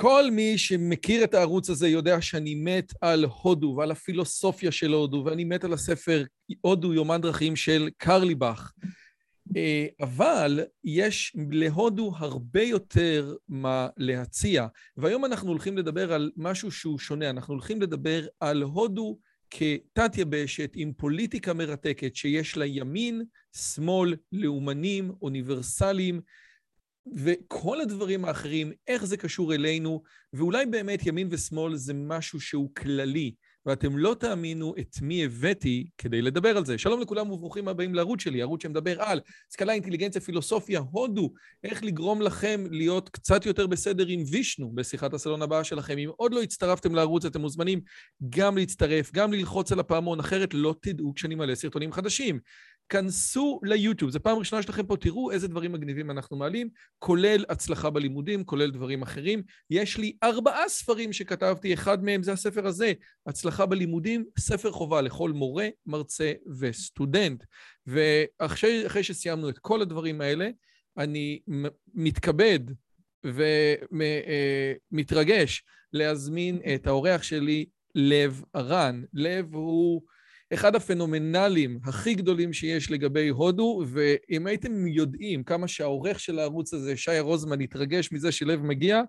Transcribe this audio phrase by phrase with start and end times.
[0.00, 5.22] כל מי שמכיר את הערוץ הזה יודע שאני מת על הודו ועל הפילוסופיה של הודו,
[5.26, 6.24] ואני מת על הספר
[6.60, 8.72] הודו יומן דרכים של קרליבך.
[9.56, 14.66] אה, אבל יש להודו הרבה יותר מה להציע,
[14.96, 19.18] והיום אנחנו הולכים לדבר על משהו שהוא שונה, אנחנו הולכים לדבר על הודו
[19.50, 23.22] כתת יבשת עם פוליטיקה מרתקת שיש לה ימין,
[23.56, 26.20] שמאל, לאומנים, אוניברסליים,
[27.16, 33.34] וכל הדברים האחרים, איך זה קשור אלינו, ואולי באמת ימין ושמאל זה משהו שהוא כללי,
[33.66, 36.78] ואתם לא תאמינו את מי הבאתי כדי לדבר על זה.
[36.78, 41.32] שלום לכולם וברוכים הבאים לערוץ שלי, ערוץ שמדבר על השכלה, אינטליגנציה, פילוסופיה, הודו,
[41.64, 45.98] איך לגרום לכם להיות קצת יותר בסדר עם וישנו בשיחת הסלון הבאה שלכם.
[45.98, 47.80] אם עוד לא הצטרפתם לערוץ, אתם מוזמנים
[48.30, 52.40] גם להצטרף, גם ללחוץ על הפעמון, אחרת לא תדעו כשאני מלא סרטונים חדשים.
[52.90, 56.68] כנסו ליוטיוב, זו פעם ראשונה שלכם פה, תראו איזה דברים מגניבים אנחנו מעלים,
[56.98, 59.42] כולל הצלחה בלימודים, כולל דברים אחרים.
[59.70, 62.92] יש לי ארבעה ספרים שכתבתי, אחד מהם זה הספר הזה,
[63.26, 67.44] הצלחה בלימודים, ספר חובה לכל מורה, מרצה וסטודנט.
[67.86, 70.50] ואחרי שסיימנו את כל הדברים האלה,
[70.98, 71.40] אני
[71.94, 72.60] מתכבד
[74.92, 79.02] ומתרגש להזמין את האורח שלי, לב ארן.
[79.12, 80.02] לב הוא...
[80.54, 86.96] אחד הפנומנלים הכי גדולים שיש לגבי הודו, ואם הייתם יודעים כמה שהעורך של הערוץ הזה,
[86.96, 89.02] שי רוזמן, התרגש מזה שלב מגיע,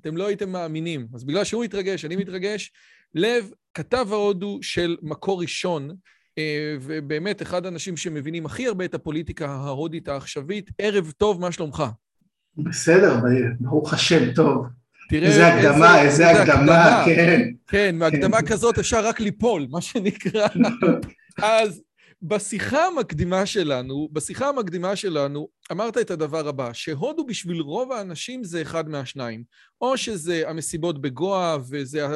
[0.00, 1.06] אתם לא הייתם מאמינים.
[1.14, 2.72] אז בגלל שהוא התרגש, אני מתרגש.
[3.14, 5.90] לב, כתב ההודו של מקור ראשון,
[6.38, 10.70] אה, ובאמת אחד האנשים שמבינים הכי הרבה את הפוליטיקה ההודית העכשווית.
[10.78, 11.84] ערב טוב, מה שלומך?
[12.56, 13.16] בסדר,
[13.60, 14.66] ברוך השם, טוב.
[15.10, 17.48] תראה איזה הקדמה, איזה הקדמה, כן.
[17.66, 20.48] כן, מהקדמה כזאת אפשר רק ליפול, מה שנקרא.
[21.42, 21.82] אז
[22.22, 28.62] בשיחה המקדימה שלנו, בשיחה המקדימה שלנו, אמרת את הדבר הבא, שהודו בשביל רוב האנשים זה
[28.62, 29.44] אחד מהשניים.
[29.80, 32.06] או שזה המסיבות בגואה וזה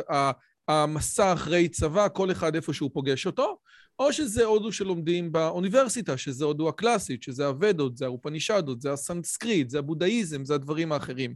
[0.69, 3.59] המסע אחרי צבא, כל אחד איפה שהוא פוגש אותו,
[3.99, 9.79] או שזה הודו שלומדים באוניברסיטה, שזה הודו הקלאסית, שזה הוודות, זה האופנישדות, זה הסנסקריט, זה
[9.79, 11.35] הבודהיזם, זה הדברים האחרים.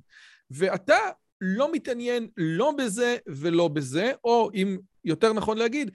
[0.50, 0.96] ואתה
[1.40, 5.90] לא מתעניין לא בזה ולא בזה, או אם יותר נכון להגיד,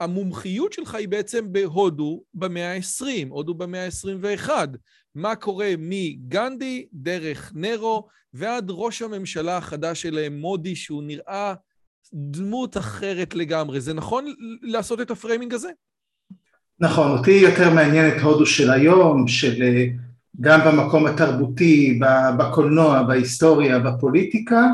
[0.00, 4.50] המומחיות שלך היא בעצם בהודו במאה ה-20, הודו במאה ה-21.
[5.14, 11.54] מה קורה מגנדי, דרך נרו, ועד ראש הממשלה החדש שלהם, מודי, שהוא נראה
[12.12, 13.80] דמות אחרת לגמרי.
[13.80, 14.24] זה נכון
[14.62, 15.68] לעשות את ה framing הזה?
[16.80, 19.86] נכון, אותי יותר מעניין את הודו של היום, של אה,
[20.40, 22.00] גם במקום התרבותי,
[22.38, 24.68] בקולנוע, בהיסטוריה, בפוליטיקה,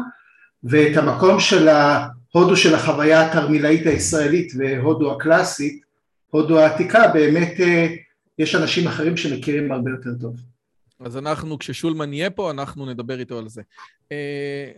[0.64, 5.82] ואת המקום של ההודו של החוויה התרמילאית הישראלית והודו הקלאסית,
[6.30, 7.86] הודו העתיקה, באמת אה,
[8.38, 10.36] יש אנשים אחרים שמכירים הרבה יותר טוב.
[11.00, 13.62] אז אנחנו, כששולמן יהיה פה, אנחנו נדבר איתו על זה.
[14.12, 14.70] אה,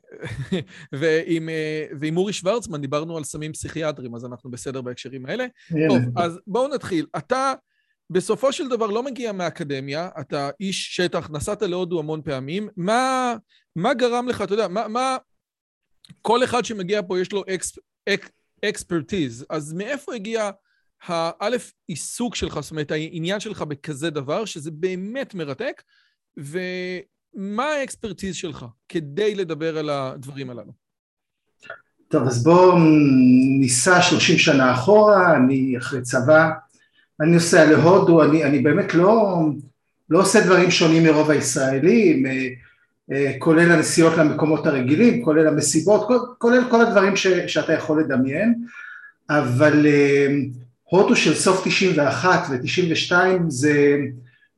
[0.99, 5.47] ועם, אה, ועם אורי שוורצמן דיברנו על סמים פסיכיאטריים, אז אנחנו בסדר בהקשרים האלה.
[5.88, 7.06] טוב, אז בואו נתחיל.
[7.16, 7.53] אתה
[8.12, 12.68] בסופו של דבר לא מגיע מהאקדמיה, אתה איש שטח, נסעת להודו המון פעמים.
[12.76, 13.34] מה,
[13.76, 15.16] מה גרם לך, אתה יודע, מה, מה...
[16.22, 18.30] כל אחד שמגיע פה יש לו ex, ex,
[18.64, 20.50] expertise, אז מאיפה הגיע
[21.02, 25.82] האלף עיסוק שלך, זאת אומרת, העניין שלך בכזה דבר, שזה באמת מרתק,
[26.36, 30.72] ומה ה expertise שלך כדי לדבר על הדברים הללו?
[32.08, 32.78] טוב, אז בואו
[33.60, 36.50] ניסע 30 שנה אחורה, אני אחרי צבא,
[37.22, 39.40] אני נוסע להודו, אני, אני באמת לא,
[40.10, 42.48] לא עושה דברים שונים מרוב הישראלים, אה,
[43.12, 48.54] אה, כולל הנסיעות למקומות הרגילים, כולל המסיבות, כולל כל הדברים ש, שאתה יכול לדמיין,
[49.30, 50.26] אבל אה,
[50.82, 53.14] הודו של סוף 91 ו-92
[53.48, 53.96] זה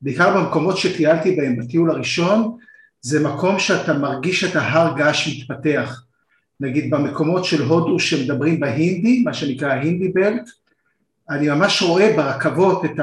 [0.02, 2.56] בעיקר במקומות שטיילתי בהם בטיול הראשון,
[3.00, 6.02] זה מקום שאתה מרגיש את ההר געש מתפתח.
[6.60, 10.50] נגיד במקומות של הודו שמדברים בהינדי, מה שנקרא הינדי בלט,
[11.30, 13.00] אני ממש רואה ברכבות את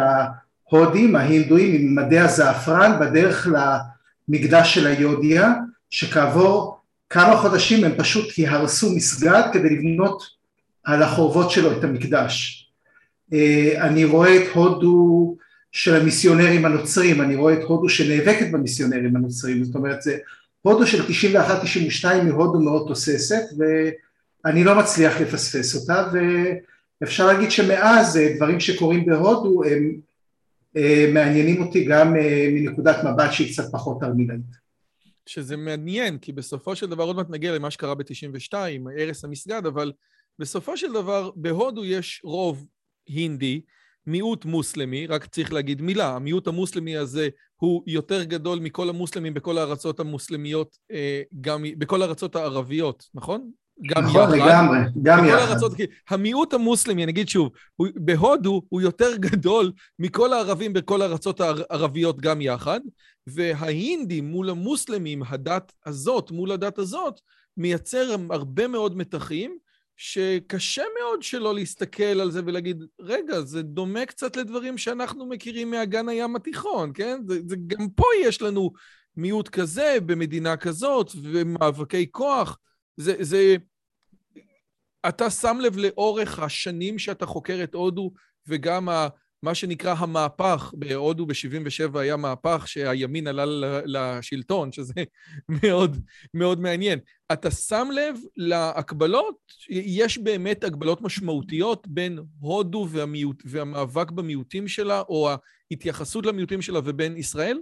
[0.71, 3.47] ההודים, ההינדואים עם מדי הזעפרן בדרך
[4.27, 5.53] למקדש של היודיה,
[5.89, 6.77] שכעבור
[7.09, 10.23] כמה חודשים הם פשוט יהרסו מסגד כדי לבנות
[10.83, 12.67] על החורבות שלו את המקדש.
[13.33, 15.35] אה, אני רואה את הודו
[15.71, 20.17] של המיסיונרים הנוצרים, אני רואה את הודו שנאבקת במיסיונרים הנוצרים, זאת אומרת זה
[20.61, 26.03] הודו של 91-92 היא הודו מאוד תוססת ואני לא מצליח לפספס אותה
[27.01, 29.99] ואפשר להגיד שמאז אה, דברים שקורים בהודו הם
[30.77, 32.13] אה, מעניינים אותי גם
[32.51, 34.61] מנקודת מבט שהיא קצת פחות תרמילאית.
[35.25, 38.53] שזה מעניין, כי בסופו של דבר עוד מעט נגיע למה שקרה ב-92,
[38.99, 39.91] הרס המסגד, אבל
[40.39, 42.65] בסופו של דבר בהודו יש רוב
[43.07, 43.61] הינדי,
[44.07, 49.57] מיעוט מוסלמי, רק צריך להגיד מילה, המיעוט המוסלמי הזה הוא יותר גדול מכל המוסלמים בכל
[49.57, 53.51] הארצות המוסלמיות, אה, גם בכל הארצות הערביות, נכון?
[53.87, 54.33] גם נכון, יחד.
[54.33, 55.37] לגמרי, גם יחד.
[55.37, 55.71] הארצות,
[56.09, 62.21] המיעוט המוסלמי, אני אגיד שוב, הוא, בהודו הוא יותר גדול מכל הערבים בכל הארצות הערביות
[62.21, 62.79] גם יחד,
[63.27, 67.19] וההינדים מול המוסלמים, הדת הזאת מול הדת הזאת,
[67.57, 69.57] מייצר הרבה מאוד מתחים,
[69.97, 76.09] שקשה מאוד שלא להסתכל על זה ולהגיד, רגע, זה דומה קצת לדברים שאנחנו מכירים מאגן
[76.09, 77.21] הים התיכון, כן?
[77.27, 78.71] זה, זה, גם פה יש לנו
[79.17, 82.57] מיעוט כזה במדינה כזאת, ומאבקי כוח.
[82.97, 83.55] זה, זה...
[85.09, 88.11] אתה שם לב לאורך השנים שאתה חוקר את הודו,
[88.47, 89.07] וגם ה...
[89.43, 93.45] מה שנקרא המהפך, בהודו ב-77' היה מהפך שהימין עלה
[93.85, 94.93] לשלטון, שזה
[95.63, 95.97] מאוד
[96.33, 96.99] מאוד מעניין.
[97.33, 99.35] אתה שם לב להקבלות,
[99.69, 105.29] יש באמת הגבלות משמעותיות בין הודו והמיעוט, והמאבק במיעוטים שלה, או
[105.71, 107.57] ההתייחסות למיעוטים שלה ובין ישראל?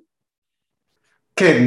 [1.40, 1.66] כן,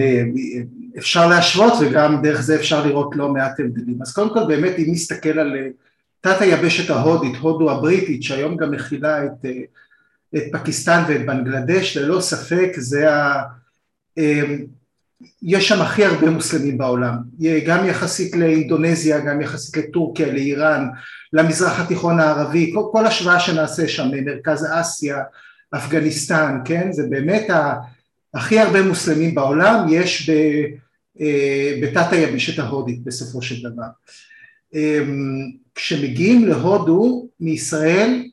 [0.98, 3.98] אפשר להשוות וגם דרך זה אפשר לראות לא מעט הבדלים.
[4.02, 5.56] אז קודם כל באמת אם נסתכל על
[6.20, 9.46] תת היבשת ההודית, הודו הבריטית, שהיום גם מכילה את
[10.36, 13.42] את פקיסטן ואת בנגלדש, ללא ספק זה ה...
[15.42, 17.14] יש שם הכי הרבה מוסלמים בעולם,
[17.66, 20.88] גם יחסית לאינדונזיה, גם יחסית לטורקיה, לאיראן,
[21.32, 25.18] למזרח התיכון הערבי, כל השוואה שנעשה שם, מרכז אסיה,
[25.74, 27.74] אפגניסטן, כן, זה באמת ה,
[28.34, 30.32] הכי הרבה מוסלמים בעולם יש ב,
[31.20, 33.86] אה, בתת היבשת ההודית בסופו של דבר.
[34.74, 38.24] אמ, כשמגיעים להודו מישראל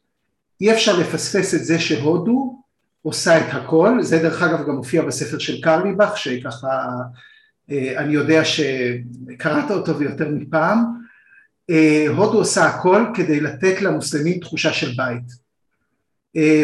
[0.62, 2.60] אי אפשר לפספס את זה שהודו
[3.02, 6.68] עושה את הכל, זה דרך אגב גם מופיע בספר של קרליבך שככה
[7.72, 10.84] אה, אני יודע שקראת אותו ויותר מפעם,
[11.70, 15.50] אה, הודו עושה הכל כדי לתת למוסלמים תחושה של בית,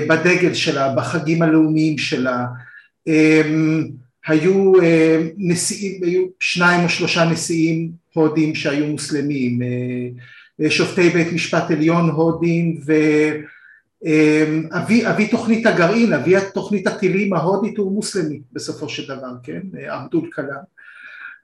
[0.09, 2.45] בדגל שלה, בחגים הלאומיים שלה,
[4.27, 4.73] היו
[5.37, 9.59] נשיאים, היו שניים או שלושה נשיאים הודים שהיו מוסלמים,
[10.69, 12.93] שופטי בית משפט עליון הודים ו...
[14.05, 14.67] אמ,
[15.05, 20.63] אבי, תוכנית הגרעין, אבי תוכנית הטילים ההודית הוא מוסלמי בסופו של דבר, כן, עבדול קלאם.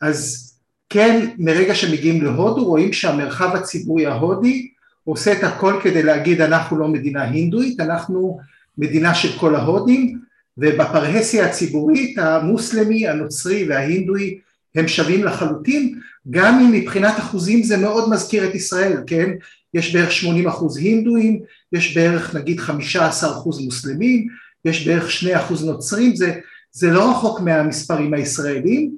[0.02, 0.48] אז
[0.90, 4.68] כן, מרגע שמגיעים להודו רואים שהמרחב הציבורי ההודי
[5.04, 8.40] עושה את הכל כדי להגיד אנחנו לא מדינה הינדואית, אנחנו
[8.78, 10.20] מדינה של כל ההודים,
[10.62, 14.40] ובפרהסיה הציבורית המוסלמי, הנוצרי וההינדואי
[14.76, 16.00] הם שווים לחלוטין,
[16.30, 19.30] גם אם מבחינת אחוזים זה מאוד מזכיר את ישראל, כן?
[19.74, 21.40] יש בערך 80 אחוז הינדואים,
[21.74, 24.28] יש בערך נגיד 15 אחוז מוסלמים,
[24.66, 26.40] יש בערך 2 אחוז נוצרים, זה,
[26.72, 28.96] זה לא רחוק מהמספרים הישראלים,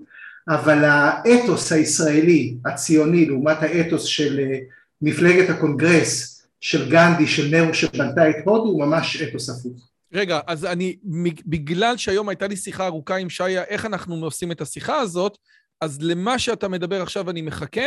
[0.49, 4.57] אבל האתוס הישראלי הציוני לעומת האתוס של אה,
[5.01, 9.92] מפלגת הקונגרס של גנדי, של נרו שבנתה את הודו, הוא ממש אתוס הפוך.
[10.13, 10.97] רגע, אז אני,
[11.45, 15.37] בגלל שהיום הייתה לי שיחה ארוכה עם שיה, איך אנחנו עושים את השיחה הזאת,
[15.81, 17.85] אז למה שאתה מדבר עכשיו אני מחכה,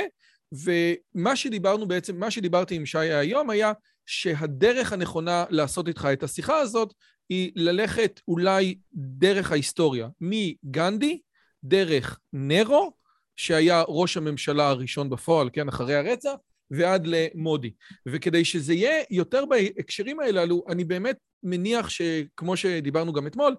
[0.52, 3.72] ומה שדיברנו בעצם, מה שדיברתי עם שי היום היה
[4.06, 6.94] שהדרך הנכונה לעשות איתך את השיחה הזאת
[7.28, 11.20] היא ללכת אולי דרך ההיסטוריה, מגנדי,
[11.64, 12.92] דרך נרו,
[13.36, 16.34] שהיה ראש הממשלה הראשון בפועל, כן, אחרי הרצח,
[16.70, 17.70] ועד למודי.
[18.06, 23.56] וכדי שזה יהיה יותר בהקשרים האלו, אני באמת מניח שכמו שדיברנו גם אתמול,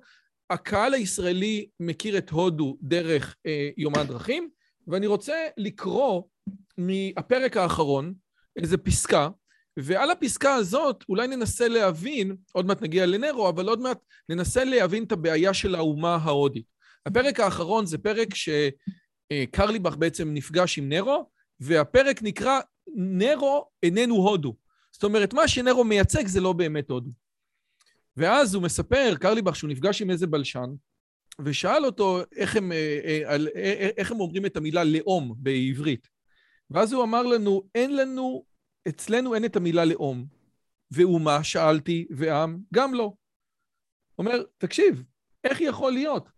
[0.50, 4.50] הקהל הישראלי מכיר את הודו דרך אה, יומן דרכים,
[4.88, 6.24] ואני רוצה לקרוא
[6.78, 8.14] מהפרק האחרון
[8.56, 9.30] איזה פסקה,
[9.78, 15.04] ועל הפסקה הזאת אולי ננסה להבין, עוד מעט נגיע לנרו, אבל עוד מעט ננסה להבין
[15.04, 16.66] את הבעיה של האומה ההודית.
[17.06, 21.30] הפרק האחרון זה פרק שקרליבך בעצם נפגש עם נרו,
[21.60, 22.60] והפרק נקרא
[22.96, 24.56] נרו איננו הודו.
[24.92, 27.10] זאת אומרת, מה שנרו מייצג זה לא באמת הודו.
[28.18, 30.70] ואז הוא מספר, קרליבך, שהוא נפגש עם איזה בלשן,
[31.46, 32.78] ושאל אותו איך הם, אה,
[33.30, 36.08] אה, אה, איך הם אומרים את המילה לאום בעברית.
[36.70, 38.44] ואז הוא אמר לנו, אין לנו,
[38.88, 40.26] אצלנו אין את המילה לאום.
[40.92, 43.14] ואומה, שאלתי, ועם, גם לא.
[44.20, 45.04] אומר, תקשיב,
[45.44, 46.30] איך יכול להיות?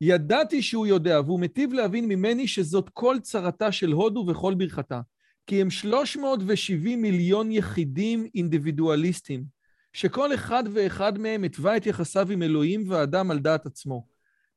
[0.00, 5.00] ידעתי שהוא יודע, והוא מטיב להבין ממני שזאת כל צרתה של הודו וכל ברכתה.
[5.46, 9.44] כי הם 370 מיליון יחידים אינדיבידואליסטים,
[9.92, 14.06] שכל אחד ואחד מהם התווה את יחסיו עם אלוהים ואדם על דעת עצמו.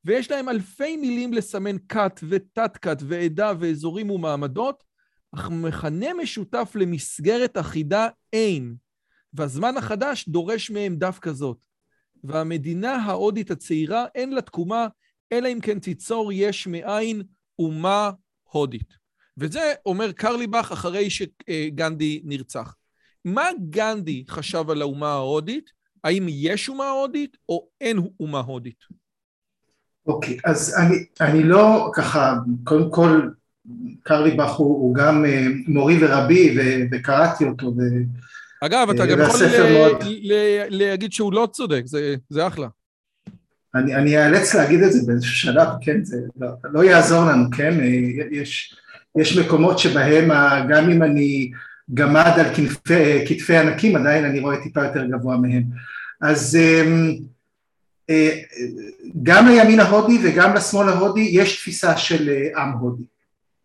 [0.05, 4.83] ויש להם אלפי מילים לסמן כת ותת-כת ועדה ואזורים ומעמדות,
[5.36, 8.75] אך מכנה משותף למסגרת אחידה אין,
[9.33, 11.57] והזמן החדש דורש מהם דווקא זאת.
[12.24, 14.88] והמדינה ההודית הצעירה אין לה תקומה,
[15.31, 17.21] אלא אם כן תיצור יש מאין
[17.59, 18.11] אומה
[18.43, 18.93] הודית.
[19.38, 22.75] וזה אומר קרליבך אחרי שגנדי נרצח.
[23.25, 25.71] מה גנדי חשב על האומה ההודית?
[26.03, 28.83] האם יש אומה הודית או אין אומה הודית?
[30.07, 33.29] אוקיי, okay, אז אני, אני לא ככה, קודם כל
[34.03, 36.61] קרליבך הוא, הוא גם אה, מורי ורבי ו,
[36.91, 37.67] וקראתי אותו.
[37.67, 37.81] ו,
[38.61, 40.03] אגב, אתה גם יכול ל, מאוד...
[40.03, 40.33] ל,
[40.69, 42.67] להגיד שהוא לא צודק, זה, זה אחלה.
[43.75, 47.79] אני, אני אאלץ להגיד את זה באיזשהו שלב, כן, זה לא, לא יעזור לנו, כן,
[47.79, 47.85] אה,
[48.31, 48.75] יש,
[49.17, 50.29] יש מקומות שבהם
[50.69, 51.51] גם אם אני
[51.93, 55.63] גמד על כתפי, כתפי ענקים, עדיין אני רואה טיפה יותר גבוה מהם.
[56.21, 57.15] אז אמ,
[58.09, 58.39] אה,
[59.23, 63.03] גם לימין ההודי וגם לשמאל ההודי יש תפיסה של אה, עם הודי.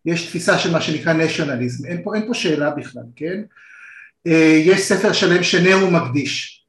[0.05, 3.41] יש תפיסה של מה שנקרא נשיונליזם, אין פה, אין פה שאלה בכלל, כן?
[4.27, 6.63] אה, יש ספר שלם שנרו מקדיש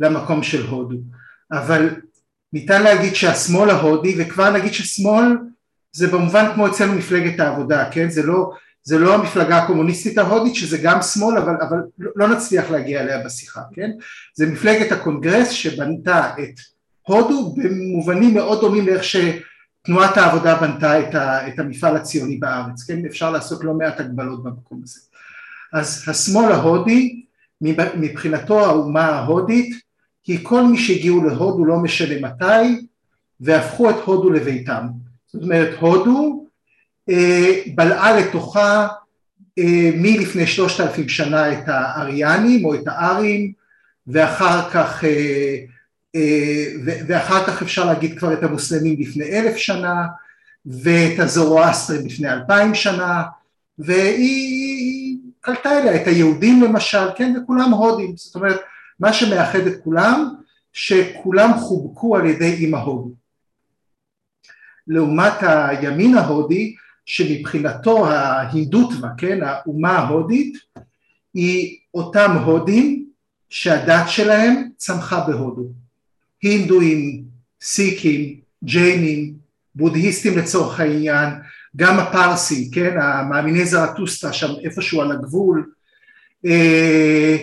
[0.00, 0.96] למקום של הודו,
[1.52, 1.88] אבל
[2.54, 5.36] ניתן להגיד שהשמאל ההודי, וכבר נגיד ששמאל
[5.92, 8.10] זה במובן כמו אצלנו מפלגת העבודה, כן?
[8.10, 11.78] זה לא, זה לא המפלגה הקומוניסטית ההודית שזה גם שמאל אבל, אבל
[12.16, 13.90] לא נצליח להגיע אליה בשיחה, כן?
[14.34, 16.54] זה מפלגת הקונגרס שבנתה את
[17.02, 23.06] הודו במובנים מאוד דומים לאיך שתנועת העבודה בנתה את, ה, את המפעל הציוני בארץ, כן?
[23.06, 25.00] אפשר לעשות לא מעט הגבלות במקום הזה.
[25.72, 27.24] אז השמאל ההודי
[27.60, 29.83] מבחינתו האומה ההודית
[30.26, 32.86] היא כל מי שהגיעו להודו לא משנה מתי
[33.40, 34.86] והפכו את הודו לביתם.
[35.26, 36.46] זאת אומרת הודו
[37.08, 38.88] אה, בלעה לתוכה
[39.58, 43.52] אה, מלפני שלושת אלפים שנה את האריאנים או את הארים
[44.06, 45.56] ואחר כך אה,
[47.06, 50.06] ואחר כך אפשר להגיד כבר את המוסלמים לפני אלף שנה
[50.66, 53.22] ואת הזורואסטרים לפני אלפיים שנה
[53.78, 58.60] והיא קלטה אליה את היהודים למשל, כן, וכולם הודים, זאת אומרת
[59.00, 60.34] מה שמאחד את כולם
[60.72, 63.10] שכולם חובקו על ידי אימא הודו.
[64.86, 66.74] לעומת הימין ההודי
[67.06, 70.58] שמבחינתו ההינדוטווה, כן, האומה ההודית
[71.34, 73.06] היא אותם הודים
[73.50, 75.68] שהדת שלהם צמחה בהודו.
[76.42, 77.24] הינדואים,
[77.62, 79.34] סיקים, ג'יינים,
[79.74, 81.30] בודהיסטים לצורך העניין,
[81.76, 85.70] גם הפרסים, כן, המאמיני זרטוסטרה שם איפשהו על הגבול,
[86.46, 87.36] אה,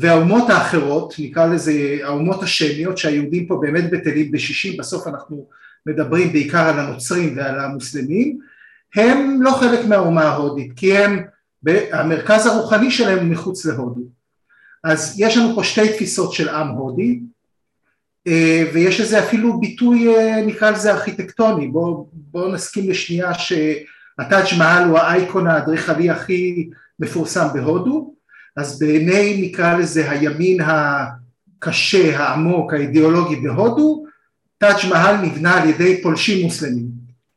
[0.00, 5.46] והאומות האחרות, נקרא לזה האומות השמיות שהיהודים פה באמת בטלים בשישים, בסוף אנחנו
[5.86, 8.38] מדברים בעיקר על הנוצרים ועל המוסלמים,
[8.94, 11.22] הם לא חלק מהאומה ההודית, כי הם,
[11.92, 14.00] המרכז הרוחני שלהם הוא מחוץ להודו.
[14.84, 17.20] אז יש לנו פה שתי תפיסות של עם הודי,
[18.26, 24.88] אה, ויש לזה אפילו ביטוי אה, נקרא לזה ארכיטקטוני, בואו בוא נסכים לשנייה שהטאג' מעל
[24.88, 26.68] הוא האייקון האדריכלי הכי
[27.00, 28.15] מפורסם בהודו,
[28.56, 34.04] אז בעיני נקרא לזה הימין הקשה, העמוק, האידיאולוגי בהודו,
[34.58, 36.86] טאג' מהל נבנה על ידי פולשים מוסלמים,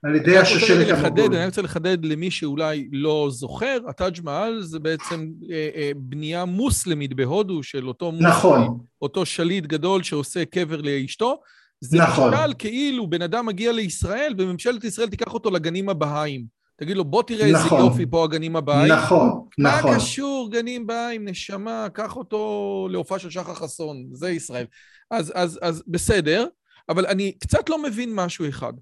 [0.03, 1.31] על ידי השושלת המוגולית.
[1.31, 7.13] אני רוצה לחדד למי שאולי לא זוכר, הטאג' מהל זה בעצם אה, אה, בנייה מוסלמית
[7.13, 8.79] בהודו של אותו מוסלמי, נכון.
[9.01, 11.41] אותו שליט גדול שעושה קבר לאשתו.
[11.81, 12.33] זה נכון.
[12.33, 16.58] נשאל כאילו בן אדם מגיע לישראל וממשלת ישראל תיקח אותו לגנים הבהאיים.
[16.79, 18.91] תגיד לו, בוא תראה נכון, איזה יופי פה הגנים הבאים.
[18.91, 19.91] נכון, מה נכון.
[19.91, 24.65] מה קשור גנים באים, נשמה, קח אותו להופעה של שחר חסון, זה ישראל.
[25.12, 26.45] אז, אז, אז בסדר,
[26.89, 28.74] אבל אני קצת לא מבין משהו אחד.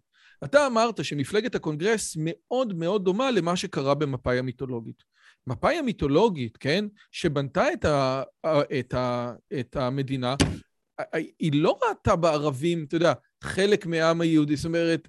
[0.44, 5.04] אתה אמרת שמפלגת הקונגרס מאוד מאוד דומה למה שקרה במפאי המיתולוגית.
[5.48, 8.24] מפאי המיתולוגית, כן, שבנתה את, ה,
[8.80, 10.36] את, ה, את המדינה,
[11.40, 13.14] היא לא ראתה בערבים, אתה יודע,
[13.44, 15.08] חלק מהעם היהודי, זאת אומרת,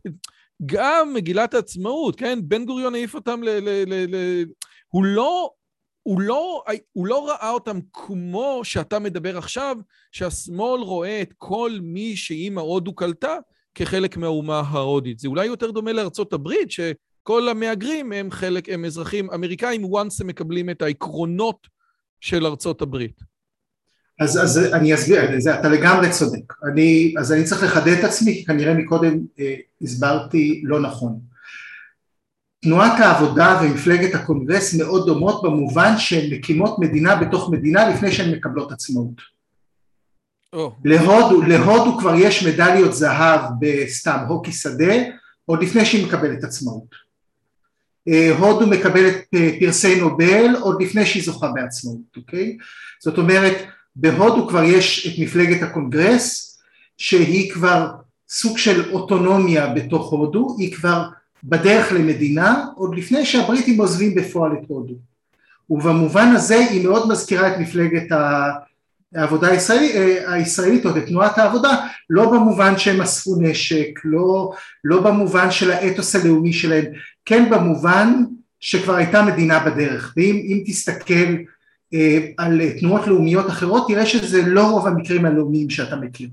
[0.67, 3.49] גם מגילת העצמאות, כן, בן גוריון העיף אותם ל...
[3.49, 4.45] ל, ל, ל
[4.89, 5.51] הוא לא
[6.09, 6.63] הוא לא,
[6.93, 9.77] הוא לא ראה אותם כמו שאתה מדבר עכשיו,
[10.13, 13.37] שהשמאל רואה את כל מי שאימא הודו קלטה
[13.75, 15.19] כחלק מהאומה ההודית.
[15.19, 20.27] זה אולי יותר דומה לארצות הברית, שכל המהגרים הם חלק, הם אזרחים אמריקאים, once הם
[20.27, 21.69] מקבלים את העקרונות
[22.21, 23.21] של ארצות הברית.
[24.19, 26.53] אז, אז אני אסביר, זה, אתה לגמרי צודק.
[26.73, 31.19] אני, אז אני צריך לחדד את עצמי, כי כנראה מקודם אה, הסברתי לא נכון.
[32.63, 38.73] תנועת העבודה ומפלגת הקונגרס מאוד דומות במובן שהן מקימות מדינה בתוך מדינה לפני שהן מקבלות
[38.73, 39.39] עצמאות.
[40.57, 40.59] Oh.
[40.85, 44.95] להודו, להודו כבר יש מדליות זהב בסתם הוקי שדה
[45.47, 46.95] עוד לפני שהיא מקבלת עצמאות.
[48.09, 52.59] אה, הודו מקבלת אה, פרסי נובל עוד לפני שהיא זוכה בעצמאות, אוקיי?
[53.03, 53.57] זאת אומרת
[53.97, 56.59] בהודו כבר יש את מפלגת הקונגרס
[56.99, 57.91] שהיא כבר
[58.29, 61.09] סוג של אוטונומיה בתוך הודו, היא כבר
[61.45, 64.95] בדרך למדינה עוד לפני שהבריטים עוזבים בפועל את הודו.
[65.71, 68.13] ובמובן הזה היא מאוד מזכירה את מפלגת
[69.15, 69.93] העבודה הישראלית,
[70.27, 71.77] הישראלית או את תנועת העבודה
[72.11, 74.53] לא במובן שהם אספו נשק, לא,
[74.85, 76.85] לא במובן של האתוס הלאומי שלהם,
[77.25, 78.25] כן במובן
[78.61, 80.15] שכבר הייתה מדינה בדרך.
[80.17, 81.35] ואם תסתכל
[82.39, 86.29] על תנועות לאומיות אחרות, תראה שזה לא רוב המקרים הלאומיים שאתה מכיר.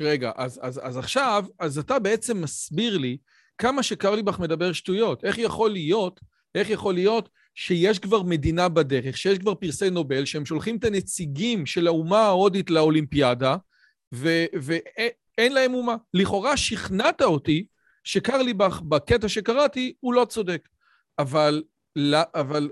[0.00, 3.16] רגע, אז, אז, אז עכשיו, אז אתה בעצם מסביר לי
[3.58, 5.24] כמה שקרליבך מדבר שטויות.
[5.24, 6.20] איך יכול להיות,
[6.54, 11.66] איך יכול להיות שיש כבר מדינה בדרך, שיש כבר פרסי נובל, שהם שולחים את הנציגים
[11.66, 13.56] של האומה ההודית לאולימפיאדה,
[14.12, 15.96] ואין להם אומה.
[16.14, 17.66] לכאורה שכנעת אותי
[18.04, 20.68] שקרליבך, בקטע שקראתי, הוא לא צודק.
[21.18, 21.62] אבל,
[22.34, 22.68] אבל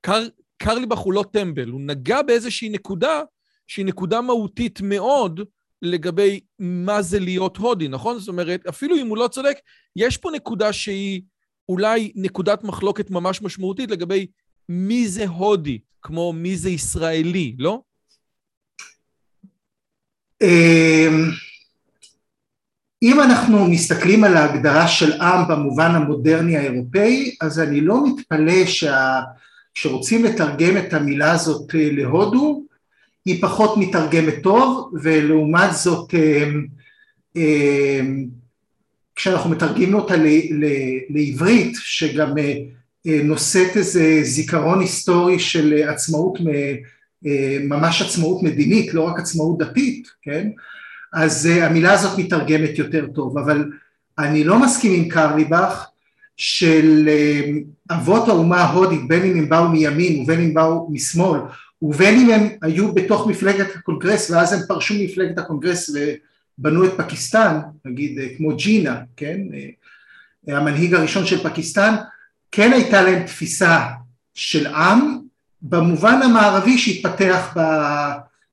[0.00, 0.22] קר,
[0.64, 3.20] קרליבך הוא לא טמבל, הוא נגע באיזושהי נקודה
[3.66, 5.40] שהיא נקודה מהותית מאוד
[5.82, 8.18] לגבי מה זה להיות הודי, נכון?
[8.18, 9.56] זאת אומרת, אפילו אם הוא לא צודק,
[9.96, 11.22] יש פה נקודה שהיא
[11.68, 14.26] אולי נקודת מחלוקת ממש משמעותית לגבי
[14.68, 17.80] מי זה הודי, כמו מי זה ישראלי, לא?
[20.42, 21.30] אמ,
[23.02, 29.20] אם אנחנו מסתכלים על ההגדרה של עם במובן המודרני האירופאי, אז אני לא מתפלא שה...
[29.74, 32.64] כשרוצים לתרגם את המילה הזאת אה, להודו,
[33.24, 36.66] היא פחות מתרגמת טוב, ולעומת זאת אמ,
[37.36, 38.24] אמ,
[39.14, 40.14] כשאנחנו מתרגמים אותה
[41.10, 42.54] לעברית, שגם אה,
[43.06, 46.38] אה, נושאת איזה זיכרון היסטורי של עצמאות,
[47.26, 50.48] אה, ממש עצמאות מדינית, לא רק עצמאות דתית, כן?
[51.12, 53.70] אז המילה הזאת מתרגמת יותר טוב, אבל
[54.18, 55.86] אני לא מסכים עם קרליבך
[56.36, 57.08] של
[57.90, 61.40] אבות האומה ההודית, בין אם הם באו מימין ובין אם באו משמאל,
[61.82, 65.90] ובין אם הם היו בתוך מפלגת הקונגרס ואז הם פרשו ממפלגת הקונגרס
[66.58, 69.38] ובנו את פקיסטן, נגיד כמו ג'ינה, כן,
[70.48, 71.94] המנהיג הראשון של פקיסטן,
[72.52, 73.80] כן הייתה להם תפיסה
[74.34, 75.18] של עם
[75.62, 77.56] במובן המערבי שהתפתח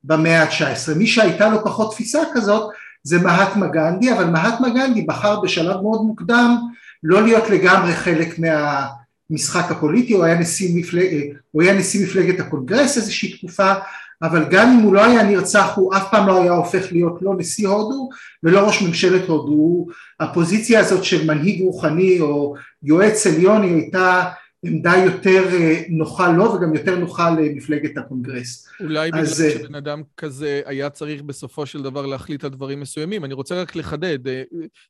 [0.03, 0.95] במאה ה-19.
[0.95, 2.71] מי שהייתה לו פחות תפיסה כזאת
[3.03, 6.57] זה מהטמה גנדי, אבל מהטמה גנדי בחר בשלב מאוד מוקדם
[7.03, 8.87] לא להיות לגמרי חלק מה...
[9.31, 13.73] המשחק הפוליטי, הוא היה נשיא, מפלג, הוא היה נשיא מפלגת הקונגרס איזושהי תקופה,
[14.21, 17.33] אבל גם אם הוא לא היה נרצח הוא אף פעם לא היה הופך להיות לא
[17.37, 18.09] נשיא הודו
[18.43, 19.87] ולא ראש ממשלת הודו,
[20.19, 24.23] הפוזיציה הזאת של מנהיג רוחני או יועץ עליון היא הייתה
[24.63, 28.67] עמדה יותר אה, נוחה לו וגם יותר נוחה למפלגת הקונגרס.
[28.79, 29.41] אולי בגלל אז...
[29.41, 33.25] אה, שבן אדם כזה היה צריך בסופו של דבר להחליט על דברים מסוימים.
[33.25, 34.43] אני רוצה רק לחדד, אה,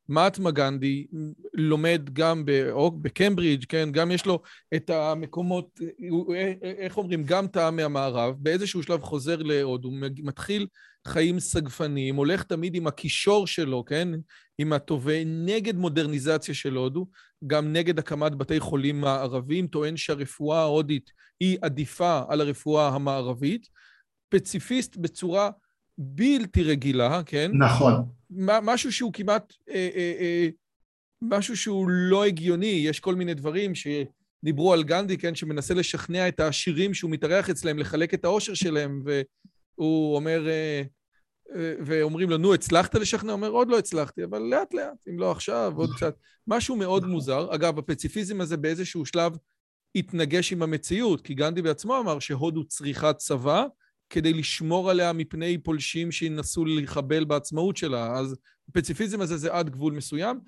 [0.09, 1.05] מאטמה גנדי
[1.53, 2.43] לומד גם
[3.01, 3.89] בקמברידג', כן?
[3.91, 4.41] גם יש לו
[4.75, 5.79] את המקומות,
[6.61, 10.67] איך אומרים, גם טעם מהמערב, באיזשהו שלב חוזר להוד, הוא מתחיל
[11.07, 14.07] חיים סגפניים, הולך תמיד עם הקישור שלו, כן?
[14.57, 17.07] עם הטובה, נגד מודרניזציה של הודו,
[17.47, 23.67] גם נגד הקמת בתי חולים מערביים, טוען שהרפואה ההודית היא עדיפה על הרפואה המערבית,
[24.29, 25.49] פציפיסט בצורה
[25.97, 27.51] בלתי רגילה, כן?
[27.53, 27.93] נכון.
[28.61, 30.49] משהו שהוא כמעט, אה, אה, אה,
[31.21, 35.35] משהו שהוא לא הגיוני, יש כל מיני דברים שדיברו על גנדי, כן?
[35.35, 39.03] שמנסה לשכנע את העשירים שהוא מתארח אצלם, לחלק את העושר שלהם,
[39.81, 40.47] והוא אומר...
[40.49, 40.81] אה,
[41.85, 43.31] ואומרים לו, נו, הצלחת לשכנע?
[43.31, 46.15] הוא אומר, עוד לא הצלחתי, אבל לאט לאט, אם לא עכשיו, עוד קצת.
[46.47, 47.55] משהו מאוד מוזר.
[47.55, 49.37] אגב, הפציפיזם הזה באיזשהו שלב
[49.95, 53.65] התנגש עם המציאות, כי גנדי בעצמו אמר שהודו צריכה צבא
[54.11, 58.17] כדי לשמור עליה מפני פולשים שינסו לחבל בעצמאות שלה.
[58.17, 58.35] אז
[58.69, 60.39] הפציפיזם הזה זה עד גבול מסוים.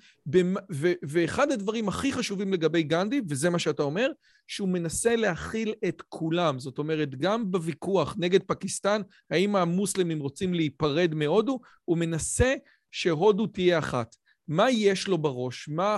[1.02, 4.10] ואחד הדברים הכי חשובים לגבי גנדי, וזה מה שאתה אומר,
[4.46, 6.58] שהוא מנסה להכיל את כולם.
[6.58, 9.00] זאת אומרת, גם בוויכוח נגד פקיסטן,
[9.30, 12.54] האם המוסלמים רוצים להיפרד מהודו, הוא מנסה
[12.90, 14.16] שהודו תהיה אחת.
[14.48, 15.68] מה יש לו בראש?
[15.68, 15.94] מה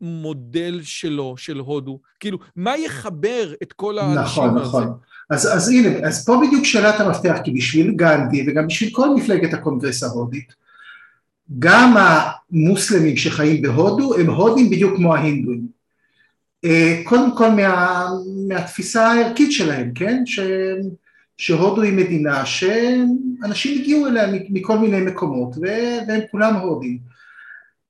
[0.00, 1.98] המודל שלו, של הודו?
[2.20, 4.68] כאילו, מה יחבר את כל האנשים נכון, הזה?
[4.68, 4.98] נכון, נכון.
[5.30, 9.54] אז, אז הנה, אז פה בדיוק שאלת המפתח, כי בשביל גנדי וגם בשביל כל מפלגת
[9.54, 10.52] הקונגרס ההודית,
[11.58, 15.66] גם המוסלמים שחיים בהודו הם הודים בדיוק כמו ההינדואים.
[16.64, 18.06] אה, קודם כל מה,
[18.48, 20.22] מהתפיסה הערכית שלהם, כן?
[20.26, 20.40] ש,
[21.36, 26.98] שהודו היא מדינה שאנשים הגיעו אליה מכל מיני מקומות והם כולם הודים.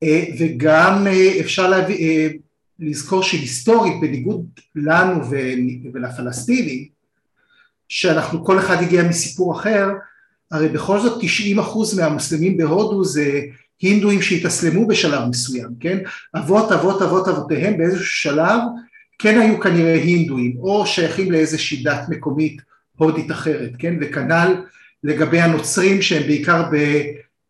[0.02, 2.28] אה, וגם אה, אפשר להביא,
[2.78, 5.30] לזכור שהיסטורית בניגוד לנו
[5.92, 6.88] ולפלסטינים
[7.88, 9.88] שאנחנו כל אחד הגיע מסיפור אחר
[10.50, 13.40] הרי בכל זאת 90 אחוז מהמוסלמים בהודו זה
[13.80, 15.98] הינדואים שהתאסלמו בשלב מסוים, כן?
[16.37, 18.61] אבות אבות אבות אבותיהם באיזשהו שלב
[19.18, 22.62] כן היו כנראה הינדואים או שייכים לאיזושהי דת מקומית
[22.96, 23.94] הודית אחרת, כן?
[24.00, 24.54] וכנ"ל
[25.04, 26.62] לגבי הנוצרים שהם בעיקר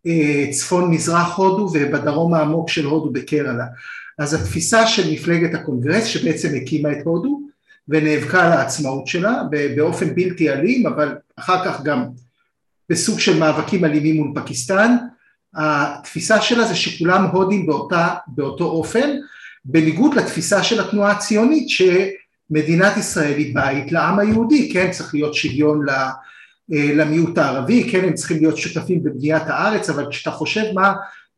[0.09, 3.65] בצפון מזרח הודו ובדרום העמוק של הודו בקרלה.
[4.19, 7.41] אז התפיסה של מפלגת הקונגרס שבעצם הקימה את הודו
[7.89, 9.43] ונאבקה על העצמאות שלה
[9.77, 12.05] באופן בלתי אלים אבל אחר כך גם
[12.91, 14.97] בסוג של מאבקים אלימים מול פקיסטן,
[15.55, 19.11] התפיסה שלה זה שכולם הודים באותה, באותו אופן,
[19.65, 21.69] בניגוד לתפיסה של התנועה הציונית
[22.51, 25.87] מדינת ישראל היא בית לעם היהודי, כן, צריך להיות שוויון
[26.71, 30.95] למיעוט הערבי, כן, הם צריכים להיות שותפים בבניית הארץ, אבל כשאתה חושב מה,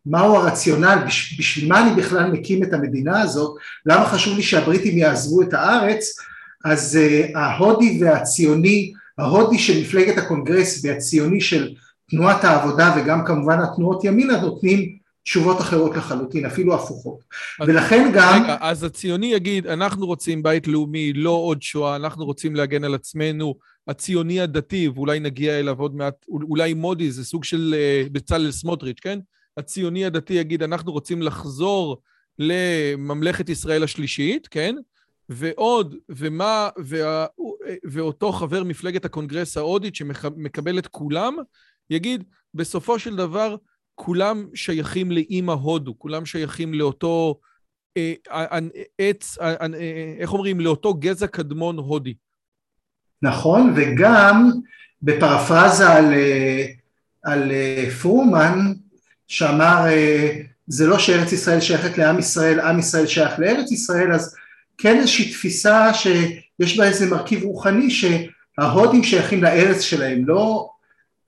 [0.06, 0.98] מהו הרציונל,
[1.38, 6.16] בשביל מה אני בכלל מקים את המדינה הזאת, למה חשוב לי שהבריטים יעזבו את הארץ,
[6.64, 6.98] אז
[7.34, 11.74] ההודי והציוני, ההודי של מפלגת הקונגרס והציוני של
[12.10, 17.18] תנועת העבודה וגם כמובן התנועות ימינה נותנים תשובות אחרות לחלוטין, אפילו הפוכות.
[17.66, 18.42] ולכן גם...
[18.44, 22.94] רגע, אז הציוני יגיד, אנחנו רוצים בית לאומי, לא עוד שואה, אנחנו רוצים להגן על
[22.94, 23.54] עצמנו.
[23.90, 29.00] הציוני הדתי, ואולי נגיע אליו עוד מעט, אולי מודי, זה סוג של uh, בצלאל סמוטריץ',
[29.00, 29.18] כן?
[29.56, 32.02] הציוני הדתי יגיד, אנחנו רוצים לחזור
[32.38, 34.74] לממלכת ישראל השלישית, כן?
[35.28, 37.26] ועוד, ומה, וה,
[37.84, 41.36] ואותו חבר מפלגת הקונגרס ההודית שמקבל את כולם,
[41.90, 42.24] יגיד,
[42.54, 43.56] בסופו של דבר,
[43.94, 47.40] כולם שייכים לאימא הודו, כולם שייכים לאותו
[47.96, 48.12] אה,
[48.98, 50.60] עץ, אה, אה, איך אומרים?
[50.60, 52.14] לאותו גזע קדמון הודי.
[53.22, 54.50] נכון, וגם
[55.02, 56.14] בפרפרזה על,
[57.24, 57.52] על
[58.02, 58.72] פרומן,
[59.28, 59.84] שאמר
[60.66, 64.36] זה לא שארץ ישראל שייכת לעם ישראל, עם ישראל שייך לארץ ישראל, אז
[64.78, 70.70] כן איזושהי תפיסה שיש בה איזה מרכיב רוחני שההודים שייכים לארץ שלהם, לא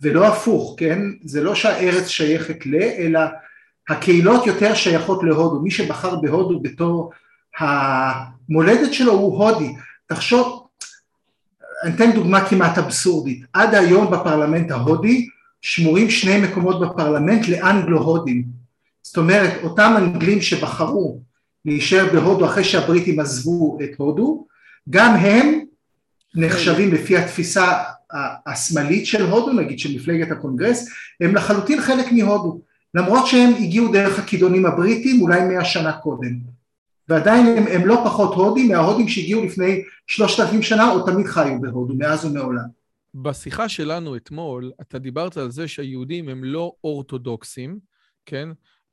[0.00, 0.98] ולא הפוך, כן?
[1.24, 3.20] זה לא שהארץ שייכת ל, אלא
[3.88, 7.12] הקהילות יותר שייכות להודו, מי שבחר בהודו בתור
[7.58, 9.72] המולדת שלו הוא הודי,
[10.06, 10.61] תחשוב,
[11.82, 15.28] אני אתן דוגמה כמעט אבסורדית, עד היום בפרלמנט ההודי
[15.62, 18.44] שמורים שני מקומות בפרלמנט לאנגלו-הודים,
[19.02, 21.20] זאת אומרת אותם אנגלים שבחרו
[21.64, 24.46] להישאר בהודו אחרי שהבריטים עזבו את הודו,
[24.90, 25.60] גם הם
[26.34, 27.72] נחשבים לפי התפיסה
[28.46, 30.88] השמאלית של הודו, נגיד של מפלגת הקונגרס,
[31.20, 32.60] הם לחלוטין חלק מהודו,
[32.94, 36.51] למרות שהם הגיעו דרך הכידונים הבריטים אולי מאה שנה קודם,
[37.08, 41.60] ועדיין הם, הם לא פחות הודים מההודים שהגיעו לפני שלושת אלפים שנה או תמיד חיו
[41.60, 42.82] בהודו, מאז ומעולם.
[43.14, 47.78] בשיחה שלנו אתמול, אתה דיברת על זה שהיהודים הם לא אורתודוקסים,
[48.26, 48.48] כן?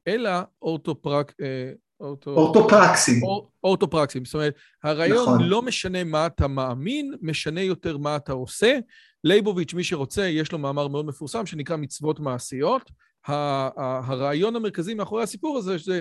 [0.08, 1.34] אלא אורתופרק...
[1.42, 2.32] אה, אורתו...
[2.32, 3.24] אורתופרקסים.
[3.24, 5.44] אור, אורתופרקסים, זאת אומרת, הרעיון נכון.
[5.44, 8.80] לא משנה מה אתה מאמין, משנה יותר מה אתה עושה.
[9.24, 12.92] לייבוביץ', מי שרוצה, יש לו מאמר מאוד מפורסם שנקרא מצוות מעשיות.
[13.28, 16.00] הרעיון המרכזי מאחורי הסיפור הזה זה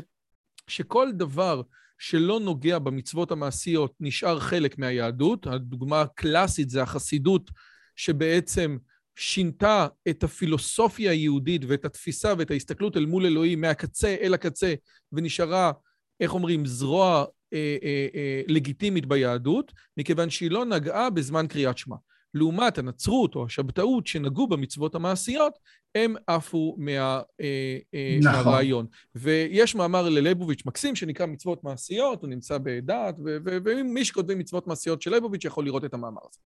[0.67, 1.63] שכל דבר
[1.99, 5.47] שלא נוגע במצוות המעשיות נשאר חלק מהיהדות.
[5.47, 7.51] הדוגמה הקלאסית זה החסידות
[7.97, 8.79] שבעצם
[9.17, 14.75] שינתה את הפילוסופיה היהודית ואת התפיסה ואת ההסתכלות אל מול אלוהים מהקצה אל הקצה
[15.13, 15.73] ונשארה
[16.21, 21.97] איך אומרים, זרוע אה, אה, אה, לגיטימית ביהדות, מכיוון שהיא לא נגעה בזמן קריאת שמע.
[22.35, 25.59] לעומת הנצרות או השבתאות שנגעו במצוות המעשיות,
[25.95, 26.91] הם עפו מה,
[27.41, 28.33] אה, אה, נכון.
[28.33, 28.87] מהרעיון.
[29.15, 33.15] ויש מאמר לליבוביץ' מקסים שנקרא מצוות מעשיות, הוא נמצא בדעת,
[33.45, 36.41] ומי שכותבים מצוות מעשיות של ליבוביץ' יכול לראות את המאמר הזה.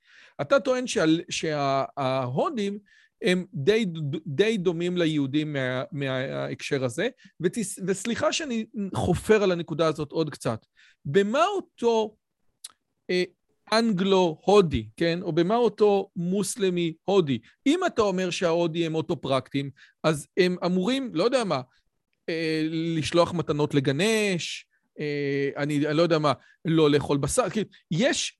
[0.41, 2.79] אתה טוען שה, שההודים
[3.21, 3.85] הם די,
[4.25, 8.65] די דומים ליהודים מה, מההקשר הזה, ותס, וסליחה שאני
[8.95, 10.65] חופר על הנקודה הזאת עוד קצת.
[11.05, 12.15] במה אותו
[13.09, 13.23] אה,
[13.73, 15.19] אנגלו-הודי, כן?
[15.21, 17.39] או במה אותו מוסלמי-הודי?
[17.65, 19.69] אם אתה אומר שההודי הם אוטו-פרקטים,
[20.03, 21.61] אז הם אמורים, לא יודע מה,
[22.29, 24.65] אה, לשלוח מתנות לגנש,
[24.99, 26.33] אה, אני, אני לא יודע מה,
[26.65, 28.39] לא לאכול בשר, כאילו, יש,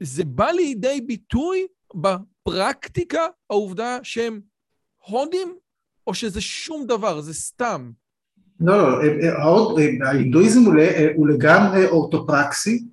[0.00, 4.40] זה בא לידי ביטוי בפרקטיקה, העובדה שהם
[5.06, 5.56] הודים,
[6.06, 7.90] או שזה שום דבר, זה סתם?
[8.60, 10.60] לא, לא, ההינדואיזם
[11.16, 12.84] הוא לגמרי אורתופרקסי,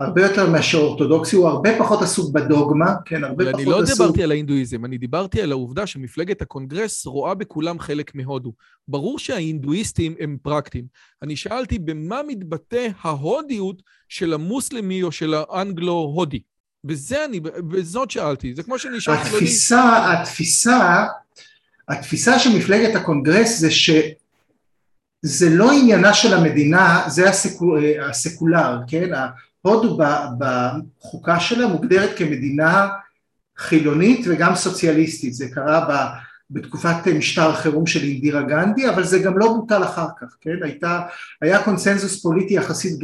[0.00, 3.60] הרבה יותר מאשר אורתודוקסי, הוא הרבה פחות עסוק בדוגמה, כן, הרבה פחות עסוק...
[3.60, 8.52] אני לא דיברתי על ההינדואיזם, אני דיברתי על העובדה שמפלגת הקונגרס רואה בכולם חלק מהודו.
[8.88, 10.84] ברור שההינדואיסטים הם פרקטיים.
[11.22, 16.40] אני שאלתי במה מתבטא ההודיות של המוסלמי או של האנגלו-הודי.
[16.84, 19.20] וזה אני, בזאת שאלתי, זה כמו שאני שאלתי...
[19.20, 20.20] התפיסה, לי...
[20.20, 21.04] התפיסה,
[21.88, 28.78] התפיסה של מפלגת הקונגרס זה שזה לא עניינה של המדינה, זה ה secul, ה secular,
[28.88, 29.10] כן?
[29.66, 29.98] הודו
[30.38, 32.88] בחוקה שלה מוגדרת כמדינה
[33.58, 35.88] חילונית וגם סוציאליסטית, זה קרה
[36.50, 40.62] בתקופת משטר החירום של אינדירה גנדי, אבל זה גם לא בוטל אחר כך, כן?
[40.62, 41.00] הייתה,
[41.42, 42.98] היה קונסנזוס פוליטי יחסית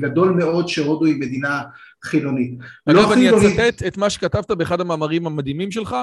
[0.00, 1.62] גדול מאוד שהודו היא מדינה
[2.04, 2.54] חילונית.
[2.86, 3.58] אגב, לא אני חילונית...
[3.58, 5.96] אצטט את מה שכתבת באחד המאמרים המדהימים שלך,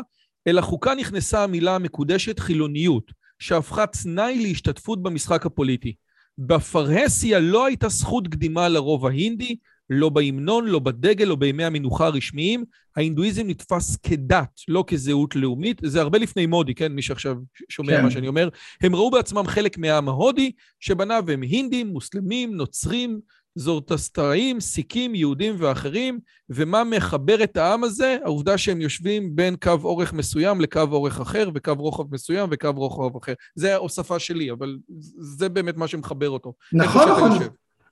[0.48, 5.94] אל החוקה נכנסה המילה המקודשת חילוניות, שהפכה תנאי להשתתפות במשחק הפוליטי.
[6.38, 9.56] בפרהסיה לא הייתה זכות קדימה לרוב ההינדי,
[9.90, 12.66] לא בהמנון, לא בדגל, לא בימי המנוחה הרשמיים.
[12.98, 15.82] ההינדואיזם נתפס כדת, לא כזהות לאומית.
[15.86, 16.92] זה הרבה לפני מודי, כן?
[16.92, 17.36] מי שעכשיו
[17.70, 18.04] שומע כן.
[18.04, 18.50] מה שאני אומר.
[18.82, 23.20] הם ראו בעצמם חלק מהעם ההודי, שבניו הם הינדים, מוסלמים, נוצרים,
[23.56, 28.18] זורטסטראים, סיקים, יהודים ואחרים, ומה מחבר את העם הזה?
[28.24, 33.18] העובדה שהם יושבים בין קו אורך מסוים לקו אורך אחר, וקו רוחב מסוים וקו רוחב
[33.18, 33.34] אחר.
[33.56, 34.78] זה ההוספה שלי, אבל
[35.20, 36.54] זה באמת מה שמחבר אותו.
[36.74, 37.48] נכון, נכון.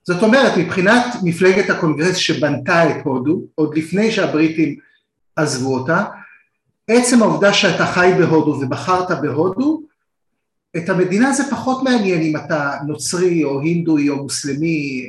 [0.08, 4.76] זאת אומרת, מבחינת מפלגת הקונגרס שבנתה את הודו, עוד לפני שהבריטים
[5.36, 6.04] עזבו אותה,
[6.88, 9.82] עצם העובדה שאתה חי בהודו ובחרת בהודו,
[10.76, 15.06] את המדינה זה פחות מעניין אם אתה נוצרי או הינדואי או מוסלמי,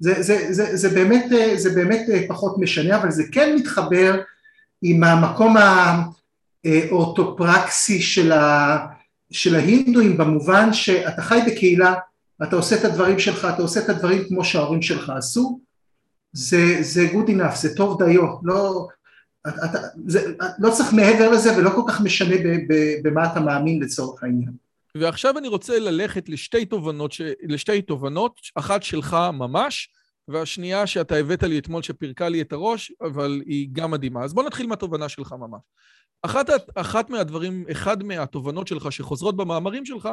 [0.00, 1.24] זה, זה, זה, זה, באמת,
[1.56, 4.20] זה באמת פחות משנה, אבל זה כן מתחבר
[4.82, 5.56] עם המקום
[6.64, 8.78] האורתופרקסי של, ה,
[9.30, 11.94] של ההינדואים במובן שאתה חי בקהילה,
[12.42, 15.60] אתה עושה את הדברים שלך, אתה עושה את הדברים כמו שההורים שלך עשו,
[16.32, 18.88] זה, זה good enough, זה טוב דיו, לא,
[19.48, 22.36] אתה, זה, לא צריך מעבר לזה ולא כל כך משנה
[23.02, 24.52] במה אתה מאמין לצורך העניין.
[24.94, 27.20] ועכשיו אני רוצה ללכת לשתי תובנות, ש...
[27.42, 29.88] לשתי תובנות, אחת שלך ממש,
[30.28, 34.24] והשנייה שאתה הבאת לי אתמול שפירקה לי את הראש, אבל היא גם מדהימה.
[34.24, 35.60] אז בוא נתחיל מהתובנה שלך ממש.
[36.22, 40.08] אחת, אחת מהדברים, אחד מהתובנות שלך שחוזרות במאמרים שלך,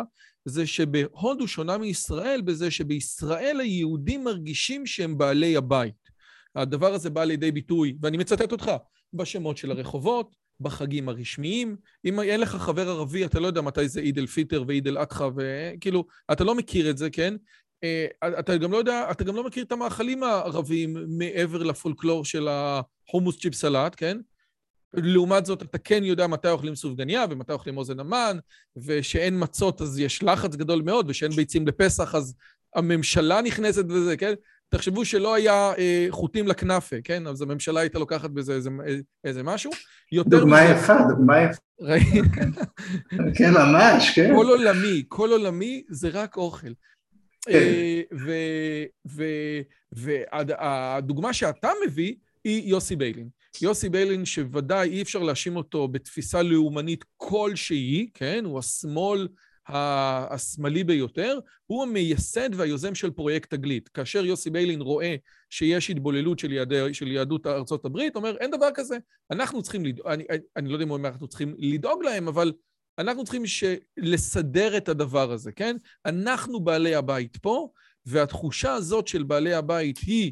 [0.45, 6.09] זה שבהודו שונה מישראל בזה שבישראל היהודים מרגישים שהם בעלי הבית.
[6.55, 8.71] הדבר הזה בא לידי ביטוי, ואני מצטט אותך,
[9.13, 11.75] בשמות של הרחובות, בחגים הרשמיים.
[12.05, 14.97] אם אין לך חבר ערבי, אתה לא יודע מתי זה עיד אל פיטר ועיד אל
[14.97, 17.35] אדחא, וכאילו, אתה לא מכיר את זה, כן?
[17.83, 18.05] אה,
[18.39, 23.39] אתה גם לא יודע, אתה גם לא מכיר את המאכלים הערביים מעבר לפולקלור של החומוס
[23.39, 24.17] צ'יפ סלט, כן?
[24.93, 28.37] לעומת זאת, אתה כן יודע מתי אוכלים סופגניה ומתי אוכלים אוזן המן,
[28.77, 32.35] ושאין מצות אז יש לחץ גדול מאוד, ושאין ביצים לפסח אז
[32.75, 34.33] הממשלה נכנסת בזה, כן?
[34.69, 37.27] תחשבו שלא היה אה, חוטים לכנאפה, כן?
[37.27, 38.69] אז הממשלה הייתה לוקחת בזה איזה,
[39.23, 39.71] איזה משהו.
[40.13, 41.61] דוגמה מזה, יפה, דוגמה יפה.
[43.37, 44.33] כן, ממש, כן.
[44.35, 46.71] כל עולמי, כל עולמי זה רק אוכל.
[47.45, 47.57] כן.
[48.29, 48.83] אה,
[49.91, 53.29] והדוגמה שאתה מביא היא יוסי ביילין.
[53.61, 58.45] יוסי ביילין, שוודאי אי אפשר להאשים אותו בתפיסה לאומנית כלשהי, כן?
[58.45, 59.27] הוא השמאל
[59.67, 63.89] השמאלי ביותר, הוא המייסד והיוזם של פרויקט תגלית.
[63.89, 65.15] כאשר יוסי ביילין רואה
[65.49, 68.97] שיש התבוללות של, יעדי, של יהדות ארצות הברית, אומר, אין דבר כזה,
[69.31, 70.23] אנחנו צריכים לדאוג, אני,
[70.55, 72.53] אני לא יודע אם הוא אומר, אנחנו צריכים לדאוג להם, אבל
[72.97, 73.43] אנחנו צריכים.
[73.97, 75.77] לסדר את הדבר הזה, כן?
[76.05, 77.69] אנחנו בעלי הבית פה,
[78.05, 80.31] והתחושה הזאת של בעלי הבית היא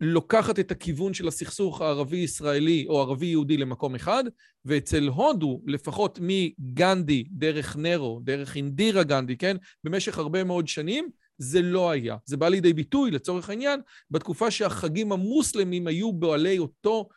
[0.00, 4.24] לוקחת את הכיוון של הסכסוך הערבי-ישראלי או ערבי-יהודי למקום אחד,
[4.64, 9.56] ואצל הודו, לפחות מגנדי, דרך נרו, דרך אינדירה גנדי, כן?
[9.84, 12.16] במשך הרבה מאוד שנים, זה לא היה.
[12.24, 17.08] זה בא לידי ביטוי, לצורך העניין, בתקופה שהחגים המוסלמים היו בעלי אותו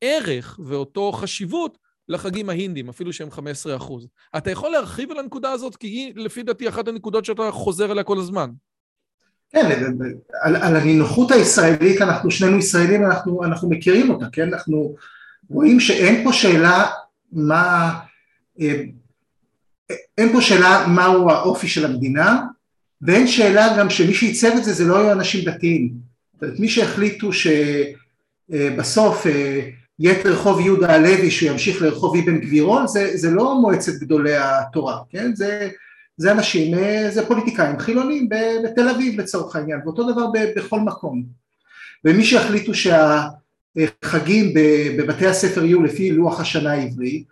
[0.00, 1.78] ערך ואותו חשיבות
[2.08, 4.06] לחגים ההינדים, אפילו שהם 15 אחוז.
[4.36, 5.76] אתה יכול להרחיב על הנקודה הזאת?
[5.76, 8.50] כי היא, לפי דעתי, אחת הנקודות שאתה חוזר אליה כל הזמן.
[9.50, 9.82] כן,
[10.42, 14.52] על, על הנינוחות הישראלית, אנחנו שנינו ישראלים, אנחנו, אנחנו מכירים אותה, כן?
[14.52, 14.94] אנחנו
[15.50, 16.86] רואים שאין פה שאלה
[17.32, 17.94] מה,
[18.60, 18.82] אה,
[20.18, 22.42] אין פה שאלה מהו האופי של המדינה,
[23.02, 25.92] ואין שאלה גם שמי שעיצב את זה, זה לא היו אנשים דתיים.
[26.34, 27.30] זאת אומרת, מי שהחליטו
[28.48, 33.60] שבסוף אה, יהיה את רחוב יהודה הלוי שהוא ימשיך לרחוב אבן גבירון, זה, זה לא
[33.60, 35.34] מועצת גדולי התורה, כן?
[35.34, 35.68] זה
[36.18, 38.28] זה אנשים, אה, זה פוליטיקאים חילונים
[38.64, 41.24] בתל אביב לצורך העניין, ואותו דבר בכל מקום.
[42.04, 44.54] ומי שהחליטו שהחגים
[44.98, 47.24] בבתי הספר יהיו לפי לוח השנה העברי,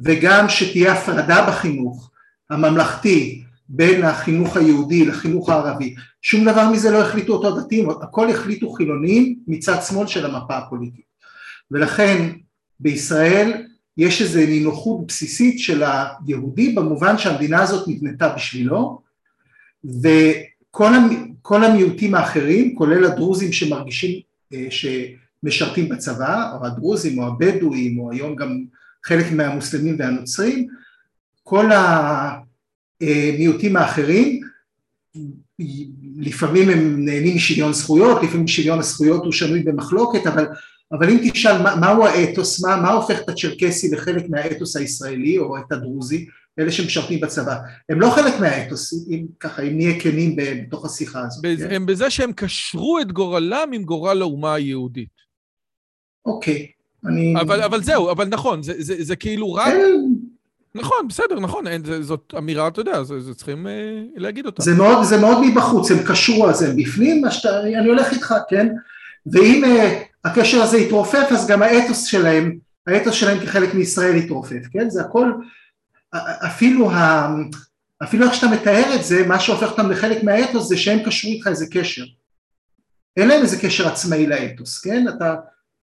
[0.00, 2.10] וגם שתהיה הפרדה בחינוך
[2.50, 8.70] הממלכתי בין החינוך היהודי לחינוך הערבי, שום דבר מזה לא החליטו אותו דתיים, הכל החליטו
[8.70, 11.13] חילונים מצד שמאל של המפה הפוליטית.
[11.70, 12.30] ולכן
[12.80, 13.52] בישראל
[13.96, 19.00] יש איזו נינוחות בסיסית של היהודי במובן שהמדינה הזאת נבנתה בשבילו
[19.84, 24.20] וכל המיעוטים האחרים כולל הדרוזים שמרגישים
[24.52, 28.64] אה, שמשרתים בצבא או הדרוזים או הבדואים או היום גם
[29.04, 30.68] חלק מהמוסלמים והנוצרים
[31.42, 31.70] כל
[33.00, 34.40] המיעוטים האחרים
[36.18, 40.46] לפעמים הם נהנים משוויון זכויות, לפעמים שוויון הזכויות הוא שנוי במחלוקת, אבל
[40.98, 45.58] אבל אם תשאל מה, מהו האתוס, מה, מה הופך את הצ'רקסי לחלק מהאתוס הישראלי או
[45.58, 46.26] את הדרוזי,
[46.58, 47.56] אלה שמשרתים בצבא,
[47.88, 51.44] הם לא חלק מהאתוס, אם ככה, אם נהיה כנים בתוך השיחה הזאת.
[51.44, 51.74] בזה, כן?
[51.74, 55.24] הם בזה שהם קשרו את גורלם עם גורל האומה היהודית.
[56.26, 56.66] אוקיי,
[57.06, 57.34] אני...
[57.40, 59.72] אבל, אבל זהו, אבל נכון, זה, זה, זה, כאילו רק...
[59.72, 59.96] כן.
[60.74, 64.62] נכון, בסדר, נכון, אין, זה, זאת אמירה, אתה יודע, זה, זה צריכים אה, להגיד אותה.
[64.62, 68.68] זה מאוד, זה מאוד מבחוץ, הם קשרו, אז הם בפנים, שאתה, אני הולך איתך, כן?
[69.26, 74.90] ואם אה, הקשר הזה יתרופף אז גם האתוס שלהם, האתוס שלהם כחלק מישראל יתרופף, כן?
[74.90, 75.32] זה הכל,
[76.46, 77.28] אפילו, ה,
[78.02, 81.46] אפילו איך שאתה מתאר את זה, מה שהופך אותם לחלק מהאתוס זה שהם קשרו איתך
[81.46, 82.04] איזה קשר.
[83.16, 85.08] אין להם איזה קשר עצמאי לאתוס, כן?
[85.08, 85.34] אתה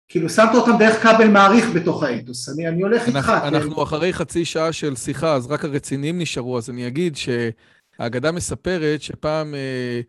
[0.07, 3.15] כאילו שמת אותם דרך כבל מעריך בתוך האתוס, אני, אני הולך איתך.
[3.17, 3.55] אנחנו, כן?
[3.55, 9.01] אנחנו אחרי חצי שעה של שיחה, אז רק הרציניים נשארו, אז אני אגיד שהאגדה מספרת
[9.01, 10.01] שפעם אה,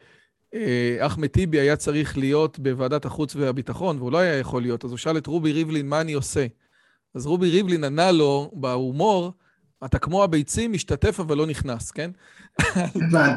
[0.98, 4.98] אחמד טיבי היה צריך להיות בוועדת החוץ והביטחון, והוא לא היה יכול להיות, אז הוא
[4.98, 6.46] שאל את רובי ריבלין, מה אני עושה?
[7.14, 9.32] אז רובי ריבלין ענה לו בהומור,
[9.84, 12.10] אתה כמו הביצים, משתתף אבל לא נכנס, כן?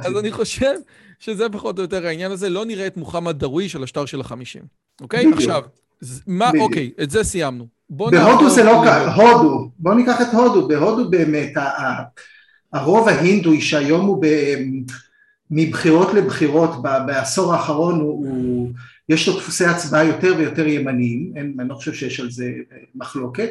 [0.05, 0.73] אז אני חושב
[1.19, 4.63] שזה פחות או יותר העניין הזה, לא נראה את מוחמד דרוויש על השטר של החמישים,
[5.01, 5.19] אוקיי?
[5.19, 5.35] בדיוק.
[5.35, 5.63] עכשיו,
[6.27, 6.63] מה, בדיוק.
[6.63, 7.67] אוקיי, את זה סיימנו.
[7.89, 11.53] בהודו זה לא ככה, הודו, בואו ניקח את הודו, בהודו באמת
[12.73, 14.55] הרוב ההינדואי שהיום הוא ב-
[15.51, 18.69] מבחירות לבחירות בעשור האחרון הוא, הוא
[19.09, 22.77] יש לו דפוסי הצבעה יותר ויותר ימניים, אין, אני לא חושב שיש על זה אה,
[22.95, 23.49] מחלוקת,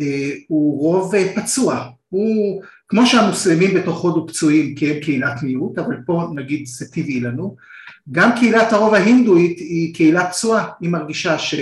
[0.00, 5.78] אה, הוא רוב אה, פצוע, הוא כמו שהמוסלמים בתוך הודו פצועים כי הם קהילת מיעוט,
[5.78, 7.56] אבל פה נגיד זה טבעי לנו,
[8.12, 11.54] גם קהילת הרוב ההינדואית היא קהילה פצועה, היא מרגישה ש...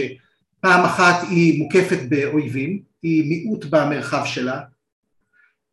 [0.61, 4.61] פעם אחת היא מוקפת באויבים, היא מיעוט במרחב שלה,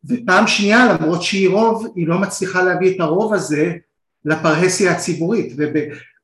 [0.05, 3.73] ופעם שנייה למרות שהיא רוב, היא לא מצליחה להביא את הרוב הזה
[4.25, 5.73] לפרהסיה הציבורית, וב,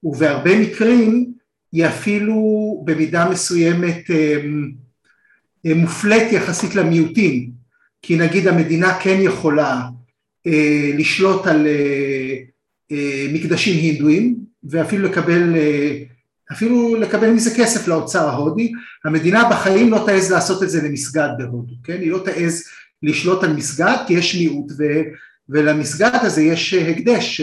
[0.04, 1.34] ובהרבה מקרים
[1.72, 2.42] היא אפילו
[2.86, 4.38] במידה מסוימת אה,
[5.66, 7.52] אה, מופלית יחסית למיעוטים,
[8.02, 9.82] כי נגיד המדינה כן יכולה
[10.48, 11.68] אה, לשלוט על
[12.92, 15.56] אה, מקדשים הינדואים ואפילו לקבל
[16.52, 18.72] אפילו לקבל מזה כסף לאוצר ההודי,
[19.06, 21.98] המדינה בחיים לא תעז לעשות את זה למסגד בהודו, כן?
[22.02, 22.64] היא לא תעז
[23.04, 24.84] לשלוט על מסגד כי יש מיעוט ו,
[25.50, 27.42] ולמסגד הזה יש הקדש,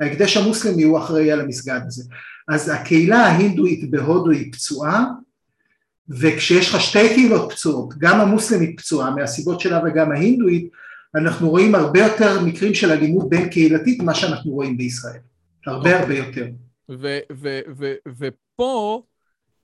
[0.00, 2.04] ההקדש המוסלמי הוא אחראי על המסגד הזה.
[2.48, 5.04] אז הקהילה ההינדואית בהודו היא פצועה,
[6.08, 10.68] וכשיש לך שתי קהילות פצועות, גם המוסלמית פצועה מהסיבות שלה וגם ההינדואית,
[11.14, 15.20] אנחנו רואים הרבה יותר מקרים של אלימות בין קהילתית ממה שאנחנו רואים בישראל,
[15.66, 16.46] הרבה הרבה יותר.
[18.18, 19.02] ופה,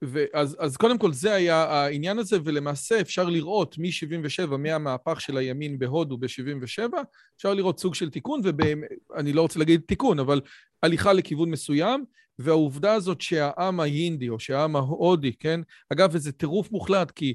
[0.04, 5.78] ו- אז, קודם כל זה היה העניין הזה, ולמעשה אפשר לראות מ-77, מהמהפך של הימין
[5.78, 6.92] בהודו ב-77,
[7.36, 10.40] אפשר לראות סוג של תיקון, ואני לא רוצה להגיד תיקון, אבל
[10.82, 12.04] הליכה לכיוון מסוים,
[12.38, 15.60] והעובדה הזאת שהעם ההינדי, או שהעם ההודי, כן?
[15.92, 17.34] אגב, וזה טירוף מוחלט, כי.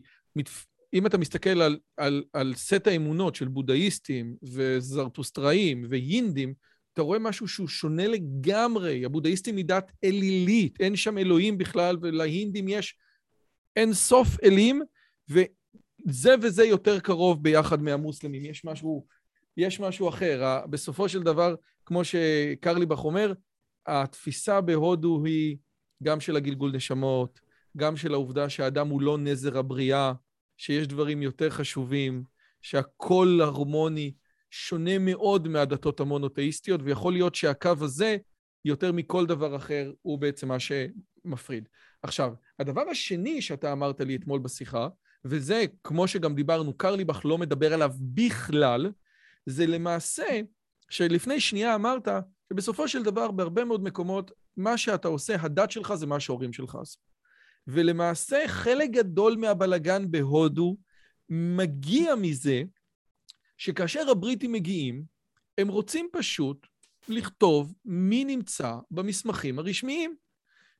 [0.94, 6.54] אם אתה מסתכל על, על, על סט האמונות של בודהיסטים וזרטוסטראים והינדים,
[7.00, 9.06] אתה רואה משהו שהוא שונה לגמרי.
[9.06, 12.98] הבודהיסטים מדת אלילית, אין שם אלוהים בכלל, ולהינדים יש
[13.76, 14.82] אין סוף אלים,
[15.30, 18.46] וזה וזה יותר קרוב ביחד מהמוסלמים.
[18.46, 19.06] יש משהו,
[19.58, 20.66] יש משהו אחר.
[20.70, 23.34] בסופו של דבר, כמו שקרליבך אומר,
[23.86, 25.58] התפיסה בהודו היא
[26.04, 27.40] גם של הגלגול נשמות,
[27.78, 30.14] גם של העובדה שהאדם הוא לא נזר הבריאה,
[30.58, 32.24] שיש דברים יותר חשובים,
[32.62, 34.14] שהכל הרמוני,
[34.50, 38.18] שונה מאוד מהדתות המונותאיסטיות, ויכול להיות שהקו הזה,
[38.66, 41.70] יותר מכל דבר אחר, הוא בעצם מה שמפריד.
[42.04, 44.88] עכשיו, הדבר השני שאתה אמרת לי אתמול בשיחה,
[45.26, 48.92] וזה, כמו שגם דיברנו, קרליבך לא מדבר עליו בכלל,
[49.46, 50.42] זה למעשה
[50.90, 52.08] שלפני שנייה אמרת
[52.50, 56.76] שבסופו של דבר, בהרבה מאוד מקומות, מה שאתה עושה, הדת שלך זה מה שההורים שלך
[56.76, 57.00] עשו.
[57.68, 60.78] ולמעשה, חלק גדול מהבלגן בהודו
[61.30, 62.64] מגיע מזה
[63.60, 65.04] שכאשר הבריטים מגיעים,
[65.58, 66.68] הם רוצים פשוט
[67.08, 70.16] לכתוב מי נמצא במסמכים הרשמיים.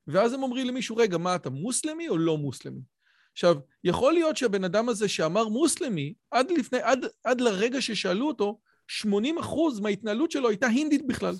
[0.06, 2.80] ואז הם אומרים למישהו, רגע, מה אתה מוסלמי או לא מוסלמי?
[3.32, 8.60] עכשיו, יכול להיות שהבן אדם הזה שאמר מוסלמי, עד, לפני, עד, עד לרגע ששאלו אותו,
[8.88, 11.34] 80 אחוז מההתנהלות שלו הייתה הינדית בכלל.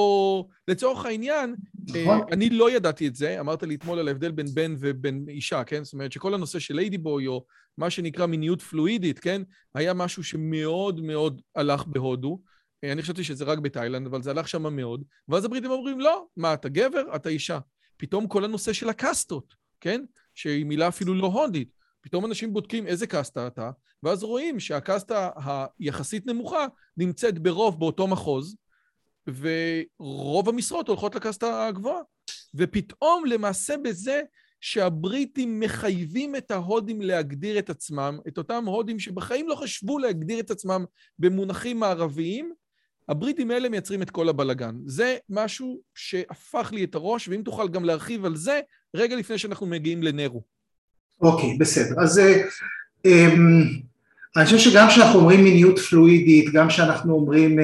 [0.00, 1.54] או לצורך העניין,
[1.88, 2.20] נכון.
[2.32, 5.84] אני לא ידעתי את זה, אמרת לי אתמול על ההבדל בין בן ובין אישה, כן?
[5.84, 7.44] זאת אומרת שכל הנושא של ליידי בוי, או
[7.78, 9.42] מה שנקרא מיניות פלואידית, כן?
[9.74, 12.40] היה משהו שמאוד מאוד הלך בהודו.
[12.84, 15.04] אני חשבתי שזה רק בתאילנד, אבל זה הלך שם מאוד.
[15.28, 17.02] ואז הבריטים אומרים, לא, מה, אתה גבר?
[17.16, 17.58] אתה אישה.
[17.96, 20.04] פתאום כל הנושא של הקאסטות, כן?
[20.34, 21.68] שהיא מילה אפילו לא הודית.
[22.00, 23.70] פתאום אנשים בודקים איזה קאסטה אתה,
[24.02, 25.30] ואז רואים שהקאסטה
[25.78, 28.56] היחסית נמוכה נמצאת ברוב באותו מחוז,
[29.26, 32.00] ורוב המשרות הולכות לקסטה הגבוהה.
[32.54, 34.20] ופתאום למעשה בזה
[34.60, 40.50] שהבריטים מחייבים את ההודים להגדיר את עצמם, את אותם הודים שבחיים לא חשבו להגדיר את
[40.50, 40.84] עצמם
[41.18, 42.52] במונחים מערביים,
[43.08, 44.74] הבריטים האלה מייצרים את כל הבלגן.
[44.86, 48.60] זה משהו שהפך לי את הראש, ואם תוכל גם להרחיב על זה,
[48.94, 50.42] רגע לפני שאנחנו מגיעים לנרו.
[51.20, 52.02] אוקיי, בסדר.
[52.02, 52.20] אז
[54.36, 57.58] אני חושב שגם כשאנחנו אומרים מיניות פלואידית, גם כשאנחנו אומרים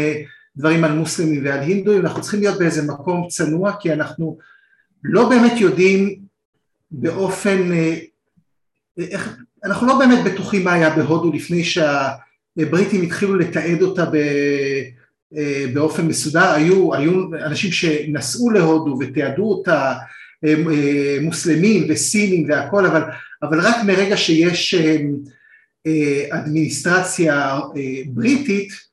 [0.57, 4.39] דברים על מוסלמים ועל הינדואים, אנחנו צריכים להיות באיזה מקום צנוע, כי אנחנו
[5.05, 6.19] לא באמת יודעים
[6.91, 7.71] באופן,
[8.99, 14.05] איך, אנחנו לא באמת בטוחים מה היה בהודו לפני שהבריטים התחילו לתעד אותה
[15.75, 19.95] באופן מסודר, היו, היו אנשים שנסעו להודו ותיעדו אותה,
[21.23, 23.03] מוסלמים וסינים והכל, אבל,
[23.43, 24.75] אבל רק מרגע שיש
[26.31, 27.59] אדמיניסטרציה
[28.07, 28.86] בריטית,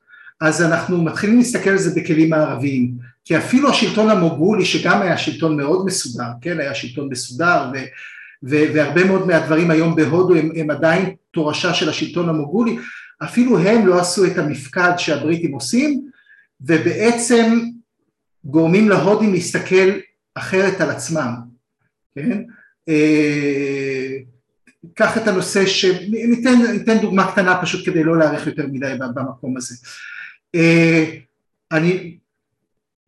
[0.44, 5.56] אז אנחנו מתחילים להסתכל על זה בכלים מערביים, כי אפילו השלטון המוגולי שגם היה שלטון
[5.56, 7.76] מאוד מסודר, כן, היה שלטון מסודר ו,
[8.42, 12.76] ו, והרבה מאוד מהדברים היום בהודו הם, הם עדיין תורשה של השלטון המוגולי,
[13.22, 16.08] אפילו הם לא עשו את המפקד שהבריטים עושים
[16.60, 17.60] ובעצם
[18.44, 19.90] גורמים להודים להסתכל
[20.34, 21.34] אחרת על עצמם,
[22.14, 22.42] כן?
[22.88, 24.08] אה,
[24.94, 25.84] קח את הנושא ש...
[26.08, 29.74] ניתן, ניתן דוגמה קטנה פשוט כדי לא להאריך יותר מדי במקום הזה.
[30.54, 31.04] אה,
[31.72, 32.16] אני,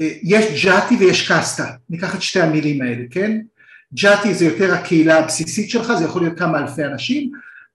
[0.01, 3.41] אה, יש ג'אטי ויש קסטה, ניקח את שתי המילים האלה, כן?
[3.95, 7.31] ג'אטי זה יותר הקהילה הבסיסית שלך, זה יכול להיות כמה אלפי אנשים,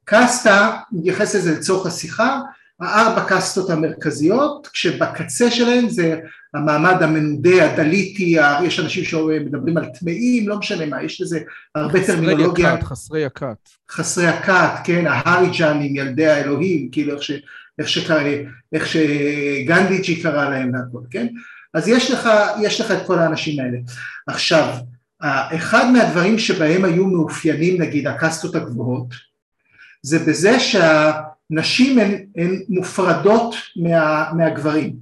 [0.05, 2.39] קסטה, נתייחס לזה לצורך השיחה,
[2.79, 6.19] הארבע קסטות המרכזיות, כשבקצה שלהן זה
[6.53, 11.39] המעמד המנודה, הדליטי, יש אנשים שמדברים על טמאים, לא משנה מה, יש לזה
[11.75, 12.81] הרבה טרמינולוגיה.
[12.81, 13.69] חסרי הכת.
[13.91, 17.31] חסרי הכת, כן, ההריג'נים, ילדי האלוהים, כאילו איך, ש,
[17.79, 18.21] איך, שקרא,
[18.73, 21.27] איך שגנדיג'י קרא להם והכל, כן?
[21.73, 22.29] אז יש לך,
[22.61, 23.77] יש לך את כל האנשים האלה.
[24.27, 24.73] עכשיו,
[25.55, 29.13] אחד מהדברים שבהם היו מאופיינים נגיד הקסטות הגבוהות,
[30.01, 34.95] זה בזה שהנשים הן, הן מופרדות מה, מהגברים.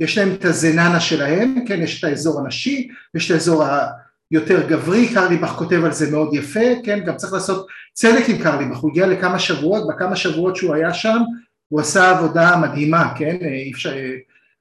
[0.00, 3.64] יש להם את הזננה שלהם, כן, יש את האזור הנשי, יש את האזור
[4.32, 8.76] היותר גברי, קרליבך כותב על זה מאוד יפה, כן, גם צריך לעשות צדק עם קרליבך,
[8.76, 11.18] הוא הגיע לכמה שבועות, בכמה שבועות שהוא היה שם,
[11.70, 13.94] הוא עשה עבודה מדהימה, כן, אי אפשר,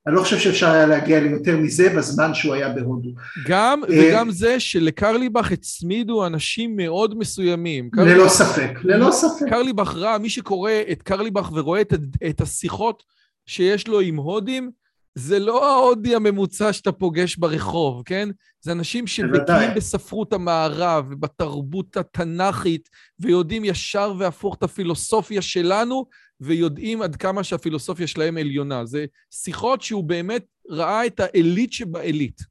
[0.07, 3.09] אני לא חושב שאפשר היה להגיע ליותר מזה בזמן שהוא היה בהודו.
[3.47, 7.89] גם, אה, וגם זה שלקרליבך הצמידו אנשים מאוד מסוימים.
[7.93, 9.45] ללא ספק, ללא ספק.
[9.49, 11.93] קרליבך רע, מי שקורא את קרליבך ורואה את,
[12.29, 13.03] את השיחות
[13.45, 14.71] שיש לו עם הודים,
[15.15, 18.29] זה לא ההודי הממוצע שאתה פוגש ברחוב, כן?
[18.61, 22.89] זה אנשים שבקיאים בספרות המערב ובתרבות התנ"כית,
[23.19, 26.05] ויודעים ישר והפוך את הפילוסופיה שלנו,
[26.41, 28.85] ויודעים עד כמה שהפילוסופיה שלהם עליונה.
[28.85, 32.41] זה שיחות שהוא באמת ראה את העילית שבעילית.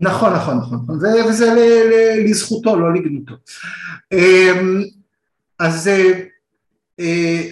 [0.00, 0.80] נכון, נכון, נכון.
[1.28, 1.54] וזה
[2.24, 3.34] לזכותו, לא לגנותו.
[4.12, 4.82] אמ,
[5.58, 6.20] אז אה,
[7.00, 7.42] אה,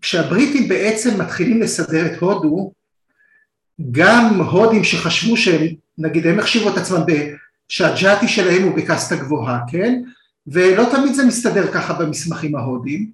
[0.00, 2.72] כשהבריטים בעצם מתחילים לסדר את הודו,
[3.90, 5.66] גם הודים שחשבו שהם,
[5.98, 7.00] נגיד הם החשיבו את עצמם
[7.68, 10.02] שהג'אטי שלהם הוא בקסטה גבוהה, כן?
[10.46, 13.10] ולא תמיד זה מסתדר ככה במסמכים ההודים,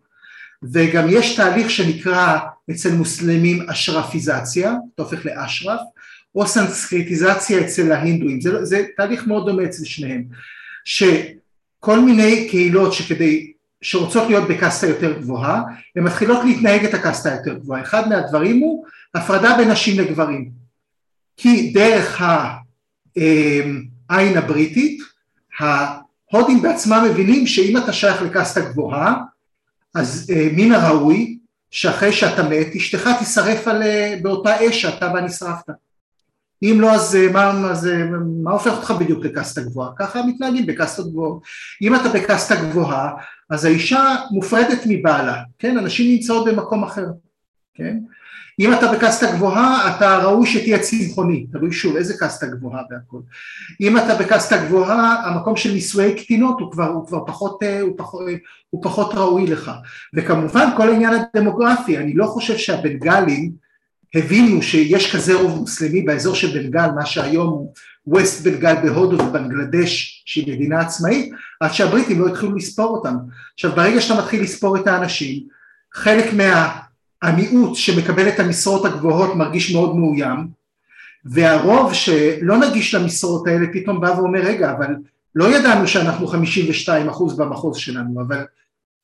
[0.72, 2.38] וגם יש תהליך שנקרא
[2.70, 5.80] אצל מוסלמים אשרפיזציה, אתה הופך לאשרף,
[6.34, 10.24] או סנסקריטיזציה אצל ההינדואים, זה, זה תהליך מאוד דומה אצל שניהם,
[10.84, 13.52] שכל מיני קהילות שכדי,
[13.82, 15.62] שרוצות להיות בקסטה יותר גבוהה,
[15.96, 20.50] הן מתחילות להתנהג את הקסטה היותר גבוהה, אחד מהדברים הוא הפרדה בין נשים לגברים,
[21.36, 22.22] כי דרך
[24.10, 25.00] העין הבריטית,
[25.60, 29.14] ההודים בעצמם מבינים שאם אתה שייך לקסטה גבוהה,
[29.96, 31.38] אז אה, מן הראוי
[31.70, 35.70] שאחרי שאתה מת אשתך תישרף על, אה, באותה אש שאתה בה נשרפת.
[36.62, 37.88] אם לא אז אה, מה, אז
[38.42, 39.90] מה הופך אותך בדיוק לקסטה גבוהה?
[39.98, 41.42] ככה מתנהגים בקסטות גבוהות.
[41.82, 43.12] אם אתה בקסטה גבוהה
[43.50, 45.78] אז האישה מופרדת מבעלה, כן?
[45.78, 47.06] הנשים נמצאות במקום אחר,
[47.74, 47.98] כן?
[48.60, 53.18] אם אתה בקסטה גבוהה, אתה ראוי שתהיה צמחוני, תלוי שוב איזה קסטה גבוהה והכל.
[53.80, 57.94] אם אתה בקסטה גבוהה, המקום של נישואי קטינות הוא כבר, הוא כבר פחות, אה, הוא
[57.96, 58.34] פחות, אה,
[58.70, 59.70] הוא פחות ראוי לך.
[60.14, 63.52] וכמובן כל העניין הדמוגרפי, אני לא חושב שהבנגלים
[64.14, 67.72] הבינו שיש כזה רוב מוסלמי באזור של בנגל, מה שהיום הוא
[68.06, 73.16] ווסט בנגל בהודו ובנגלדש שהיא מדינה עצמאית, עד שהבריטים לא התחילו לספור אותם.
[73.54, 75.42] עכשיו ברגע שאתה מתחיל לספור את האנשים,
[75.94, 76.85] חלק מה...
[77.22, 80.48] המיעוט שמקבל את המשרות הגבוהות מרגיש מאוד מאוים
[81.24, 84.94] והרוב שלא נגיש למשרות האלה פתאום בא ואומר רגע אבל
[85.34, 88.44] לא ידענו שאנחנו 52 אחוז במחוז שלנו אבל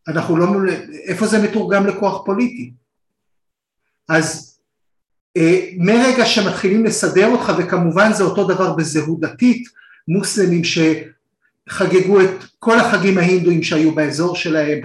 [0.08, 0.46] אנחנו לא,
[1.04, 2.72] איפה זה מתורגם לכוח פוליטי?
[4.08, 4.58] אז
[5.36, 9.68] אה, מרגע שמתחילים לסדר אותך וכמובן זה אותו דבר בזהות דתית
[10.08, 14.80] מוסלמים שחגגו את כל החגים ההינדואים שהיו באזור שלהם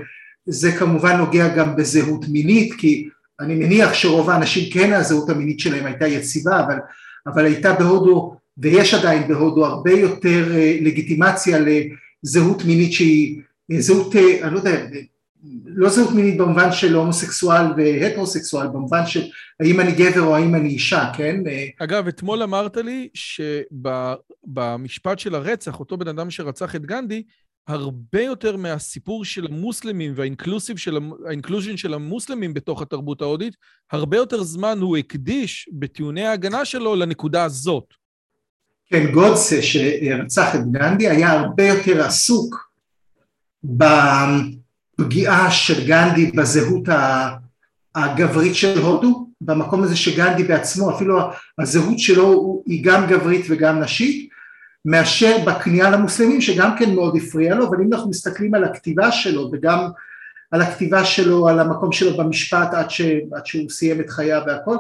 [0.46, 3.10] זה כמובן נוגע גם בזהות מינית כי
[3.40, 6.76] אני מניח שרוב האנשים כן הזהות המינית שלהם הייתה יציבה אבל,
[7.28, 13.42] אבל הייתה בהודו ויש עדיין בהודו הרבה יותר אה, לגיטימציה לזהות מינית שהיא
[13.80, 14.86] זהות, אה, אני לא יודע,
[15.66, 19.24] לא זהות מינית במובן של הומוסקסואל והטרוסקסואל, במובן של
[19.60, 21.44] האם אני גבר או האם אני אישה, כן?
[21.48, 27.24] אה, אגב, אתמול אמרת לי שבמשפט של הרצח, אותו בן אדם שרצח את גנדי,
[27.68, 30.98] הרבה יותר מהסיפור של המוסלמים והאינקלוסיב של,
[31.76, 33.56] של המוסלמים בתוך התרבות ההודית,
[33.92, 37.94] הרבה יותר זמן הוא הקדיש בטיעוני ההגנה שלו לנקודה הזאת.
[38.90, 42.72] כן, גודסה שרצח את גנדי היה הרבה יותר עסוק
[43.64, 46.90] בפגיעה של גנדי בזהות
[47.96, 51.20] הגברית של הודו, במקום הזה שגנדי בעצמו, אפילו
[51.60, 54.30] הזהות שלו היא גם גברית וגם נשית,
[54.88, 59.50] מאשר בכניעה למוסלמים שגם כן מאוד הפריע לו, אבל אם אנחנו מסתכלים על הכתיבה שלו
[59.54, 59.88] וגם
[60.52, 63.02] על הכתיבה שלו, על המקום שלו במשפט עד, ש,
[63.36, 64.78] עד שהוא סיים את חייו והכל,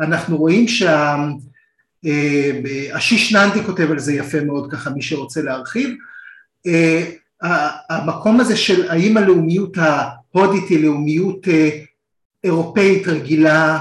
[0.00, 0.66] אנחנו רואים
[2.02, 5.90] שהשיש אה, ננדי כותב על זה יפה מאוד ככה מי שרוצה להרחיב,
[6.66, 7.04] אה,
[7.90, 11.70] המקום הזה של האם הלאומיות ההודית היא לאומיות אה,
[12.44, 13.78] אירופאית רגילה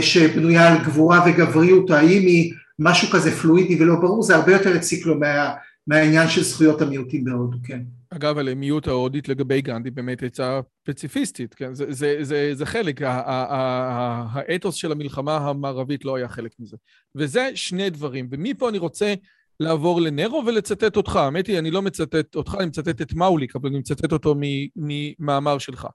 [0.00, 5.06] שבנויה על גבורה וגבריות, האם היא משהו כזה פלואידי ולא ברור, זה הרבה יותר הציק
[5.06, 5.54] לו מה,
[5.86, 7.82] מהעניין של זכויות המיעוטים בהודו, כן.
[8.10, 11.74] אגב, המיעוט ההודית לגבי גנדי באמת הייתה פציפיסטית, כן?
[11.74, 16.76] זה, זה, זה, זה חלק, האתוס של המלחמה המערבית לא היה חלק מזה.
[17.14, 19.14] וזה שני דברים, ומפה אני רוצה
[19.60, 21.16] לעבור לנרו ולצטט אותך.
[21.16, 24.34] האמת היא, אני לא מצטט אותך, אני מצטט את מאוליק, אבל אני מצטט אותו
[24.76, 25.86] ממאמר שלך.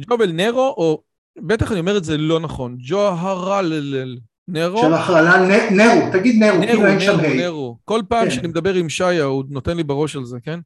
[0.00, 1.02] ג'ובל נרו, או
[1.42, 4.16] בטח אני אומר את זה לא נכון, ג'ו הרלל,
[4.48, 4.80] נרו?
[4.82, 7.34] של הכללה, נרו, תגיד נרו, כאילו אין שם ה'.
[7.34, 8.30] נרו, כל פעם כן.
[8.30, 10.60] שאני מדבר עם שעיה, הוא נותן לי בראש על זה, כן?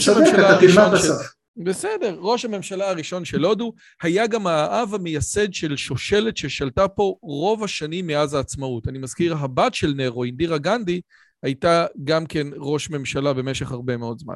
[0.00, 1.34] צודק, אתה תלמד בסוף.
[1.56, 3.72] בסדר, ראש הממשלה הראשון של הודו
[4.02, 8.88] היה גם האב המייסד של שושלת ששלטה פה רוב השנים מאז העצמאות.
[8.88, 11.00] אני מזכיר, הבת של נרו, אינדירה גנדי,
[11.42, 14.34] הייתה גם כן ראש ממשלה במשך הרבה מאוד זמן.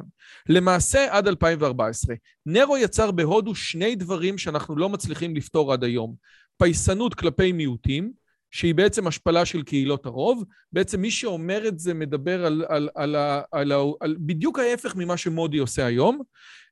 [0.49, 2.15] למעשה, עד 2014,
[2.45, 6.15] נרו יצר בהודו שני דברים שאנחנו לא מצליחים לפתור עד היום.
[6.57, 8.11] פייסנות כלפי מיעוטים,
[8.51, 10.43] שהיא בעצם השפלה של קהילות הרוב.
[10.71, 15.17] בעצם מי שאומר את זה מדבר על, על, על, על, על, על בדיוק ההפך ממה
[15.17, 16.21] שמודי עושה היום,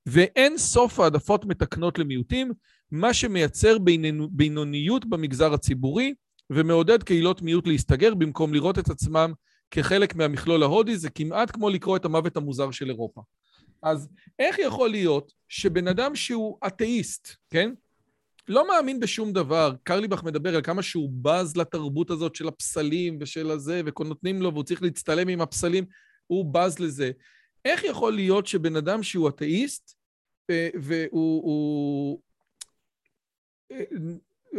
[0.05, 2.51] ואין סוף העדפות מתקנות למיעוטים,
[2.91, 3.77] מה שמייצר
[4.31, 6.13] בינוניות במגזר הציבורי
[6.49, 9.33] ומעודד קהילות מיעוט להסתגר במקום לראות את עצמם
[9.71, 13.21] כחלק מהמכלול ההודי, זה כמעט כמו לקרוא את המוות המוזר של אירופה.
[13.83, 14.09] אז
[14.39, 17.71] איך יכול להיות שבן אדם שהוא אתאיסט, כן?
[18.47, 19.73] לא מאמין בשום דבר.
[19.83, 24.63] קרליבך מדבר על כמה שהוא בז לתרבות הזאת של הפסלים ושל הזה, ונותנים לו והוא
[24.63, 25.85] צריך להצטלם עם הפסלים,
[26.27, 27.11] הוא בז לזה.
[27.65, 29.97] איך יכול להיות שבן אדם שהוא אתאיסט,
[30.49, 31.43] אה, והוא...
[31.43, 32.21] הוא,
[33.71, 33.83] אה,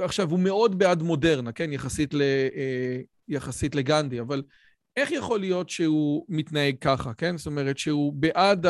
[0.05, 1.73] עכשיו, הוא מאוד בעד מודרנה, כן?
[1.73, 4.43] יחסית, ל, אה, יחסית לגנדי, אבל
[4.97, 7.37] איך יכול להיות שהוא מתנהג ככה, כן?
[7.37, 8.67] זאת אומרת, שהוא בעד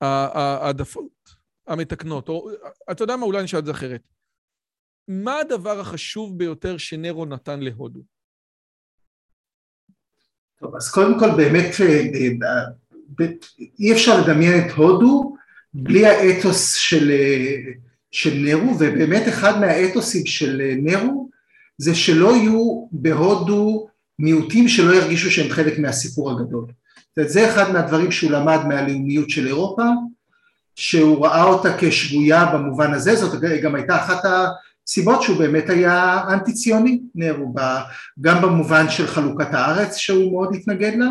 [0.00, 1.37] העדפות
[1.68, 2.50] המתקנות, או
[2.90, 4.00] אתה יודע מה, אולי נשאל את זה אחרת.
[5.08, 8.00] מה הדבר החשוב ביותר שנרו נתן להודו?
[10.60, 12.28] טוב, אז קודם כל באמת אה, אה,
[13.20, 13.26] אה,
[13.80, 15.36] אי אפשר לדמיין את הודו
[15.74, 17.12] בלי האתוס של,
[18.10, 21.30] של נרו, ובאמת אחד מהאתוסים של נרו
[21.78, 23.88] זה שלא יהיו בהודו
[24.18, 26.66] מיעוטים שלא ירגישו שהם חלק מהסיפור הגדול.
[27.26, 29.82] זה אחד מהדברים שהוא למד מהלאומיות של אירופה,
[30.78, 36.52] שהוא ראה אותה כשגויה במובן הזה, זאת גם הייתה אחת הסיבות שהוא באמת היה אנטי
[36.52, 37.54] ציוני, נרו,
[38.20, 41.06] גם במובן של חלוקת הארץ שהוא מאוד התנגד לה,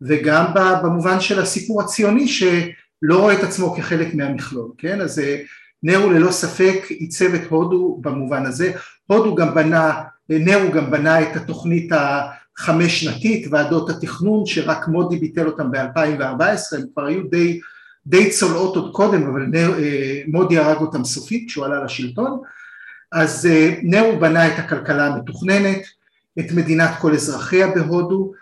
[0.00, 0.44] וגם
[0.82, 5.00] במובן של הסיפור הציוני שלא רואה את עצמו כחלק מהמכלול, כן?
[5.00, 5.42] אז אה,
[5.82, 8.72] נרו ללא ספק עיצב את הודו במובן הזה,
[9.06, 15.46] הודו גם בנה, נרו גם בנה את התוכנית החמש שנתית, ועדות התכנון שרק מודי ביטל
[15.46, 17.60] אותם ב-2014, הם כבר היו די
[18.06, 22.40] די צולעות עוד קודם, אבל אה, מודי הרג אותם סופית כשהוא עלה לשלטון,
[23.12, 25.82] אז אה, נרו בנה את הכלכלה המתוכננת,
[26.38, 28.32] את מדינת כל אזרחיה בהודו,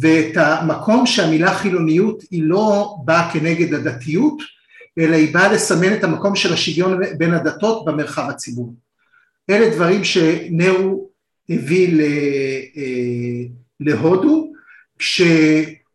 [0.00, 4.42] ואת המקום שהמילה חילוניות היא לא באה כנגד הדתיות,
[4.98, 8.74] אלא היא באה לסמן את המקום של השוויון בין הדתות במרחב הציבורי.
[9.50, 11.08] אלה דברים שנרו
[11.50, 13.42] הביא אה,
[13.80, 14.52] להודו,
[14.98, 15.22] כש...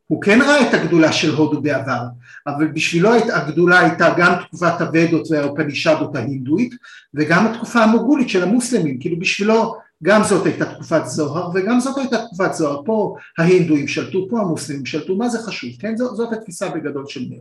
[0.08, 2.02] הוא כן ראה את הגדולה של הודו בעבר,
[2.48, 6.74] אבל בשבילו הגדולה הייתה גם תקופת הוודות והאופנישדות ההינדואית
[7.14, 12.18] וגם התקופה המוגולית של המוסלמים, כאילו בשבילו גם זאת הייתה תקופת זוהר וגם זאת הייתה
[12.26, 15.98] תקופת זוהר, פה ההינדואים שלטו, פה המוסלמים שלטו, מה זה חשוב, כן?
[15.98, 17.40] זאת, זאת התפיסה בגדול של נר.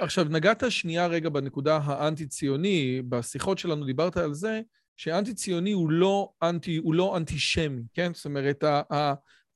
[0.00, 4.60] עכשיו, נגעת שנייה רגע בנקודה האנטי-ציוני, בשיחות שלנו דיברת על זה,
[4.96, 8.10] שאנטי-ציוני הוא לא אנטי, הוא לא אנטישמי, כן?
[8.14, 8.64] זאת אומרת,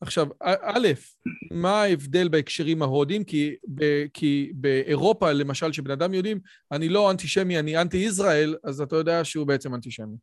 [0.03, 0.89] עכשיו, א',
[1.51, 3.25] מה ההבדל בהקשרים ההודיים?
[3.25, 6.41] כי, ב, כי באירופה, למשל, שבן אדם יודעים,
[6.73, 10.17] אני לא אנטישמי, אני אנטי-ישראל, אז אתה יודע שהוא בעצם אנטישמי.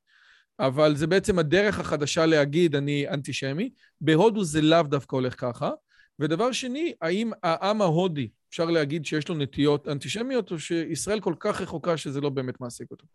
[0.60, 3.70] אבל זה בעצם הדרך החדשה להגיד אני אנטישמי.
[4.02, 5.72] בהודו זה לאו דווקא הולך ככה.
[6.20, 11.62] ודבר שני, האם העם ההודי אפשר להגיד שיש לו נטיות אנטישמיות, או שישראל כל כך
[11.62, 13.06] רחוקה שזה לא באמת מעסיק אותו?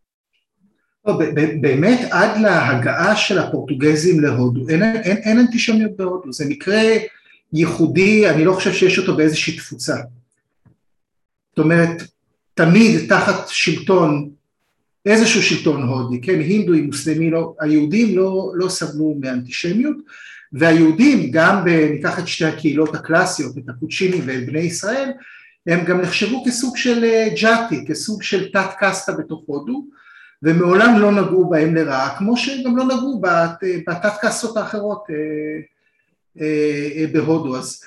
[1.07, 1.21] לא,
[1.61, 6.83] באמת עד להגעה של הפורטוגזים להודו, אין, אין, אין אנטישמיות בהודו, זה מקרה
[7.53, 9.97] ייחודי, אני לא חושב שיש אותו באיזושהי תפוצה.
[11.51, 12.03] זאת אומרת,
[12.55, 14.31] תמיד תחת שלטון,
[15.07, 19.97] איזשהו שלטון הודי, כן, הינדוי, מוסלמי, לא, היהודים לא, לא סבלו מאנטישמיות,
[20.53, 25.11] והיהודים, גם ב, ניקח את שתי הקהילות הקלאסיות, את הקוצ'ינים ואת בני ישראל,
[25.67, 29.85] הם גם נחשבו כסוג של אה, ג'אטי, כסוג של תת קסטה בתוך הודו,
[30.45, 33.21] ומעולם לא נגעו בהם לרעה, כמו שגם לא נגעו
[33.89, 35.17] בתת קסטות האחרות אה,
[36.41, 37.57] אה, בהודו.
[37.57, 37.81] אז,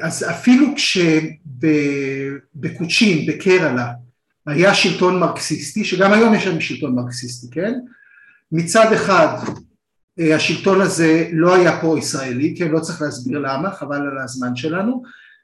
[0.00, 0.66] אז אפילו
[2.56, 3.92] כשבקוצ'ין, בקרלה,
[4.46, 7.74] היה שלטון מרקסיסטי, שגם היום יש לנו שלטון מרקסיסטי, כן?
[8.52, 9.36] מצד אחד
[10.18, 15.02] השלטון הזה לא היה פה ישראלי, כן, לא צריך להסביר למה, חבל על הזמן שלנו,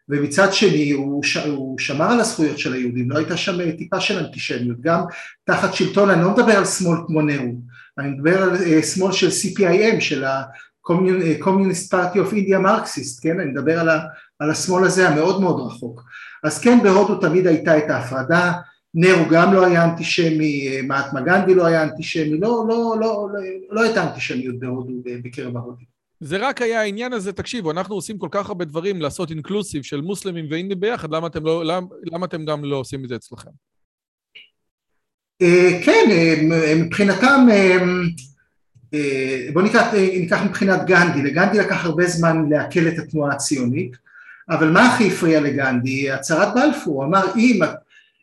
[0.09, 1.37] ומצד שני הוא, ש...
[1.37, 5.01] הוא שמר על הזכויות של היהודים, לא הייתה שם טיפה של אנטישמיות, גם
[5.45, 7.55] תחת שלטון, אני לא מדבר על שמאל כמו נרו,
[7.99, 13.51] אני מדבר על uh, שמאל של CPIM, של ה-Communist Party of India Marxist, כן, אני
[13.51, 14.01] מדבר על, ה...
[14.39, 16.03] על השמאל הזה המאוד מאוד רחוק,
[16.45, 18.53] אז כן בהודו תמיד הייתה את ההפרדה,
[18.95, 23.41] נרו גם לא היה אנטישמי, מעטמה גנדי לא היה אנטישמי, לא, לא, לא, לא,
[23.71, 25.96] לא הייתה אנטישמיות בהודו בקרב ההודים.
[26.21, 30.01] זה רק היה העניין הזה, תקשיבו, אנחנו עושים כל כך הרבה דברים לעשות אינקלוסיב של
[30.01, 33.51] מוסלמים ואינדים ביחד, למה אתם, לא, למה, למה אתם גם לא עושים את זה אצלכם?
[35.85, 36.05] כן,
[36.77, 37.47] מבחינתם,
[39.53, 39.87] בואו ניקח,
[40.21, 43.97] ניקח מבחינת גנדי, לגנדי לקח הרבה זמן לעכל את התנועה הציונית,
[44.51, 46.11] אבל מה הכי הפריע לגנדי?
[46.11, 47.61] הצהרת בלפור, הוא אמר אם,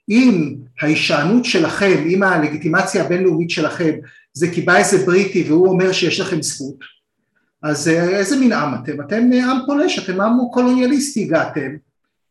[0.09, 3.91] אם ההישענות שלכם, אם הלגיטימציה הבינלאומית שלכם
[4.33, 6.75] זה כי בא איזה בריטי והוא אומר שיש לכם זכות,
[7.63, 9.01] אז אה, איזה מין עם אתם?
[9.01, 11.75] אתם אה, עם פולש, אתם עם קולוניאליסטי הגעתם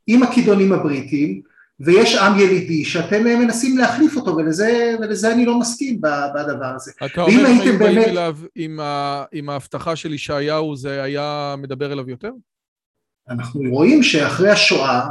[0.07, 1.43] עם הכידונים הבריטים
[1.81, 6.93] ויש עם ילידי שאתם אה, מנסים להחליף אותו ולזה, ולזה אני לא מסכים בדבר הזה.
[7.05, 12.11] אתה אומר שהיו באים אליו עם, ה, עם ההבטחה של ישעיהו זה היה מדבר אליו
[12.11, 12.31] יותר?
[13.29, 15.03] אנחנו רואים שאחרי השואה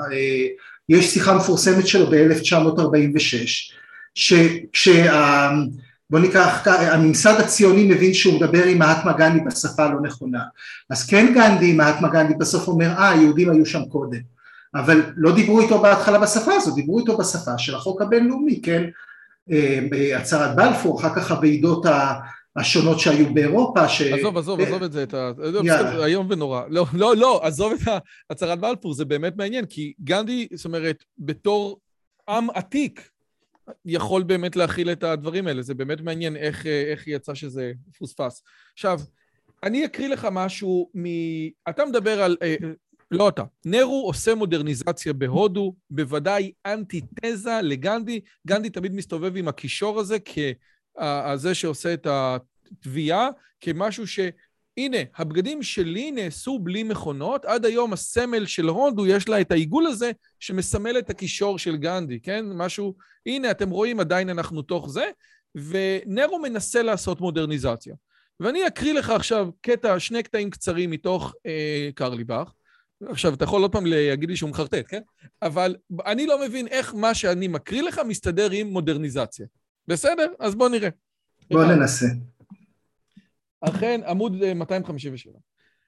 [0.90, 3.74] יש שיחה מפורסמת שלו ב-1946
[4.16, 5.52] שכשה...
[6.12, 10.44] בוא ניקח, הממסד הציוני מבין שהוא מדבר עם מהטמה גנדי בשפה הלא נכונה,
[10.90, 14.20] אז כן גנדי, מהטמה גנדי בסוף אומר, אה, היהודים היו שם קודם,
[14.76, 18.84] אבל לא דיברו איתו בהתחלה בשפה הזאת, דיברו איתו בשפה של החוק הבינלאומי, כן,
[19.52, 21.86] אה, בהצהרת בלפור, אחר כך הוועידות
[22.56, 24.02] השונות שהיו באירופה, ש...
[24.02, 25.32] עזוב, עזוב, עזוב את זה, את ה...
[26.06, 26.62] איום ונורא.
[26.70, 31.80] לא, לא, לא, עזוב את הצהרת בלפור, זה באמת מעניין, כי גנדי, זאת אומרת, בתור
[32.30, 33.10] עם עתיק,
[33.86, 35.62] יכול באמת להכיל את הדברים האלה.
[35.62, 38.44] זה באמת מעניין איך, איך יצא שזה פוספס.
[38.74, 39.00] עכשיו,
[39.64, 41.06] אני אקריא לך משהו מ...
[41.70, 42.38] אתה מדבר על...
[42.42, 42.56] אה,
[43.12, 43.44] לא אתה.
[43.66, 48.20] נרו עושה מודרניזציה בהודו, בוודאי אנטיתזה לגנדי.
[48.48, 53.30] גנדי תמיד מסתובב עם הקישור הזה כזה שעושה את התביעה,
[53.62, 54.20] כמשהו ש...
[54.78, 59.88] הנה, הבגדים שלי נעשו בלי מכונות, עד היום הסמל של הודו, יש לה את העיגול
[59.88, 62.46] הזה שמסמל את הקישור של גנדי, כן?
[62.54, 62.96] משהו,
[63.26, 65.10] הנה, אתם רואים, עדיין אנחנו תוך זה,
[65.56, 67.96] ונרו מנסה לעשות מודרניזציה.
[68.40, 72.52] ואני אקריא לך עכשיו קטע, שני קטעים קצרים מתוך אה, קרליבך.
[73.10, 75.02] עכשיו, אתה יכול עוד פעם להגיד לי שהוא מחרטט, כן?
[75.42, 79.46] אבל אני לא מבין איך מה שאני מקריא לך מסתדר עם מודרניזציה.
[79.88, 80.28] בסדר?
[80.40, 80.90] אז בוא נראה.
[81.52, 82.06] בוא ננסה.
[83.62, 85.34] אכן, עמוד 257.
[85.34, 85.40] אה,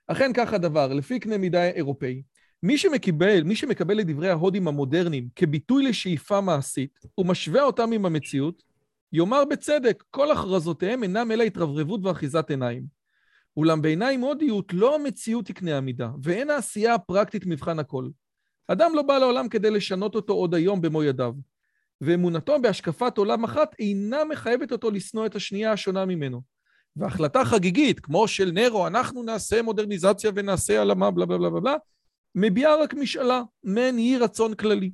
[0.08, 2.22] אכן כך הדבר, לפי קנה מידה אירופאי,
[2.64, 8.64] מי שמקבל, מי שמקבל את דברי ההודים המודרניים כביטוי לשאיפה מעשית, ומשווה אותם עם המציאות,
[9.14, 12.84] יאמר בצדק, כל הכרזותיהם אינם אלא התרברבות ואחיזת עיניים.
[13.58, 18.10] אולם בעיניים הודיות לא המציאות היא קנה המידה, ואין העשייה הפרקטית מבחן הכל.
[18.68, 21.34] אדם לא בא לעולם כדי לשנות אותו עוד היום במו ידיו,
[22.02, 26.53] ואמונתו בהשקפת עולם אחת אינה מחייבת אותו לשנוא את השנייה השונה ממנו.
[26.96, 31.76] והחלטה חגיגית, כמו של נרו, אנחנו נעשה מודרניזציה ונעשה הלמה, בלה בלה בלה בלה,
[32.36, 34.92] מביעה רק משאלה, מעין יהי רצון כללי.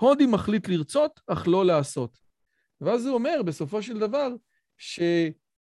[0.00, 2.18] הודי מחליט לרצות, אך לא לעשות.
[2.80, 4.28] ואז הוא אומר, בסופו של דבר,
[4.78, 5.00] ש...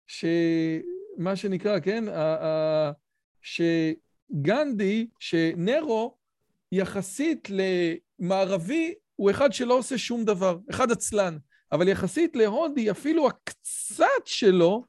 [0.07, 0.25] ש...
[1.19, 2.05] מה שנקרא, כן,
[3.43, 6.16] שגנדי, שנרו,
[6.73, 11.39] יחסית למערבי, הוא אחד שלא עושה שום דבר, אחד עצלן.
[11.73, 14.85] אבל יחסית להודי, אפילו הקצת שלו,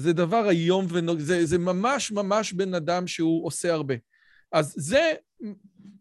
[0.00, 3.94] זה דבר איום ונורא, זה, זה ממש ממש בן אדם שהוא עושה הרבה.
[4.52, 5.12] אז זה,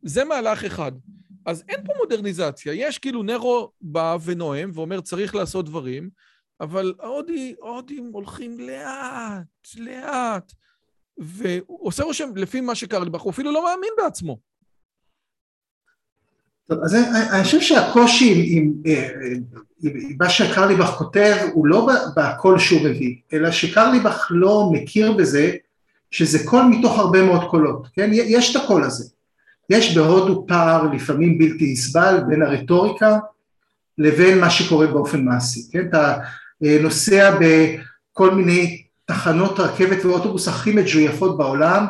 [0.03, 0.91] זה מהלך אחד.
[1.45, 6.09] אז אין פה מודרניזציה, יש כאילו נרו בא ונואם ואומר צריך לעשות דברים,
[6.61, 10.53] אבל ההודי, ההודים הולכים לאט, לאט,
[11.17, 14.48] ועושה רושם, לפי מה שקרה לי, הוא אפילו לא מאמין בעצמו.
[16.69, 16.95] טוב, אז
[17.31, 19.01] אני חושב שהקושי עם, עם,
[19.83, 25.51] עם מה שקרליבך כותב הוא לא בקול שהוא מביא, אלא שקרליבך לא מכיר בזה
[26.11, 28.09] שזה קול מתוך הרבה מאוד קולות, כן?
[28.13, 29.05] יש את הקול הזה.
[29.69, 33.17] יש בהודו פער לפעמים בלתי נסבל בין הרטוריקה
[33.97, 35.87] לבין מה שקורה באופן מעשי, כן?
[35.89, 36.17] אתה
[36.61, 41.85] נוסע בכל מיני תחנות רכבת ואוטובוס הכי מג'ויפות בעולם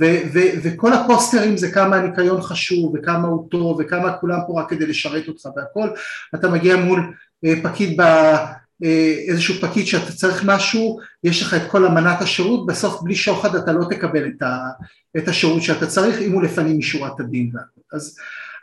[0.00, 4.70] ו- ו- וכל הפוסטרים זה כמה הניקיון חשוב וכמה הוא טוב וכמה כולם פה רק
[4.70, 5.88] כדי לשרת אותך והכל,
[6.34, 7.14] אתה מגיע מול
[7.44, 8.36] אה, פקיד, ב-
[8.84, 13.56] אה, איזשהו פקיד שאתה צריך משהו, יש לך את כל אמנת השירות, בסוף בלי שוחד
[13.56, 14.68] אתה לא תקבל את, ה-
[15.16, 17.50] את השירות שאתה צריך אם הוא לפנים משורת הדין.
[17.92, 18.16] אז,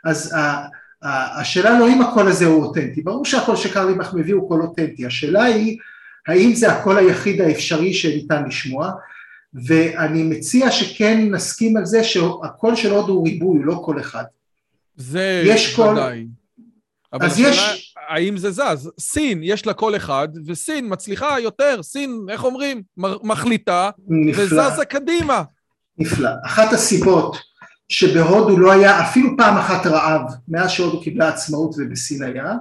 [0.04, 0.66] אז ה-
[1.02, 5.06] ה- השאלה לא אם הקול הזה הוא אותנטי, ברור שהקול שקרליבך מביא הוא קול אותנטי,
[5.06, 5.78] השאלה היא
[6.28, 8.92] האם זה הקול היחיד האפשרי שניתן לשמוע
[9.54, 14.24] ואני מציע שכן נסכים על זה שהקול של הודו הוא ריבוי, לא קול אחד.
[14.96, 15.88] זה יש קול...
[15.88, 16.26] ודאי.
[17.12, 17.94] אבל השאלה, יש...
[18.08, 18.90] האם זה זז?
[19.00, 22.82] סין, יש לה קול אחד, וסין מצליחה יותר, סין, איך אומרים?
[23.22, 24.42] מחליטה, נפלא.
[24.42, 25.42] וזזה קדימה.
[25.98, 26.30] נפלא.
[26.46, 27.36] אחת הסיבות
[27.88, 32.54] שבהודו לא היה אפילו פעם אחת רעב, מאז שהודו קיבלה עצמאות ובסין היה,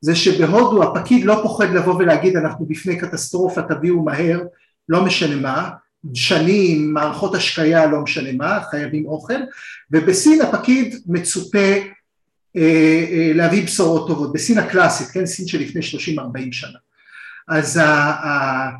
[0.00, 4.40] זה שבהודו הפקיד לא פוחד לבוא ולהגיד אנחנו בפני קטסטרופה, תביאו מהר,
[4.88, 5.70] לא משנה מה,
[6.14, 9.34] שנים, מערכות השקיה, לא משנה מה, חייבים אוכל,
[9.90, 11.74] ובסין הפקיד מצופה
[12.56, 16.22] אה, אה, להביא בשורות טובות, בסין הקלאסית, כן, סין של לפני 30-40
[16.52, 16.78] שנה.
[17.48, 18.70] אז ה, ה,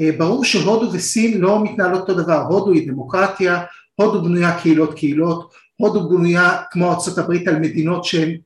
[0.00, 3.62] אה, ברור שהודו וסין לא מתנהלות אותו דבר, הודו היא דמוקרטיה,
[3.94, 8.36] הודו בנויה קהילות קהילות, הודו בנויה כמו ארה"ב על מדינות שהן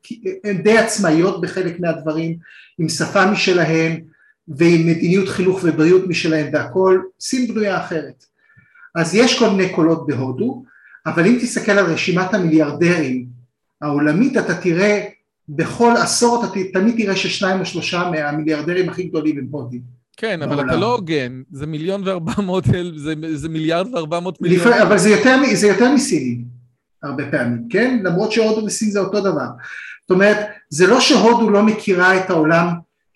[0.62, 2.36] די עצמאיות בחלק מהדברים,
[2.78, 4.00] עם שפה משלהן,
[4.48, 8.24] ועם מדיניות חינוך ובריאות משלהם והכל, סין בנויה אחרת.
[8.94, 10.64] אז יש כל מיני קולות בהודו,
[11.06, 13.26] אבל אם תסתכל על רשימת המיליארדרים
[13.82, 15.04] העולמית אתה תראה
[15.48, 19.98] בכל עשור אתה תמיד תראה ששניים או שלושה מהמיליארדרים הכי גדולים הם הודים.
[20.16, 22.64] כן, אבל אתה לא הוגן, זה מיליון וארבע מאות,
[22.96, 24.72] זה, זה מיליארד וארבע מאות מיליון.
[24.72, 26.44] אבל זה יותר, זה יותר מסינים,
[27.02, 28.00] הרבה פעמים, כן?
[28.04, 29.46] למרות שהודו וסין זה אותו דבר.
[30.00, 30.36] זאת אומרת,
[30.68, 32.68] זה לא שהודו לא מכירה את העולם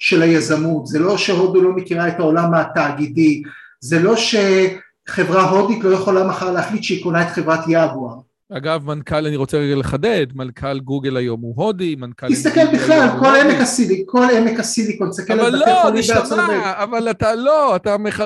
[0.03, 3.43] של היזמות, זה לא שהודו לא מכירה את העולם התאגידי,
[3.81, 8.15] זה לא שחברה הודית לא יכולה מחר להחליט שהיא קונה את חברת יאגואר.
[8.53, 12.29] אגב, מנכ"ל, אני רוצה רגע לחדד, מנכ"ל גוגל היום הוא הודי, מנכ"ל...
[12.29, 16.63] תסתכל בכלל, כל עמק הסיליקון, כל עמק הסיליקון, תסתכל על בתי לא, חולים בארצות הברית.
[16.65, 18.21] אבל אתה לא, אתה, מח...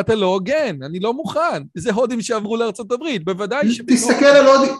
[0.00, 1.62] אתה לא הוגן, אני לא מוכן.
[1.74, 3.80] זה הודים שעברו לארצות הברית, בוודאי ש...
[3.86, 4.74] תסתכל על הודים.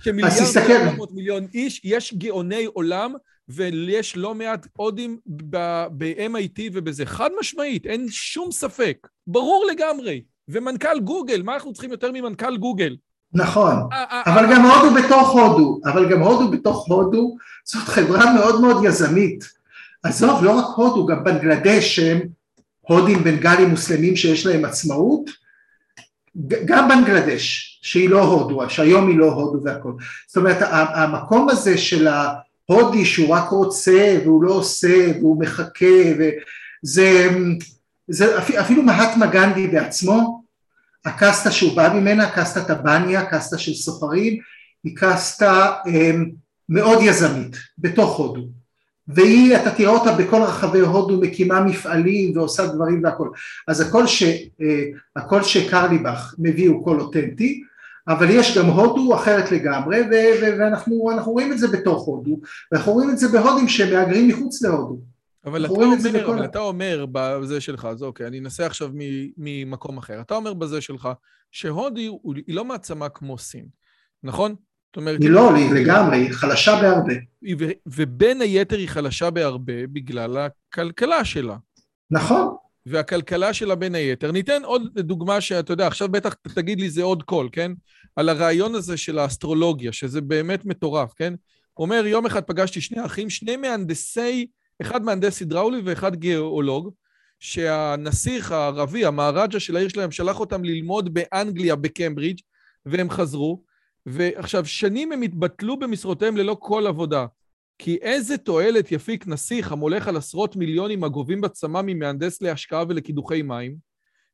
[0.00, 3.14] שמיליארד מיליון איש, יש גאוני עולם
[3.48, 7.06] ויש לא מעט הודים ב-MIT ובזה.
[7.06, 9.08] חד משמעית, אין שום ספק.
[9.26, 10.22] ברור לגמרי.
[10.48, 12.96] ומנכ"ל גוגל, מה אנחנו צריכים יותר ממנכ"ל גוגל?
[13.32, 13.74] נכון,
[14.26, 14.54] אבל.
[14.54, 19.44] גם הודו בתוך הודו, אבל גם הודו בתוך הודו זאת חברה מאוד מאוד יזמית.
[20.02, 22.20] עזוב, לא רק הודו, גם בנגלדש שהם
[22.80, 25.30] הודים בנגלים מוסלמים שיש להם עצמאות,
[26.64, 29.92] גם בנגלדש, שהיא לא הודו, שהיום היא לא הודו והכל.
[30.26, 32.08] זאת אומרת, המקום הזה של
[32.68, 35.86] ההודי שהוא רק רוצה והוא לא עושה והוא מחכה,
[36.18, 37.28] וזה
[38.08, 40.42] זה, אפילו מהטמה גנדי בעצמו,
[41.04, 44.38] הקסטה שהוא בא ממנה, קסטת הבניה, קסטה של סוחרים,
[44.84, 46.30] היא קסטה אמ,
[46.68, 48.48] מאוד יזמית בתוך הודו.
[49.08, 53.28] והיא, אתה תראה אותה בכל רחבי הודו מקימה מפעלים ועושה דברים והכל.
[53.68, 54.22] אז הכל, ש,
[54.60, 54.84] אה,
[55.16, 57.62] הכל שקרליבך מביא הוא קול אותנטי
[58.08, 60.00] אבל יש גם הודו אחרת לגמרי
[60.58, 62.40] ואנחנו רואים את זה בתוך הודו
[62.72, 64.98] ואנחנו רואים את זה בהודים שמהגרים מחוץ להודו
[65.44, 68.90] אבל אתה, אומר, אבל אתה אומר בזה שלך, אז אוקיי, אני אנסה עכשיו
[69.36, 70.20] ממקום אחר.
[70.20, 71.08] אתה אומר בזה שלך
[71.52, 72.10] שהודי
[72.46, 73.66] היא לא מעצמה כמו סין,
[74.22, 74.54] נכון?
[74.88, 75.20] זאת אומרת...
[75.20, 77.12] היא לא, היא לגמרי, היא חלשה בהרבה.
[77.86, 81.56] ובין היתר היא חלשה בהרבה בגלל הכלכלה שלה.
[82.10, 82.56] נכון.
[82.88, 84.32] והכלכלה שלה בין היתר.
[84.32, 87.72] ניתן עוד דוגמה שאתה יודע, עכשיו בטח תגיד לי זה עוד קול, כן?
[88.16, 91.34] על הרעיון הזה של האסטרולוגיה, שזה באמת מטורף, כן?
[91.74, 94.46] הוא אומר, יום אחד פגשתי שני אחים, שני מהנדסי
[94.82, 96.90] אחד מהנדס הידראולי ואחד גיאולוג,
[97.40, 102.40] שהנסיך הערבי, המהרג'ה של העיר שלהם, שלח אותם ללמוד באנגליה, בקמברידג',
[102.86, 103.62] והם חזרו.
[104.06, 107.26] ועכשיו, שנים הם התבטלו במשרותיהם ללא כל עבודה.
[107.78, 113.76] כי איזה תועלת יפיק נסיך המולך על עשרות מיליונים הגובים בצמא ממהנדס להשקעה ולקידוחי מים,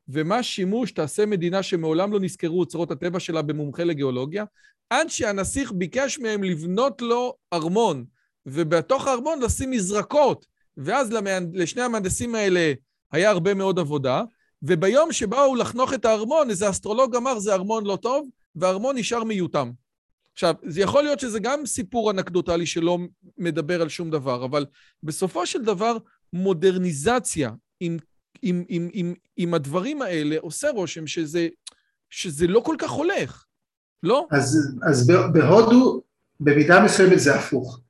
[0.09, 4.45] ומה שימוש תעשה מדינה שמעולם לא נזכרו אוצרות הטבע שלה במומחה לגיאולוגיה,
[4.91, 8.05] עד שהנסיך ביקש מהם לבנות לו ארמון,
[8.47, 11.57] ובתוך הארמון לשים מזרקות, ואז למהנד...
[11.57, 12.73] לשני המהנדסים האלה
[13.13, 14.23] היה הרבה מאוד עבודה,
[14.63, 19.71] וביום שבאו לחנוך את הארמון, איזה אסטרולוג אמר, זה ארמון לא טוב, והארמון נשאר מיותם.
[20.35, 22.99] עכשיו, זה יכול להיות שזה גם סיפור אנקדוטלי שלא
[23.39, 24.67] מדבר על שום דבר, אבל
[25.03, 25.97] בסופו של דבר,
[26.33, 27.97] מודרניזציה עם,
[28.43, 31.49] עם, עם, עם, עם הדברים האלה עושה רושם שזה,
[32.11, 33.45] שזה לא כל כך הולך,
[34.03, 34.27] לא?
[34.31, 36.03] אז, אז בהודו,
[36.41, 37.81] במידה מסוימת זה הפוך.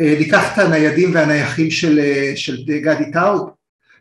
[0.00, 3.50] אה, ניקח את הניידים והנייחים של, אה, של גדי טאוב,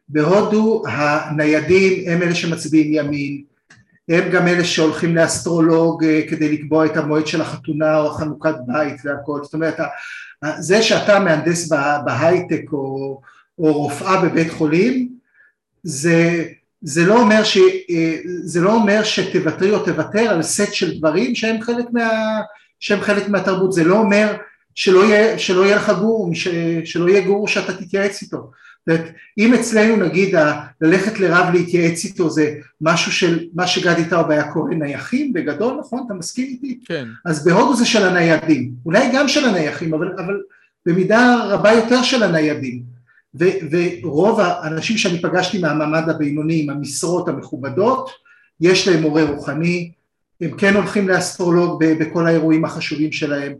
[0.09, 3.43] בהודו הניידים הם אלה שמצביעים ימין,
[4.10, 9.02] הם גם אלה שהולכים לאסטרולוג אה, כדי לקבוע את המועד של החתונה או החנוכת בית
[9.04, 9.76] והכל, זאת אומרת
[10.60, 11.70] זה שאתה מהנדס
[12.06, 13.22] בהייטק או,
[13.60, 15.10] או רופאה בבית חולים
[15.84, 16.45] זה,
[16.82, 17.58] זה, לא אומר ש,
[17.89, 22.10] אה, זה לא אומר שתוותרי או תוותר על סט של דברים שהם חלק, מה,
[22.80, 24.36] שהם חלק מהתרבות, זה לא אומר
[24.76, 26.32] שלא יהיה, שלא יהיה לך גור,
[26.86, 28.52] שלא יהיה גור שאתה תתייעץ איתו
[29.38, 30.36] אם אצלנו נגיד
[30.82, 36.03] ללכת לרב להתייעץ איתו זה משהו של מה שגדי טאוב היה קורא נייחים בגדול, נכון?
[36.05, 36.79] אתה מסכים איתי?
[36.86, 37.07] כן.
[37.25, 40.41] אז בהודו זה של הניידים, אולי גם של הנייחים, אבל, אבל
[40.86, 42.84] במידה רבה יותר של הניידים.
[43.39, 48.09] ו, ורוב האנשים שאני פגשתי מהמעמד הבינוני עם המשרות המכובדות,
[48.61, 49.91] יש להם מורה רוחני,
[50.41, 53.53] הם כן הולכים לאסטרולוג בכל האירועים החשובים שלהם,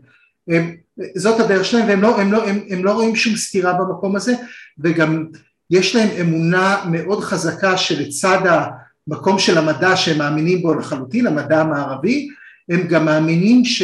[0.48, 0.76] הם,
[1.16, 4.34] זאת הדרך שלהם והם לא, הם לא, הם, הם לא רואים שום סתירה במקום הזה
[4.78, 5.26] וגם
[5.70, 8.38] יש להם אמונה מאוד חזקה שלצד
[9.08, 12.28] המקום של המדע שהם מאמינים בו לחלוטין, המדע המערבי,
[12.68, 13.82] הם גם מאמינים ש...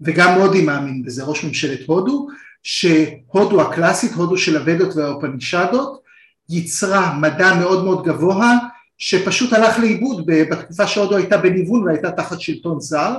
[0.00, 2.28] וגם מודי מאמין בזה, ראש ממשלת הודו,
[2.62, 6.02] שהודו הקלאסית, הודו של הוודות והאופנישדות,
[6.50, 8.54] יצרה מדע מאוד מאוד גבוה
[8.98, 13.16] שפשוט הלך לאיבוד בתקופה שהודו הייתה בניוון והייתה תחת שלטון זר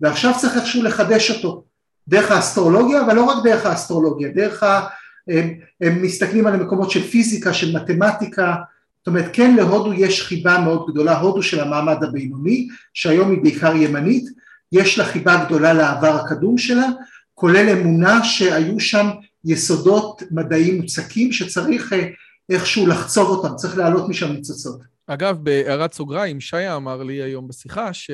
[0.00, 1.64] ועכשיו צריך איכשהו לחדש אותו
[2.08, 4.86] דרך האסטרולוגיה, אבל לא רק דרך האסטרולוגיה, דרך ה...
[5.28, 8.54] הם, הם מסתכלים על המקומות של פיזיקה, של מתמטיקה,
[8.98, 13.76] זאת אומרת כן להודו יש חיבה מאוד גדולה, הודו של המעמד הבינוני, שהיום היא בעיקר
[13.76, 14.24] ימנית,
[14.72, 16.86] יש לה חיבה גדולה לעבר הקדום שלה,
[17.34, 19.06] כולל אמונה שהיו שם
[19.44, 22.08] יסודות מדעיים מוצקים שצריך אה,
[22.48, 24.80] איכשהו לחצוב אותם, צריך להעלות משם ניצוצות.
[25.06, 28.10] אגב, בהערת סוגריים, שיה אמר לי היום בשיחה ש...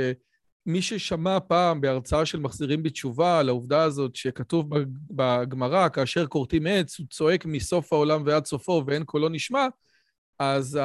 [0.67, 4.71] מי ששמע פעם בהרצאה של מחזירים בתשובה על העובדה הזאת שכתוב
[5.11, 9.67] בגמרא, כאשר כורתים עץ, הוא צועק מסוף העולם ועד סופו ואין קולו נשמע,
[10.39, 10.79] אז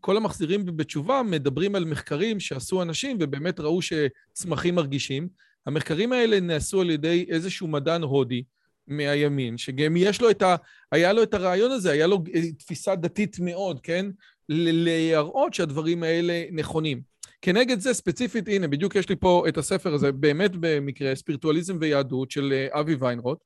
[0.00, 5.28] כל המחזירים בתשובה מדברים על מחקרים שעשו אנשים ובאמת ראו שצמחים מרגישים.
[5.66, 8.42] המחקרים האלה נעשו על ידי איזשהו מדען הודי
[8.88, 10.56] מהימין, שגם יש לו את ה...
[10.92, 12.24] היה לו את הרעיון הזה, היה לו
[12.58, 14.06] תפיסה דתית מאוד, כן?
[14.48, 17.13] להראות שהדברים האלה נכונים.
[17.44, 22.30] כנגד זה ספציפית, הנה, בדיוק יש לי פה את הספר הזה, באמת במקרה, ספירטואליזם ויהדות
[22.30, 23.38] של אה, אבי ויינרוט.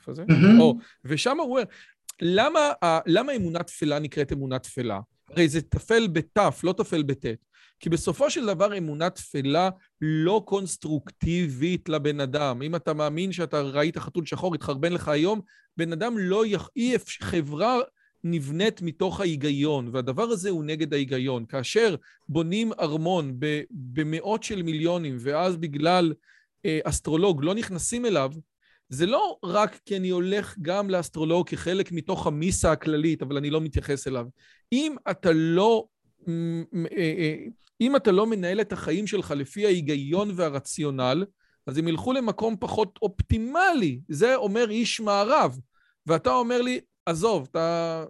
[0.00, 0.24] איפה זה?
[0.60, 1.62] או, ושם הוא אומר,
[2.22, 2.72] למה,
[3.06, 5.00] למה אמונה תפלה נקראת אמונה תפלה?
[5.30, 7.38] הרי זה תפל בתף, לא תפל בטית.
[7.80, 12.62] כי בסופו של דבר אמונה תפלה לא קונסטרוקטיבית לבן אדם.
[12.62, 15.40] אם אתה מאמין שאתה ראית חתול שחור, התחרבן לך היום,
[15.76, 16.68] בן אדם לא יח...
[16.76, 17.78] אי אפשר, חברה
[18.24, 21.44] נבנית מתוך ההיגיון, והדבר הזה הוא נגד ההיגיון.
[21.46, 21.94] כאשר
[22.28, 23.36] בונים ארמון
[23.70, 26.12] במאות של מיליונים, ואז בגלל
[26.66, 28.32] אה, אסטרולוג לא נכנסים אליו,
[28.88, 33.60] זה לא רק כי אני הולך גם לאסטרולוג כחלק מתוך המיסה הכללית, אבל אני לא
[33.60, 34.26] מתייחס אליו.
[34.72, 35.86] אם אתה לא...
[36.28, 36.32] אה,
[36.96, 37.34] אה,
[37.80, 41.24] אם אתה לא מנהל את החיים שלך לפי ההיגיון והרציונל,
[41.66, 44.00] אז הם ילכו למקום פחות אופטימלי.
[44.08, 45.58] זה אומר איש מערב.
[46.06, 48.04] ואתה אומר לי, עזוב, אתה,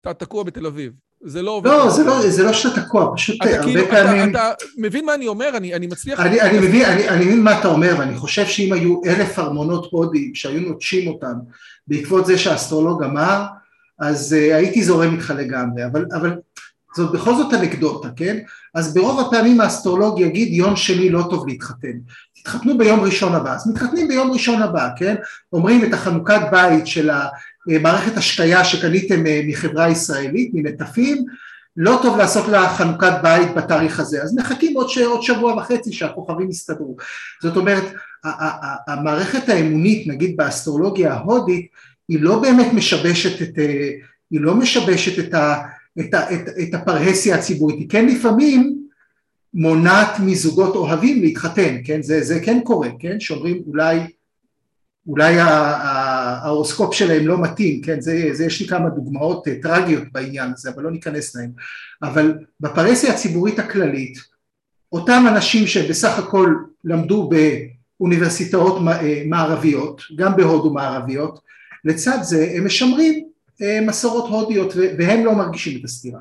[0.00, 0.92] אתה תקוע בתל אביב.
[1.20, 1.70] זה לא עובד.
[1.70, 4.30] לא, זה לא, זה לא שאתה תקוע, פשוט אתה הרבה כאילו, פעמים...
[4.30, 5.56] אתה, אתה מבין מה אני אומר?
[5.56, 6.20] אני, אני מצליח...
[6.20, 9.88] אני, אני, מבין, אני, אני מבין מה אתה אומר, ואני חושב שאם היו אלף ארמונות
[9.90, 11.34] הודיים שהיו נוטשים אותם
[11.86, 13.44] בעקבות זה שהאסטרולוג אמר,
[13.98, 16.36] אז uh, הייתי זורם איתך לגמרי, אבל, אבל
[16.96, 18.38] זאת בכל זאת אנקדוטה, כן?
[18.74, 21.92] אז ברוב הפעמים האסטרולוג יגיד יום שני לא טוב להתחתן.
[22.42, 25.14] תתחתנו ביום ראשון הבא, אז מתחתנים ביום ראשון הבא, כן?
[25.52, 27.10] אומרים את החנוכת בית של
[27.68, 31.24] המערכת השקיה שקניתם אה, מחברה ישראלית, מנטפים,
[31.76, 34.98] לא טוב לעשות לה חנוכת בית בתאריך הזה, אז מחכים עוד, ש...
[34.98, 36.96] עוד שבוע וחצי שהכוכבים יסתדרו.
[37.42, 37.84] זאת אומרת,
[38.88, 41.66] המערכת האמונית, נגיד באסטרולוגיה ההודית,
[42.08, 43.90] היא לא באמת משבשת את, אה,
[44.30, 45.62] היא לא משבשת את, ה...
[46.00, 46.34] את, ה...
[46.34, 48.76] את, את הפרהסיה הציבורית, היא כן לפעמים
[49.54, 52.02] מונעת מזוגות אוהבים להתחתן, כן?
[52.02, 53.20] זה, זה כן קורה, כן?
[53.20, 53.98] שאומרים אולי,
[55.08, 58.00] אולי ההורוסקופ שלהם לא מתאים, כן?
[58.00, 61.50] זה, זה יש לי כמה דוגמאות אה, טרגיות בעניין הזה, אבל לא ניכנס להן.
[62.02, 64.18] אבל בפרסיה הציבורית הכללית,
[64.92, 66.54] אותם אנשים שבסך הכל
[66.84, 67.30] למדו
[67.98, 71.40] באוניברסיטאות אה, מערביות, גם בהודו מערביות,
[71.84, 73.28] לצד זה הם משמרים
[73.62, 76.20] אה, מסורות הודיות והם לא מרגישים את הסתירה.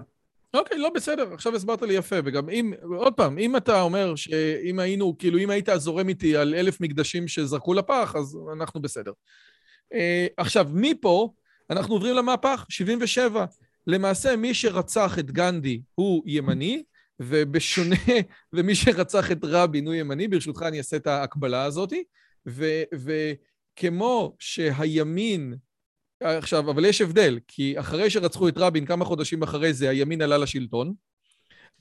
[0.55, 4.79] אוקיי, לא בסדר, עכשיו הסברת לי יפה, וגם אם, עוד פעם, אם אתה אומר שאם
[4.79, 9.11] היינו, כאילו, אם היית זורם איתי על אלף מקדשים שזרקו לפח, אז אנחנו בסדר.
[9.93, 9.97] Uh,
[10.37, 11.33] עכשיו, מפה
[11.69, 13.45] אנחנו עוברים למהפך, 77.
[13.87, 16.83] למעשה, מי שרצח את גנדי הוא ימני,
[17.19, 17.95] ובשונה,
[18.53, 21.93] ומי שרצח את רבין הוא ימני, ברשותך אני אעשה את ההקבלה הזאת,
[22.93, 25.55] וכמו שהימין,
[26.21, 30.37] עכשיו, אבל יש הבדל, כי אחרי שרצחו את רבין, כמה חודשים אחרי זה, הימין עלה
[30.37, 30.93] לשלטון,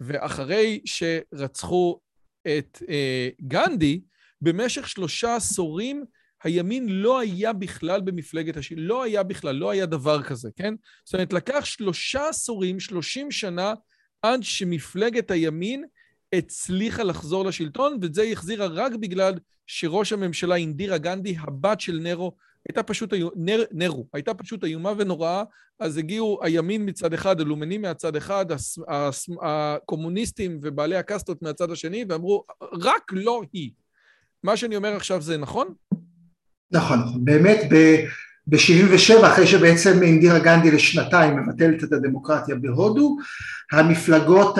[0.00, 2.00] ואחרי שרצחו
[2.46, 4.00] את אה, גנדי,
[4.40, 6.04] במשך שלושה עשורים
[6.44, 10.74] הימין לא היה בכלל במפלגת השלטון, לא היה בכלל, לא היה דבר כזה, כן?
[11.04, 13.74] זאת אומרת, לקח שלושה עשורים, שלושים שנה,
[14.22, 15.84] עד שמפלגת הימין
[16.32, 19.34] הצליחה לחזור לשלטון, ואת זה היא החזירה רק בגלל
[19.66, 22.36] שראש הממשלה אינדירה גנדי, הבת של נרו,
[22.68, 25.42] הייתה פשוט, נר, נרו, הייתה פשוט איומה ונוראה,
[25.80, 32.04] אז הגיעו הימין מצד אחד, הלומנים מהצד אחד, הס, הס, הקומוניסטים ובעלי הקסטות מהצד השני,
[32.08, 32.44] ואמרו,
[32.82, 33.70] רק לא היא.
[34.42, 35.74] מה שאני אומר עכשיו זה נכון?
[36.70, 37.58] נכון, באמת
[38.46, 43.16] ב-77, אחרי שבעצם אינדירה גנדי לשנתיים מבטלת את הדמוקרטיה בהודו,
[43.72, 44.58] המפלגות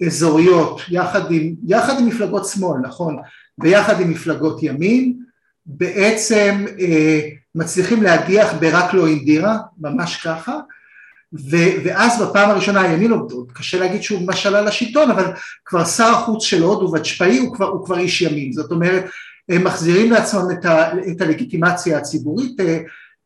[0.00, 3.16] האזוריות, יחד עם, יחד עם מפלגות שמאל, נכון,
[3.58, 5.23] ויחד עם מפלגות ימין,
[5.66, 7.20] בעצם אה,
[7.54, 10.58] מצליחים להגיח ברק לא אינדירה, ממש ככה,
[11.50, 15.24] ו, ואז בפעם הראשונה הימין, עוד קשה להגיד שהוא ממש עלה לשלטון, אבל
[15.64, 19.04] כבר שר החוץ של הודו וג'פאי הוא הוא כבר איש ימין, זאת אומרת
[19.48, 22.56] הם מחזירים לעצמם את, ה, את הלגיטימציה הציבורית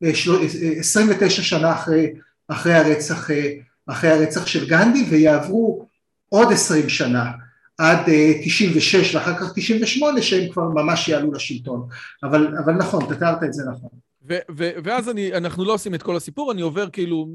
[0.01, 2.13] 29 אה, אה, שנה אחרי,
[2.49, 3.53] אחרי, הרצח, אה,
[3.87, 5.89] אחרי הרצח של גנדי ויעברו
[6.29, 7.31] עוד 20 שנה
[7.79, 7.99] עד
[8.45, 11.89] 96 ואחר כך 98 שהם כבר ממש יעלו לשלטון.
[12.23, 13.91] אבל, אבל נכון, תתארת את זה נכון.
[14.29, 17.27] ו- ו- ואז אני, אנחנו לא עושים את כל הסיפור, אני עובר כאילו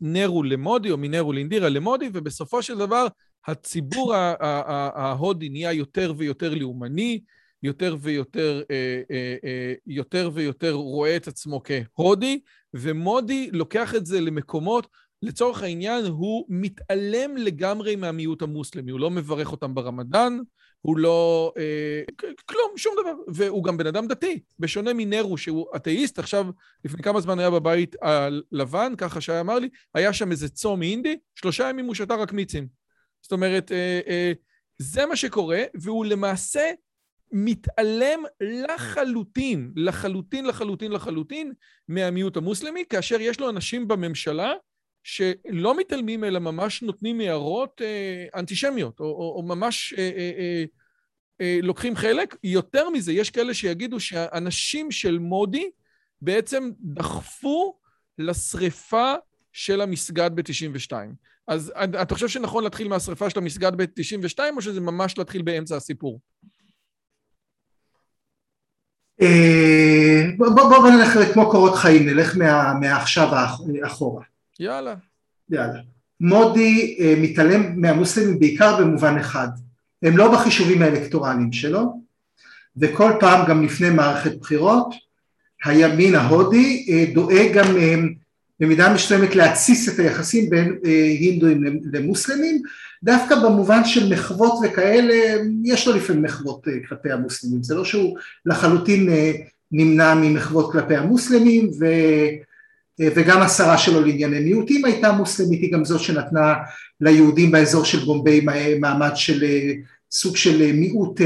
[0.00, 3.06] מנרו למודי או מנרו לאינדירה למודי ובסופו של דבר
[3.46, 4.14] הציבור
[4.94, 7.20] ההודי נהיה יותר ויותר לאומני
[7.62, 12.40] יותר ויותר, אה, אה, אה, יותר ויותר רואה את עצמו כהודי,
[12.74, 14.86] ומודי לוקח את זה למקומות,
[15.22, 20.38] לצורך העניין, הוא מתעלם לגמרי מהמיעוט המוסלמי, הוא לא מברך אותם ברמדאן,
[20.80, 21.52] הוא לא...
[21.58, 22.02] אה,
[22.46, 23.14] כלום, שום דבר.
[23.28, 26.46] והוא גם בן אדם דתי, בשונה מנרו, שהוא אתאיסט, עכשיו,
[26.84, 31.16] לפני כמה זמן היה בבית הלבן, ככה שהיה אמר לי, היה שם איזה צום אינדי,
[31.34, 32.68] שלושה ימים הוא שתה רק מיצים.
[33.22, 34.32] זאת אומרת, אה, אה,
[34.78, 36.70] זה מה שקורה, והוא למעשה
[37.32, 41.52] מתעלם לחלוטין, לחלוטין, לחלוטין, לחלוטין
[41.88, 44.52] מהמיעוט המוסלמי, כאשר יש לו אנשים בממשלה
[45.02, 50.64] שלא מתעלמים אלא ממש נותנים הערות אה, אנטישמיות, או, או, או ממש אה, אה, אה,
[51.40, 52.36] אה, לוקחים חלק.
[52.44, 55.70] יותר מזה, יש כאלה שיגידו שהאנשים של מודי
[56.20, 57.78] בעצם דחפו
[58.18, 59.14] לשריפה
[59.52, 60.92] של המסגד ב-92.
[61.48, 61.72] אז
[62.02, 66.20] אתה חושב שנכון להתחיל מהשריפה של המסגד ב-92, או שזה ממש להתחיל באמצע הסיפור?
[69.22, 73.28] אה, בוא, בוא, בוא נלך כמו קורות חיים, נלך מה, מעכשיו
[73.86, 74.31] אחורה.
[74.62, 74.94] יאללה.
[75.50, 75.80] יאללה.
[76.20, 79.48] מודי אה, מתעלם מהמוסלמים בעיקר במובן אחד,
[80.02, 82.00] הם לא בחישובים האלקטורליים שלו,
[82.76, 84.94] וכל פעם גם לפני מערכת בחירות,
[85.64, 87.66] הימין ההודי אה, דואג גם
[88.60, 90.78] במידה מסוימת להתסיס את היחסים בין
[91.20, 92.62] הינדואים למוסלמים,
[93.02, 99.08] דווקא במובן של מחוות וכאלה, יש לו לפעמים מחוות כלפי המוסלמים, זה לא שהוא לחלוטין
[99.72, 101.86] נמנע ממחוות כלפי המוסלמים ו,
[103.00, 106.54] וגם השרה שלו לענייני מיעוטים הייתה מוסלמית, היא גם זאת שנתנה
[107.00, 108.46] ליהודים באזור של בומביי
[108.80, 109.44] מעמד של
[110.12, 111.20] סוג של מיעוט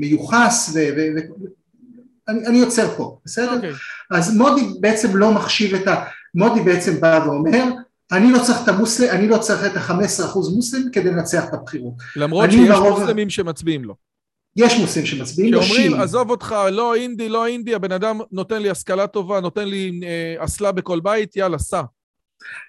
[0.00, 0.76] מיוחס
[2.28, 3.52] ואני עוצר פה, בסדר?
[3.52, 3.56] Okay.
[3.56, 3.72] אוקיי.
[4.10, 6.04] אז מודי בעצם לא מחשיב את ה...
[6.34, 7.64] מודי בעצם בא ואומר
[8.12, 11.94] אני לא צריך את המוסלם, אני לא צריך את ה-15% מוסלמים כדי לנצח את הבחירות.
[12.16, 13.00] למרות שיש ברוב...
[13.00, 13.94] מוסלמים שמצביעים לו.
[14.56, 18.70] יש מוסלמים שמצביעים לו, שאומרים, עזוב אותך, לא אינדי, לא אינדי, הבן אדם נותן לי
[18.70, 21.82] השכלה טובה, נותן לי אה, אסלה בכל בית, יאללה, סע.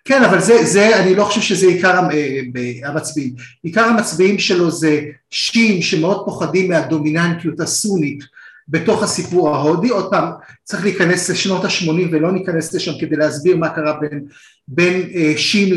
[0.06, 2.40] כן, אבל זה, זה, אני לא חושב שזה עיקר אה,
[2.90, 3.34] המצביעים.
[3.64, 8.24] עיקר המצביעים שלו זה שיעים שמאוד פוחדים מהדומיננטיות הסונית
[8.68, 10.30] בתוך הסיפור ההודי, עוד פעם
[10.64, 14.26] צריך להיכנס לשנות ה-80 ולא ניכנס לשם כדי להסביר מה קרה בין,
[14.68, 15.76] בין אה, שיעים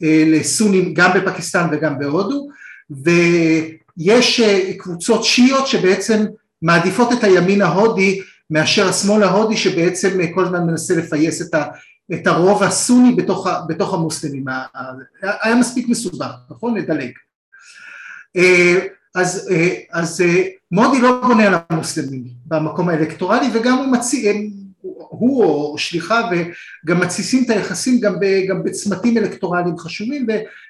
[0.00, 2.48] לסונים גם בפקיסטן וגם בהודו
[2.90, 3.81] ויש
[4.40, 6.24] אה, קבוצות שיעיות שבעצם
[6.62, 8.20] מעדיפות את הימין ההודי
[8.50, 11.64] מאשר השמאל ההודי שבעצם אה, כל הזמן מנסה לפייס את, ה,
[12.12, 14.44] את הרוב הסוני בתוך, בתוך המוסלמים,
[15.42, 16.74] היה מספיק מסובך, נכון?
[16.78, 17.10] לדלג.
[18.36, 18.78] אה,
[19.14, 19.50] אז,
[19.92, 20.24] אז
[20.70, 24.32] מודי לא בונה על המוסלמים במקום האלקטורלי וגם הוא מציע,
[25.18, 30.26] הוא או שליחה וגם מתסיסים את היחסים גם, ב, גם בצמתים אלקטורליים חשובים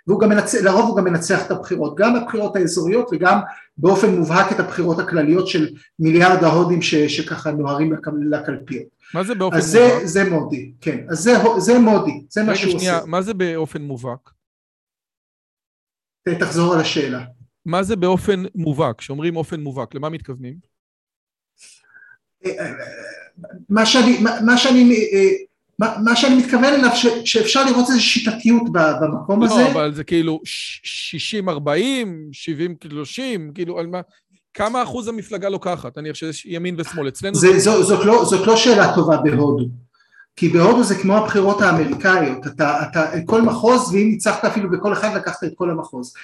[0.06, 3.38] והוא גם מנצח, לרוב הוא גם מנצח את הבחירות, גם הבחירות האזוריות וגם
[3.76, 7.92] באופן מובהק את הבחירות הכלליות של מיליארד ההודים ש, שככה נוהרים
[8.30, 8.86] לקלפיות.
[9.14, 10.02] מה זה באופן אז מובהק?
[10.02, 13.06] אז זה, זה מודי, כן, אז זה, זה מודי, זה מה שהוא שנייה, עושה.
[13.06, 14.30] מה זה באופן מובהק?
[16.40, 17.24] תחזור על השאלה.
[17.66, 18.98] מה זה באופן מובהק?
[18.98, 20.54] כשאומרים אופן מובהק, למה מתכוונים?
[23.68, 24.96] מה שאני, מה, מה שאני,
[25.78, 29.72] מה, מה שאני מתכוון אליו, ש, שאפשר לראות איזו שיטתיות במקום לא, הזה.
[29.72, 30.40] אבל זה כאילו
[31.46, 31.48] 60-40,
[32.86, 33.20] 70-30,
[33.54, 34.00] כאילו, על מה...
[34.54, 35.98] כמה אחוז המפלגה לוקחת?
[35.98, 37.08] אני חושב שיש ימין ושמאל.
[37.08, 37.34] אצלנו...
[37.34, 39.64] זה, זו, זאת, לא, זאת לא שאלה טובה בהודו.
[40.36, 45.16] כי בהודו זה כמו הבחירות האמריקאיות, אתה, אתה, כל מחוז, ואם ניצחת אפילו בכל אחד
[45.16, 46.14] לקחת את כל המחוז.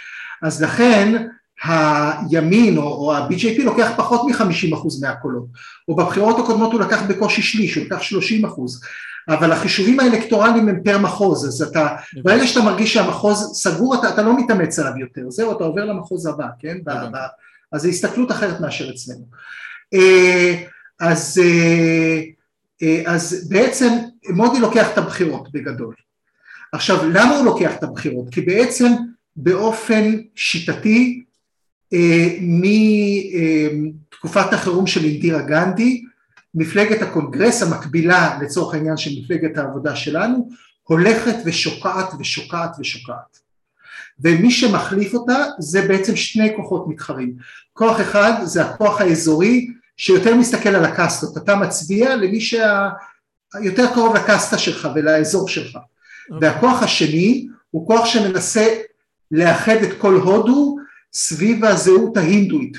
[0.43, 1.27] אז לכן
[1.65, 5.47] הימין או, או ה-BJP לוקח פחות מ-50% מהקולות,
[5.89, 8.05] או בבחירות הקודמות הוא לקח בקושי שליש, הוא לקח 30%,
[9.29, 11.89] אבל החישובים האלקטורליים הם פר מחוז, אז אתה,
[12.23, 16.27] ברגע שאתה מרגיש שהמחוז סגור, אתה, אתה לא מתאמץ עליו יותר, זהו, אתה עובר למחוז
[16.27, 16.79] הבא, כן?
[16.85, 17.17] ב, ב,
[17.73, 19.25] אז זו הסתכלות אחרת מאשר אצלנו.
[21.01, 21.41] אז,
[23.07, 23.89] אז בעצם
[24.29, 25.95] מודי לוקח את הבחירות בגדול.
[26.73, 28.27] עכשיו, למה הוא לוקח את הבחירות?
[28.31, 28.93] כי בעצם
[29.37, 31.23] באופן שיטתי
[32.41, 36.05] מתקופת החירום של אינדירה גנדי,
[36.55, 40.49] מפלגת הקונגרס המקבילה לצורך העניין של מפלגת העבודה שלנו,
[40.83, 43.39] הולכת ושוקעת ושוקעת ושוקעת.
[44.21, 47.35] ומי שמחליף אותה זה בעצם שני כוחות מתחרים.
[47.73, 54.59] כוח אחד זה הכוח האזורי שיותר מסתכל על הקסטות, אתה מצביע למי שיותר קרוב לקסטה
[54.59, 55.77] שלך ולאזור שלך.
[55.77, 56.35] Okay.
[56.41, 58.67] והכוח השני הוא כוח שמנסה
[59.31, 60.77] לאחד את כל הודו
[61.13, 62.77] סביב הזהות ההינדואית.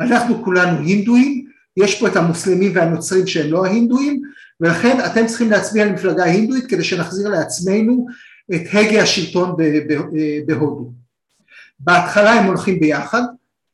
[0.00, 4.22] אנחנו כולנו הינדואים, יש פה את המוסלמים והנוצרים שהם לא ההינדואים,
[4.60, 8.06] ולכן אתם צריכים להצביע על מפלגה הינדואית כדי שנחזיר לעצמנו
[8.54, 9.56] את הגה השלטון
[10.46, 10.92] בהודו.
[11.80, 13.22] בהתחלה הם הולכים ביחד,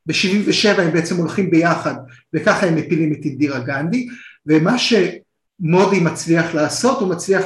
[0.06, 1.94] ב-77 הם בעצם הולכים ביחד
[2.34, 4.08] וככה הם מפילים את אינדירה גנדי,
[4.46, 7.44] ומה שמודי מצליח לעשות, הוא מצליח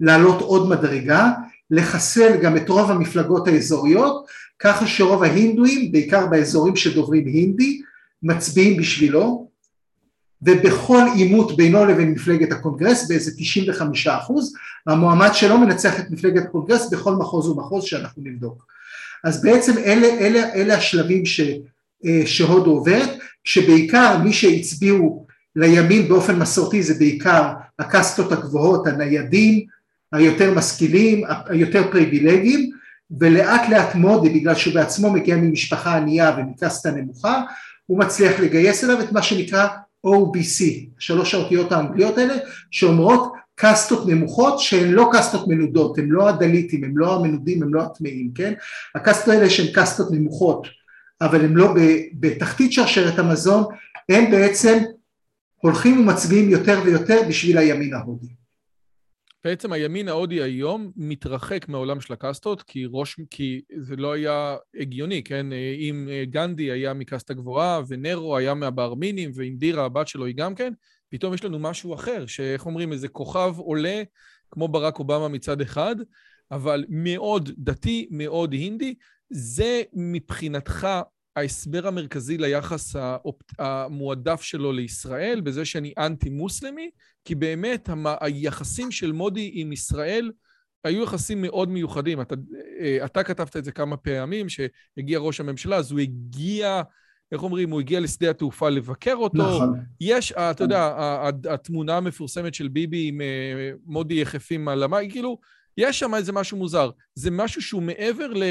[0.00, 1.30] לעלות עוד מדרגה,
[1.70, 4.26] לחסל גם את רוב המפלגות האזוריות,
[4.58, 7.80] ככה שרוב ההינדואים, בעיקר באזורים שדוברים הינדי,
[8.22, 9.48] מצביעים בשבילו,
[10.42, 14.54] ובכל עימות בינו לבין מפלגת הקונגרס באיזה 95 אחוז,
[14.86, 18.66] המועמד שלו מנצח את מפלגת הקונגרס בכל מחוז ומחוז שאנחנו נבדוק.
[19.24, 21.40] אז בעצם אלה, אלה, אלה השלבים ש,
[22.26, 23.10] שהודו עוברת,
[23.44, 25.26] שבעיקר מי שהצביעו
[25.56, 29.64] לימין באופן מסורתי זה בעיקר הקסטות הגבוהות, הניידים,
[30.12, 32.70] היותר משכילים, היותר פריבילגיים,
[33.20, 37.42] ולאט לאט מודי, בגלל שהוא בעצמו מגיע ממשפחה ענייה ומקסטה נמוכה,
[37.86, 39.66] הוא מצליח לגייס אליו את מה שנקרא
[40.06, 40.64] OBC,
[40.98, 42.34] שלוש האותיות האנגליות האלה,
[42.70, 47.82] שאומרות קסטות נמוכות שהן לא קסטות מנודות, הן לא הדליטים, הן לא המנודים, הן לא
[47.82, 48.52] הטמאים, כן?
[48.94, 50.66] הקסטות האלה שהן קסטות נמוכות,
[51.20, 51.74] אבל הן לא
[52.14, 53.64] בתחתית שרשרת המזון,
[54.08, 54.78] הם בעצם
[55.60, 58.43] הולכים ומצביעים יותר ויותר בשביל הימין ההודי.
[59.44, 65.22] בעצם הימין ההודי היום מתרחק מהעולם של הקסטות, כי ראש, כי זה לא היה הגיוני,
[65.24, 65.46] כן?
[65.78, 70.72] אם גנדי היה מקסטה גבוהה, ונרו היה מהברמינים, ואינדירה, הבת שלו, היא גם כן,
[71.08, 74.02] פתאום יש לנו משהו אחר, שאיך אומרים, איזה כוכב עולה,
[74.50, 75.96] כמו ברק אובמה מצד אחד,
[76.50, 78.94] אבל מאוד דתי, מאוד הינדי.
[79.30, 80.88] זה מבחינתך
[81.36, 82.96] ההסבר המרכזי ליחס
[83.58, 86.90] המועדף שלו לישראל, בזה שאני אנטי-מוסלמי,
[87.24, 87.88] כי באמת
[88.20, 90.30] היחסים של מודי עם ישראל
[90.84, 92.20] היו יחסים מאוד מיוחדים.
[92.20, 92.34] אתה,
[93.04, 96.82] אתה כתבת את זה כמה פעמים, שהגיע ראש הממשלה, אז הוא הגיע,
[97.32, 99.36] איך אומרים, הוא הגיע לשדה התעופה לבקר אותו.
[99.36, 99.80] נכון.
[100.00, 100.92] יש, אתה יודע,
[101.50, 103.20] התמונה המפורסמת של ביבי עם
[103.86, 105.38] מודי יחפים על המים, כאילו,
[105.76, 106.90] יש שם איזה משהו מוזר.
[107.14, 108.42] זה משהו שהוא מעבר ל...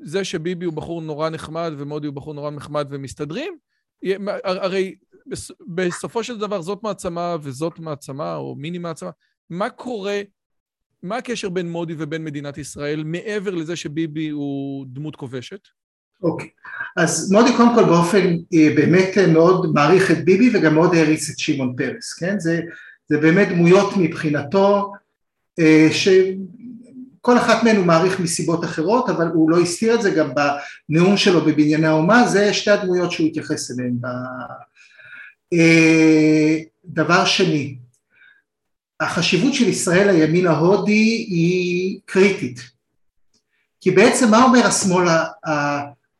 [0.00, 3.56] זה שביבי הוא בחור נורא נחמד ומודי הוא בחור נורא נחמד ומסתדרים,
[4.44, 4.94] הרי
[5.74, 9.10] בסופו של דבר זאת מעצמה וזאת מעצמה או מיני מעצמה.
[9.50, 10.20] מה קורה,
[11.02, 15.60] מה הקשר בין מודי ובין מדינת ישראל מעבר לזה שביבי הוא דמות כובשת?
[16.22, 17.02] אוקיי, okay.
[17.02, 18.36] אז מודי קודם כל באופן
[18.76, 22.40] באמת מאוד מעריך את ביבי וגם מאוד העריץ את שמעון פרס, כן?
[22.40, 22.60] זה,
[23.08, 24.92] זה באמת דמויות מבחינתו
[25.90, 26.08] ש...
[27.20, 30.30] כל אחת מהן הוא מעריך מסיבות אחרות, אבל הוא לא הסתיר את זה גם
[30.88, 33.94] בנאום שלו בבנייני האומה, זה שתי הדמויות שהוא התייחס אליהן.
[36.84, 37.76] דבר שני,
[39.00, 40.92] החשיבות של ישראל לימין ההודי
[41.30, 42.60] היא קריטית,
[43.80, 45.06] כי בעצם מה אומר השמאל,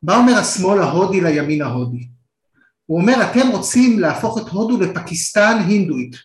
[0.03, 2.07] מה אומר השמאל ההודי לימין ההודי?
[2.85, 6.15] הוא אומר אתם רוצים להפוך את הודו לפקיסטן הינדואית,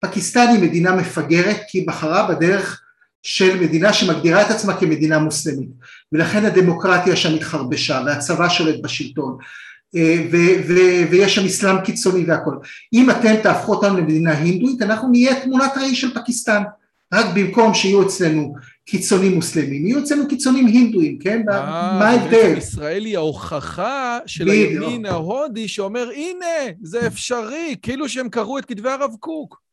[0.00, 2.83] פקיסטן היא מדינה מפגרת כי היא בחרה בדרך
[3.24, 5.68] של מדינה שמגדירה את עצמה כמדינה מוסלמית
[6.12, 9.36] ולכן הדמוקרטיה שם התחרבשה והצבא שולט בשלטון
[9.96, 12.54] אה, ו- ו- ויש שם אסלאם קיצוני והכל.
[12.92, 16.62] אם אתם תהפכו אותנו למדינה הינדואית אנחנו נהיה תמונת ראי של פקיסטן
[17.14, 18.54] רק במקום שיהיו אצלנו
[18.86, 21.42] קיצונים מוסלמים, יהיו אצלנו קיצונים הינדואים, כן?
[21.50, 22.54] אה, מה ההבדל?
[22.58, 28.88] ישראל היא ההוכחה של הימין ההודי שאומר הנה זה אפשרי, כאילו שהם קראו את כתבי
[28.88, 29.63] הרב קוק.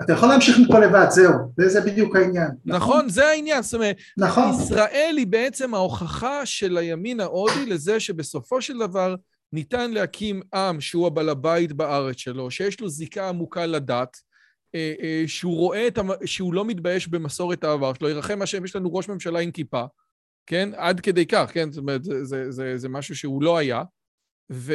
[0.00, 1.32] אתה יכול להמשיך מפה לבד, זהו,
[1.66, 2.48] זה בדיוק העניין.
[2.64, 4.50] נכון, נכון, זה העניין, זאת אומרת, נכון.
[4.50, 9.14] ישראל היא בעצם ההוכחה של הימין ההודי לזה שבסופו של דבר
[9.52, 14.16] ניתן להקים עם שהוא הבעל הבית בארץ שלו, שיש לו זיקה עמוקה לדת,
[14.74, 18.94] אה, אה, שהוא רואה את, שהוא לא מתבייש במסורת העבר שלו, ירחם השם, יש לנו
[18.94, 19.84] ראש ממשלה עם כיפה,
[20.46, 20.68] כן?
[20.76, 21.72] עד כדי כך, כן?
[21.72, 23.82] זאת אומרת, זה, זה, זה, זה משהו שהוא לא היה,
[24.52, 24.74] ו,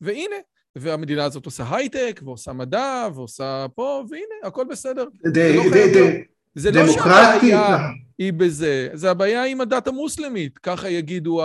[0.00, 0.36] והנה,
[0.80, 5.04] והמדינה הזאת עושה הייטק, ועושה מדע, ועושה פה, והנה, הכל בסדר.
[5.34, 6.14] זה לא חייב להיות.
[6.54, 7.78] זה לא שהבעיה
[8.18, 11.40] היא בזה, זה הבעיה עם הדת המוסלמית, ככה יגידו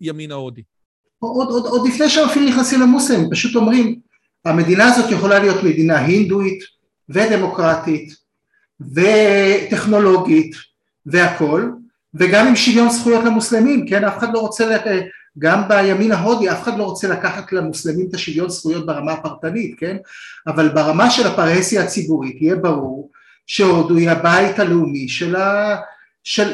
[0.00, 0.62] הימין ההודי.
[1.18, 4.00] עוד, עוד, עוד לפני שהם אפילו נכנסים למוסלמים, פשוט אומרים,
[4.44, 6.58] המדינה הזאת יכולה להיות מדינה הינדואית
[7.08, 8.14] ודמוקרטית
[8.80, 10.56] וטכנולוגית
[11.06, 11.70] והכל,
[12.14, 14.04] וגם עם שוויון זכויות למוסלמים, כן?
[14.04, 14.76] אף אחד לא רוצה,
[15.38, 19.96] גם בימין ההודי, אף אחד לא רוצה לקחת למוסלמים את השוויון זכויות ברמה הפרטנית, כן?
[20.46, 23.10] אבל ברמה של הפרהסיה הציבורית יהיה ברור
[23.46, 25.76] שהודו היא הבית הלאומי של, ה...
[26.24, 26.52] של,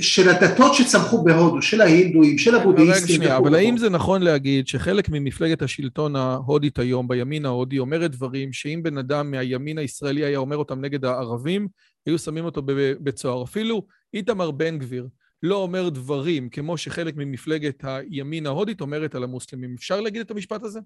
[0.00, 3.04] של הדתות שצמחו בהודו, של ההינדואים, של הבודהיסטים.
[3.04, 8.10] רגע שנייה, אבל האם זה נכון להגיד שחלק ממפלגת השלטון ההודית היום, בימין ההודי, אומרת
[8.10, 11.68] דברים שאם בן אדם מהימין הישראלי היה אומר אותם נגד הערבים,
[12.06, 13.44] היו שמים אותו בבית סוהר.
[13.44, 13.82] אפילו
[14.14, 15.08] איתמר בן גביר
[15.42, 19.74] לא אומר דברים כמו שחלק ממפלגת הימין ההודית אומרת על המוסלמים.
[19.78, 20.80] אפשר להגיד את המשפט הזה?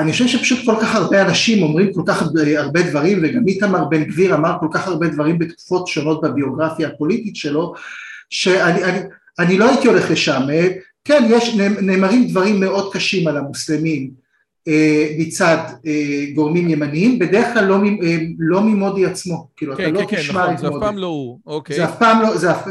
[0.00, 2.22] אני חושב שפשוט כל כך הרבה אנשים אומרים כל כך
[2.56, 7.36] הרבה דברים וגם איתמר בן גביר אמר כל כך הרבה דברים בתקופות שונות בביוגרפיה הפוליטית
[7.36, 7.74] שלו
[8.30, 8.98] שאני אני,
[9.38, 10.42] אני לא הייתי הולך לשם
[11.04, 14.25] כן יש נאמרים דברים מאוד קשים על המוסלמים
[15.18, 15.56] מצד
[15.86, 19.48] אה, גורמים ימניים בדרך כלל לא, אה, לא ממודי עצמו.
[19.56, 21.06] כאילו כן, אתה לא כן, תשמע כן, נכון, את זה מודי זה אף פעם לא
[21.06, 21.76] הוא אוקיי.
[21.76, 22.66] זה אף פעם לא זה אף,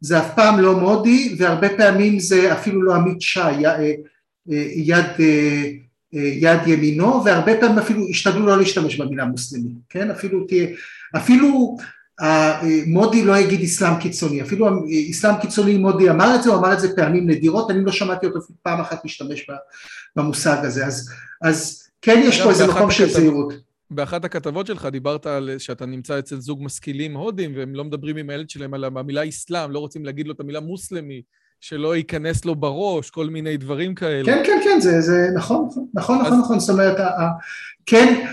[0.00, 3.40] זה אף פעם לא מודי והרבה פעמים זה אפילו לא עמית שי
[4.76, 5.06] יד
[6.12, 10.10] יד ימינו והרבה פעמים אפילו השתדלו לא להשתמש במילה מוסלמי, כן?
[10.10, 10.66] אפילו תהיה,
[11.16, 11.76] אפילו
[12.86, 14.66] מודי לא יגיד אסלאם קיצוני, אפילו
[15.10, 18.26] אסלאם קיצוני מודי אמר את זה, הוא אמר את זה פעמים נדירות, אני לא שמעתי
[18.26, 19.46] אותו פעם אחת משתמש
[20.16, 21.10] במושג הזה, אז,
[21.42, 23.54] אז כן יש פה איזה מקום של זהירות.
[23.90, 28.30] באחת הכתבות שלך דיברת על שאתה נמצא אצל זוג משכילים הודים והם לא מדברים עם
[28.30, 31.22] הילד שלהם על המילה אסלאם, לא רוצים להגיד לו את המילה מוסלמי.
[31.60, 34.24] שלא ייכנס לו בראש, כל מיני דברים כאלה.
[34.24, 36.44] כן, כן, כן, זה, זה נכון, נכון, נכון, אז...
[36.44, 36.96] נכון, זאת אומרת,
[37.86, 38.24] כן,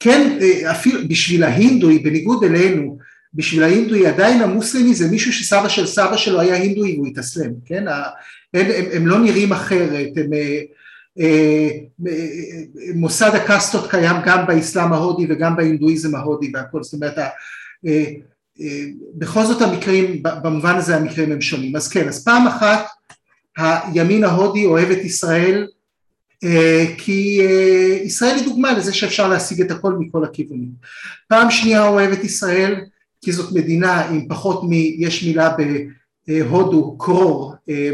[0.00, 0.38] כן,
[0.70, 2.98] אפילו בשביל ההינדוי, בניגוד אלינו,
[3.34, 7.88] בשביל ההינדוי עדיין המוסלמי זה מישהו שסבא של סבא שלו היה הינדוי והוא התאסלם, כן?
[7.88, 10.60] הם, הם, הם לא נראים אחרת, הם, אה,
[11.20, 11.68] אה,
[12.94, 17.14] מוסד הקסטות קיים גם באסלאם ההודי וגם בהינדואיזם ההודי והכל, זאת אומרת
[19.14, 21.76] בכל זאת המקרים, במובן הזה המקרים הם שונים.
[21.76, 22.86] אז כן, אז פעם אחת
[23.56, 25.66] הימין ההודי אוהב את ישראל
[26.44, 30.70] אה, כי אה, ישראל היא דוגמה לזה שאפשר להשיג את הכל מכל הכיוונים.
[31.28, 32.84] פעם שנייה אוהב את ישראל
[33.24, 34.72] כי זאת מדינה עם פחות מ...
[34.72, 35.54] יש מילה
[36.28, 37.90] בהודו, קרור, אה,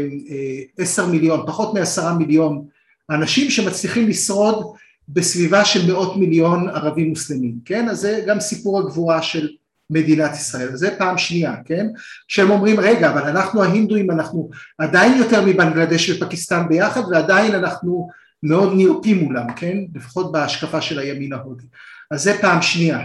[0.77, 2.65] עשר מיליון, פחות מעשרה מיליון
[3.09, 4.75] אנשים שמצליחים לשרוד
[5.09, 7.89] בסביבה של מאות מיליון ערבים מוסלמים, כן?
[7.89, 9.49] אז זה גם סיפור הגבורה של
[9.89, 11.87] מדינת ישראל, זה פעם שנייה, כן?
[12.27, 18.07] כשהם אומרים רגע אבל אנחנו ההינדואים אנחנו עדיין יותר מבנגלדש ופקיסטן ביחד ועדיין אנחנו
[18.43, 19.77] מאוד נרפים מולם, כן?
[19.95, 21.65] לפחות בהשקפה של הימין ההודי,
[22.11, 22.99] אז זה פעם שנייה,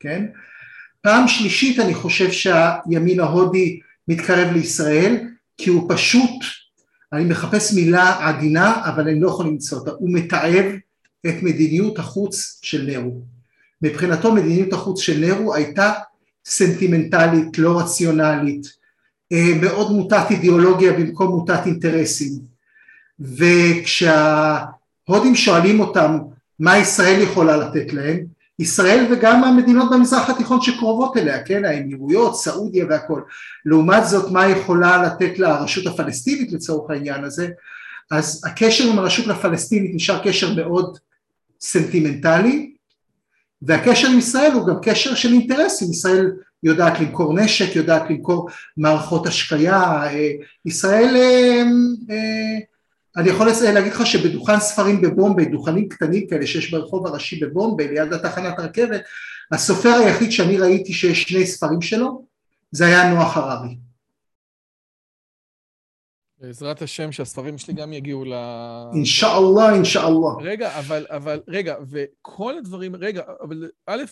[0.00, 0.26] כן?
[1.06, 5.16] פעם שלישית אני חושב שהימין ההודי מתקרב לישראל
[5.58, 6.30] כי הוא פשוט,
[7.12, 10.64] אני מחפש מילה עדינה אבל אני לא יכול למצוא אותה, הוא מתעב
[11.26, 13.20] את מדיניות החוץ של נרו.
[13.82, 15.92] מבחינתו מדיניות החוץ של נרו הייתה
[16.44, 18.66] סנטימנטלית, לא רציונלית,
[19.32, 22.32] אה, מאוד מוטת אידיאולוגיה במקום מוטת אינטרסים.
[23.20, 26.18] וכשההודים שואלים אותם
[26.58, 32.86] מה ישראל יכולה לתת להם, ישראל וגם המדינות במזרח התיכון שקרובות אליה, כן, האמירויות, סעודיה
[32.88, 33.20] והכל,
[33.64, 37.48] לעומת זאת מה יכולה לתת לרשות הפלסטינית לצורך העניין הזה,
[38.10, 40.98] אז הקשר עם הרשות הפלסטינית נשאר קשר מאוד
[41.60, 42.72] סנטימנטלי
[43.62, 49.26] והקשר עם ישראל הוא גם קשר של אינטרסים, ישראל יודעת למכור נשק, יודעת למכור מערכות
[49.26, 50.30] השקיה, אה,
[50.66, 51.16] ישראל,
[52.10, 52.58] אה,
[53.16, 58.12] אני יכול להגיד לך שבדוכן ספרים בבומביי, דוכנים קטנים כאלה שיש ברחוב הראשי בבומביי ליד
[58.12, 59.00] התחנת הרכבת,
[59.52, 62.26] הסופר היחיד שאני ראיתי שיש שני ספרים שלו
[62.70, 63.76] זה היה נוח הררי.
[66.38, 68.32] בעזרת השם שהספרים שלי גם יגיעו ל...
[68.94, 70.28] אינשאללה, אינשאללה.
[70.40, 74.02] רגע, אבל, אבל, רגע, וכל הדברים, רגע, אבל א',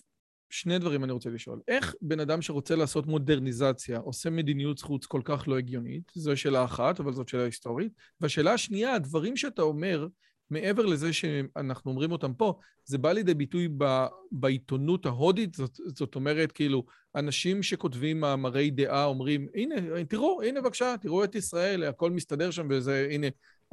[0.55, 1.60] שני דברים אני רוצה לשאול.
[1.68, 6.12] איך בן אדם שרוצה לעשות מודרניזציה עושה מדיניות חוץ כל כך לא הגיונית?
[6.14, 7.93] זו שאלה אחת, אבל זאת שאלה היסטורית.
[8.20, 10.06] והשאלה השנייה, הדברים שאתה אומר,
[10.51, 16.14] מעבר לזה שאנחנו אומרים אותם פה, זה בא לידי ביטוי ב, בעיתונות ההודית, זאת, זאת
[16.14, 22.10] אומרת, כאילו, אנשים שכותבים מאמרי דעה אומרים, הנה, תראו, הנה בבקשה, תראו את ישראל, הכל
[22.10, 23.26] מסתדר שם, וזה, הנה,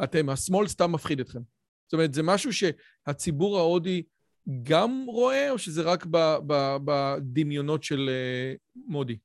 [0.04, 1.42] אתם, השמאל סתם מפחיד אתכם.
[1.86, 4.04] זאת אומרת, זה משהו שהציבור ההודי
[4.64, 6.06] גם רואה, או שזה רק
[6.86, 8.54] בדמיונות של אה,
[8.88, 9.18] מודי?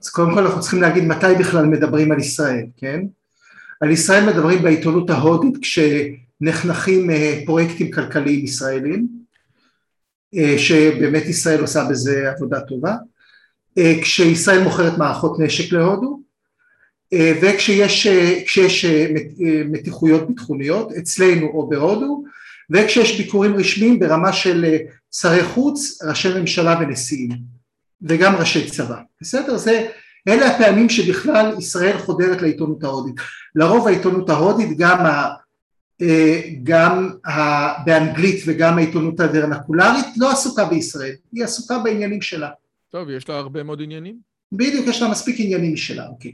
[0.00, 3.00] אז קודם כל אנחנו צריכים להגיד מתי בכלל מדברים על ישראל, כן?
[3.80, 9.08] על ישראל מדברים בעיתונות ההודית כשנחנכים אה, פרויקטים כלכליים ישראלים,
[10.34, 12.96] אה, שבאמת ישראל עושה בזה עבודה טובה,
[14.02, 16.20] כשישראל מוכרת מערכות נשק להודו,
[17.42, 18.84] וכשיש
[19.64, 22.24] מתיחויות ביטחוניות אצלנו או בהודו,
[22.70, 24.76] וכשיש ביקורים רשמיים ברמה של אה,
[25.12, 27.30] שרי חוץ, ראשי ממשלה ונשיאים
[28.02, 29.56] וגם ראשי צבא, בסדר?
[29.56, 29.88] זה,
[30.28, 33.14] אלה הפעמים שבכלל ישראל חודרת לעיתונות ההודית.
[33.54, 35.34] לרוב העיתונות ההודית גם, ה,
[36.02, 42.50] אה, גם ה, באנגלית וגם העיתונות הוורנקולרית לא עסוקה בישראל, היא עסוקה בעניינים שלה.
[42.90, 44.16] טוב, יש לה הרבה מאוד עניינים.
[44.52, 46.32] בדיוק, יש לה מספיק עניינים משלה, אוקיי.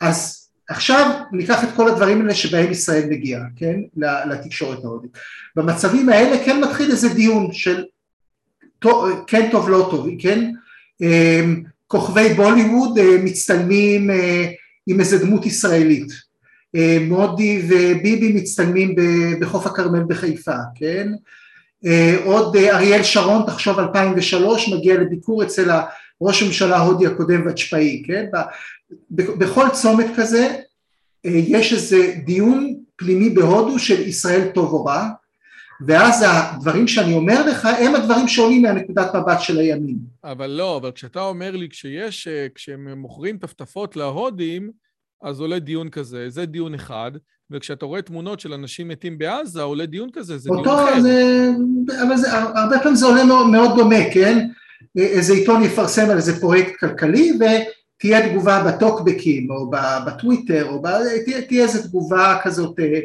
[0.00, 3.80] אז עכשיו ניקח את כל הדברים האלה שבהם ישראל מגיעה, כן,
[4.30, 5.10] לתקשורת ההודית.
[5.56, 7.84] במצבים האלה כן מתחיל איזה דיון של
[9.26, 10.50] כן טוב לא טוב, כן,
[11.00, 14.50] אמ, כוכבי בוליווד אה, מצטלמים אה,
[14.86, 16.08] עם איזה דמות ישראלית,
[16.76, 18.94] אה, מודי וביבי מצטלמים
[19.40, 21.08] בחוף הכרמל בחיפה, כן,
[22.24, 25.70] עוד אריאל שרון, תחשוב 2003, מגיע לביקור אצל
[26.20, 28.26] ראש הממשלה ההודי הקודם ואג'פאי, כן?
[29.10, 30.56] בכל צומת כזה
[31.26, 35.08] אה, יש איזה דיון פנימי בהודו של ישראל טוב או רע,
[35.86, 39.98] ואז הדברים שאני אומר לך הם הדברים שעולים מהנקודת מבט של הימין.
[40.24, 44.70] אבל לא, אבל כשאתה אומר לי כשיש, אה, כשהם מוכרים טפטפות להודים,
[45.22, 47.12] אז עולה דיון כזה, זה דיון אחד,
[47.50, 51.00] וכשאתה רואה תמונות של אנשים מתים בעזה, עולה דיון כזה, זה דיון אחר.
[51.00, 51.50] זה,
[52.02, 54.48] אבל זה, הרבה פעמים זה עולה מאוד, מאוד דומה, כן?
[54.96, 57.38] איזה עיתון יפרסם על איזה פרויקט כלכלי
[57.96, 59.70] ותהיה תגובה בטוקבקים או
[60.06, 60.88] בטוויטר או ב...
[61.24, 63.00] תהיה, תהיה איזה תגובה כזאת אה,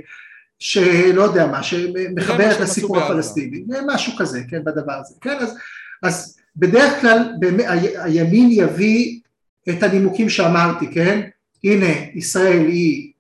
[0.60, 5.58] שלא יודע מה, שמחברת לסיפור הפלסטיני, משהו כזה, כן, בדבר הזה, כן, אז,
[6.04, 7.66] אז בדרך כלל באמת,
[7.96, 9.20] הימין יביא
[9.70, 11.22] את הנימוקים שאמרתי, כן,
[11.64, 13.12] הנה ישראל היא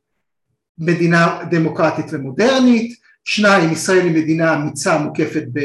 [0.77, 5.60] מדינה דמוקרטית ומודרנית, שניים, ישראל היא מדינה אמיצה מוקפת ב...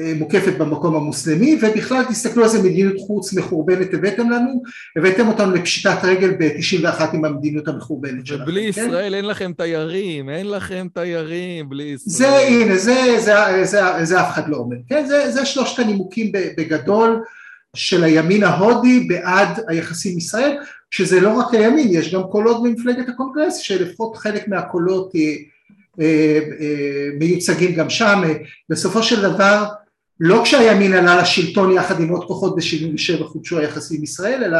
[0.00, 4.62] אה, מוקפת במקום המוסלמי ובכלל תסתכלו איזה מדיניות חוץ מחורבנת הבאתם לנו
[4.96, 8.42] הבאתם אותנו לפשיטת רגל ב-91 עם המדיניות המחורבנת שלנו.
[8.42, 8.80] ובלי כן?
[8.86, 12.30] ישראל אין לכם תיירים, אין לכם תיירים בלי ישראל.
[12.30, 13.34] זה הנה, זה, זה,
[13.64, 15.06] זה, זה, זה אף אחד לא אומר, כן?
[15.06, 17.22] זה, זה שלושת הנימוקים בגדול
[17.74, 20.56] של הימין ההודי בעד היחסים עם ישראל,
[20.90, 25.34] שזה לא רק הימין, יש גם קולות במפלגת הקונגרס שלפחות חלק מהקולות אה,
[26.00, 28.22] אה, מיוצגים גם שם,
[28.70, 29.64] בסופו של דבר
[30.20, 34.58] לא כשהימין עלה לשלטון יחד עם עוד כוחות ב-77 חודשו היחסים עם ישראל, אלא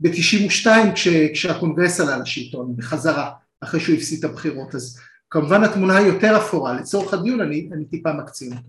[0.00, 4.98] ב-92 כש, כשהקונגרס עלה לשלטון בחזרה, אחרי שהוא הפסיד את הבחירות, אז
[5.30, 8.68] כמובן התמונה היא יותר אפורה, לצורך הדיון אני, אני טיפה מקצין אותה.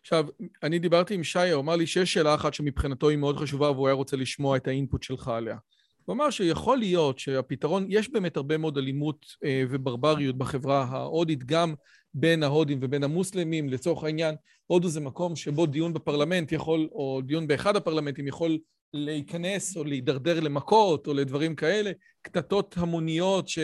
[0.00, 0.26] עכשיו,
[0.62, 3.88] אני דיברתי עם שי, הוא אמר לי שיש שאלה אחת שמבחינתו היא מאוד חשובה והוא
[3.88, 5.56] היה רוצה לשמוע את האינפוט שלך עליה.
[6.04, 11.74] הוא אמר שיכול להיות שהפתרון, יש באמת הרבה מאוד אלימות אה, וברבריות בחברה ההודית, גם
[12.14, 13.68] בין ההודים ובין המוסלמים.
[13.68, 14.34] לצורך העניין,
[14.66, 18.58] הודו זה מקום שבו דיון בפרלמנט יכול, או דיון באחד הפרלמנטים יכול
[18.94, 21.90] להיכנס או להידרדר למכות או לדברים כאלה,
[22.22, 23.58] קטטות המוניות ש...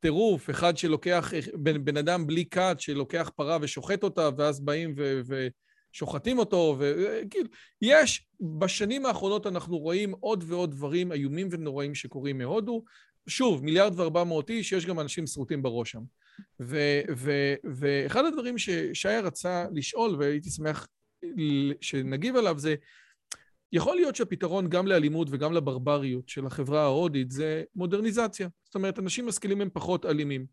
[0.00, 5.20] טירוף, אחד שלוקח, בן, בן אדם בלי כת שלוקח פרה ושוחט אותה, ואז באים ו...
[5.26, 5.48] ו
[5.92, 7.48] שוחטים אותו, וכאילו,
[7.82, 12.84] יש, בשנים האחרונות אנחנו רואים עוד ועוד דברים איומים ונוראים שקורים מהודו.
[13.28, 16.02] שוב, מיליארד וארבע מאות איש, יש גם אנשים שרוטים בראש שם.
[17.64, 20.86] ואחד הדברים ששי רצה לשאול, והייתי שמח
[21.80, 22.74] שנגיב עליו, זה
[23.72, 28.48] יכול להיות שהפתרון גם לאלימות וגם לברבריות של החברה ההודית זה מודרניזציה.
[28.64, 30.46] זאת אומרת, אנשים משכילים הם פחות אלימים.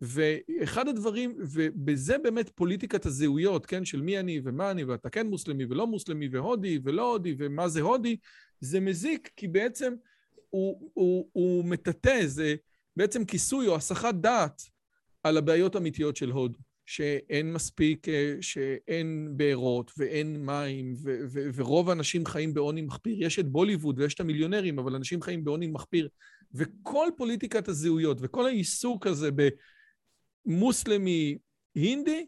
[0.00, 5.64] ואחד הדברים, ובזה באמת פוליטיקת הזהויות, כן, של מי אני ומה אני, ואתה כן מוסלמי
[5.64, 8.16] ולא מוסלמי, והודי ולא הודי, ומה זה הודי,
[8.60, 9.94] זה מזיק, כי בעצם
[10.50, 12.54] הוא, הוא, הוא מטאטא, זה
[12.96, 14.62] בעצם כיסוי או הסחת דעת
[15.22, 16.58] על הבעיות האמיתיות של הודו.
[16.90, 23.16] שאין מספיק, אה, שאין בארות ואין מים, ו- ו- ורוב האנשים חיים בעוני מחפיר.
[23.18, 26.08] יש את בוליווד ויש את המיליונרים, אבל אנשים חיים בעוני מחפיר.
[26.54, 29.30] וכל פוליטיקת הזהויות וכל העיסוק הזה
[30.46, 31.38] במוסלמי
[31.74, 32.26] הינדי,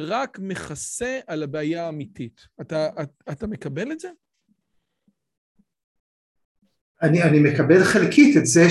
[0.00, 2.40] רק מכסה על הבעיה האמיתית.
[2.60, 4.08] אתה, אתה, אתה מקבל את זה?
[7.02, 8.70] אני, אני מקבל חלקית את זה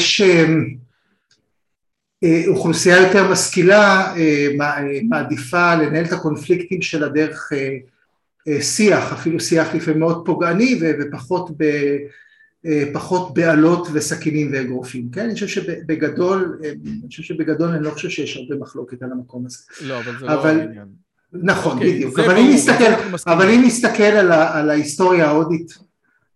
[2.24, 4.48] שאוכלוסייה יותר משכילה אה,
[5.10, 7.78] מעדיפה לנהל את הקונפליקטים שלה דרך אה,
[8.48, 11.64] אה, שיח, אפילו שיח לפעמים מאוד פוגעני ופחות ב...
[12.94, 15.22] פחות באלות וסכינים ואגרופים, כן?
[15.22, 19.58] אני חושב שבגדול, אני חושב שבגדול אני לא חושב שיש הרבה מחלוקת על המקום הזה.
[19.82, 20.88] לא, אבל זה אבל, לא העניין.
[21.34, 22.84] נכון, okay, אוקיי, בדיוק, אבל אם נסתכל,
[23.28, 25.78] אבל אם נסתכל על, ה, על ההיסטוריה ההודית,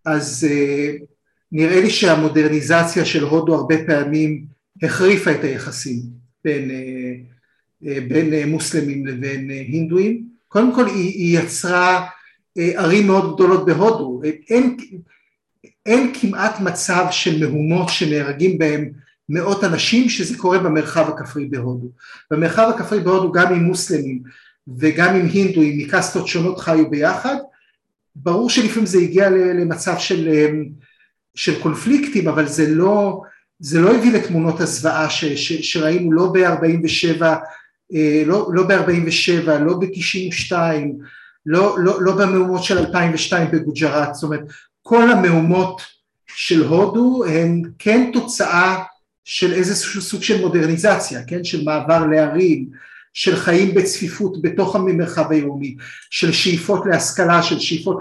[0.05, 1.03] אז uh,
[1.51, 6.01] נראה לי שהמודרניזציה של הודו הרבה פעמים החריפה את היחסים
[6.43, 12.07] בין, uh, uh, בין uh, מוסלמים לבין הינדואים, קודם כל היא, היא יצרה
[12.57, 14.77] ערים מאוד גדולות בהודו, אין,
[15.85, 18.89] אין כמעט מצב של מהומות שנהרגים בהם
[19.29, 21.91] מאות אנשים שזה קורה במרחב הכפרי בהודו.
[22.31, 24.21] במרחב הכפרי בהודו גם עם מוסלמים
[24.77, 27.35] וגם עם הינדואים מקסטות שונות חיו ביחד,
[28.15, 30.29] ברור שלפעמים זה הגיע למצב של,
[31.35, 33.21] של קונפליקטים, אבל זה לא,
[33.59, 37.21] זה לא הביא לתמונות הזוועה ש, ש, שראינו לא ב-47,
[37.93, 40.53] אה, לא, לא ב-47, לא ב-92,
[41.45, 44.41] לא, לא, לא במהומות של 2002 בגוג'ראט, זאת אומרת
[44.81, 45.81] כל המהומות
[46.27, 48.83] של הודו הן כן תוצאה
[49.25, 52.69] של איזשהו סוג של מודרניזציה, כן, של מעבר לערים,
[53.17, 55.75] של חיים בצפיפות בתוך המרחב העירוני,
[56.09, 57.99] של שאיפות להשכלה, של שאיפות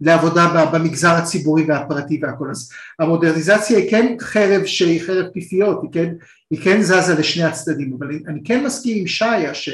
[0.00, 2.50] לעבודה במגזר הציבורי והפרטי והכל.
[2.50, 6.12] אז המודרניזציה היא כן חרב שהיא חרב פיפיות, היא כן,
[6.50, 9.68] היא כן זזה לשני הצדדים, אבל אני כן מסכים עם שעיה ש,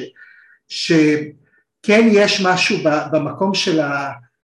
[0.69, 2.79] שכן יש משהו
[3.13, 4.11] במקום של, ה,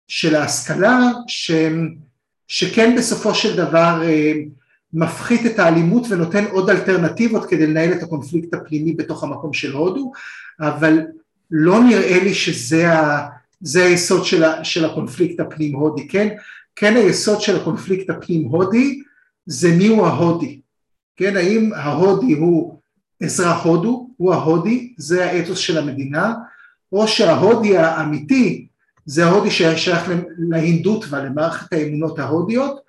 [0.08, 1.52] של ההשכלה ש,
[2.48, 4.34] שכן בסופו של דבר אה,
[4.94, 10.12] מפחית את האלימות ונותן עוד אלטרנטיבות כדי לנהל את הקונפליקט הפנימי בתוך המקום של הודו,
[10.60, 11.00] אבל
[11.52, 13.28] לא נראה לי שזה ה,
[13.62, 16.28] זה היסוד של, ה, של הקונפליקט הפנים הודי, כן?
[16.76, 19.02] כן היסוד של הקונפליקט הפנים הודי
[19.46, 20.60] זה מיהו ההודי,
[21.18, 21.38] כן?
[21.38, 22.80] האם ההודי הוא
[23.24, 26.34] אזרח הודו, הוא ההודי, זה האתוס של המדינה,
[26.92, 28.68] או שההודי האמיתי
[29.06, 32.80] זה ההודי ששייך להינדות ולמערכת האמונות ההודיות,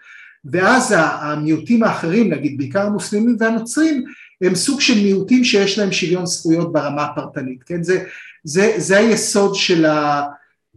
[0.45, 4.05] ואז המיעוטים האחרים, נגיד בעיקר המוסלמים והנוצרים,
[4.41, 7.83] הם סוג של מיעוטים שיש להם שוויון זכויות ברמה הפרטנית, כן?
[7.83, 8.05] זה,
[8.45, 10.23] זה, זה היסוד של, ה,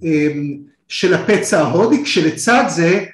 [0.04, 0.58] אמ,
[0.88, 3.06] של הפצע ההודי, כשלצד זה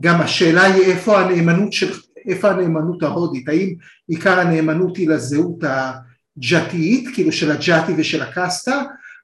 [0.00, 1.92] גם השאלה היא איפה הנאמנות, של,
[2.26, 3.74] איפה הנאמנות ההודית, האם
[4.08, 8.82] עיקר הנאמנות היא לזהות הג'אטית, כאילו של הג'אטי ושל הקסטה,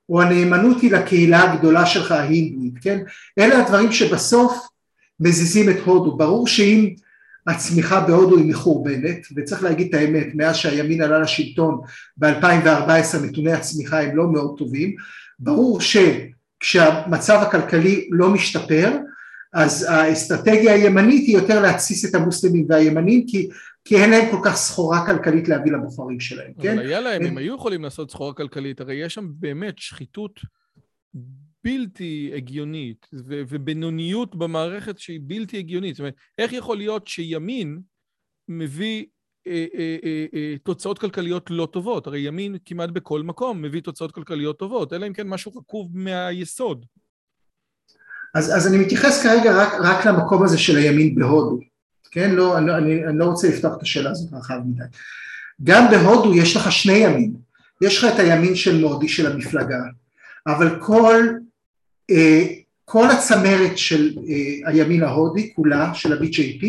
[0.08, 2.98] או הנאמנות היא לקהילה הגדולה שלך ההינדואית, כן?
[3.38, 4.68] אלה הדברים שבסוף
[5.20, 6.94] מזיזים את הודו, ברור שאם
[7.46, 11.80] הצמיחה בהודו היא מחורבנת, וצריך להגיד את האמת, מאז שהימין עלה לשלטון
[12.16, 14.94] ב-2014 נתוני הצמיחה הם לא מאוד טובים,
[15.38, 18.92] ברור שכשהמצב הכלכלי לא משתפר,
[19.54, 23.48] אז האסטרטגיה הימנית היא יותר להתסיס את המוסלמים והימנים, כי,
[23.84, 26.78] כי אין להם כל כך סחורה כלכלית להביא לבוחרים שלהם, אבל כן?
[26.78, 27.28] אבל היה להם, הם...
[27.28, 30.40] הם היו יכולים לעשות סחורה כלכלית, הרי יש שם באמת שחיתות
[31.64, 35.94] בלתי הגיונית, ו- ובינוניות במערכת שהיא בלתי הגיונית.
[35.94, 37.80] זאת אומרת, איך יכול להיות שימין
[38.48, 39.04] מביא
[39.46, 42.06] אה, אה, אה, אה, תוצאות כלכליות לא טובות?
[42.06, 46.86] הרי ימין כמעט בכל מקום מביא תוצאות כלכליות טובות, אלא אם כן משהו רקוב מהיסוד.
[48.34, 51.60] אז, אז אני מתייחס כרגע רק, רק למקום הזה של הימין בהודו,
[52.10, 52.34] כן?
[52.34, 54.84] לא, אני, אני, אני לא רוצה לפתוח את השאלה הזאת רחב מדי.
[55.62, 57.34] גם בהודו יש לך שני ימין,
[57.82, 59.78] יש לך את הימין של מודי של המפלגה,
[60.46, 61.24] אבל כל
[62.84, 66.66] כל הצמרת של אה, הימין ההודי כולה, של ה-BJP,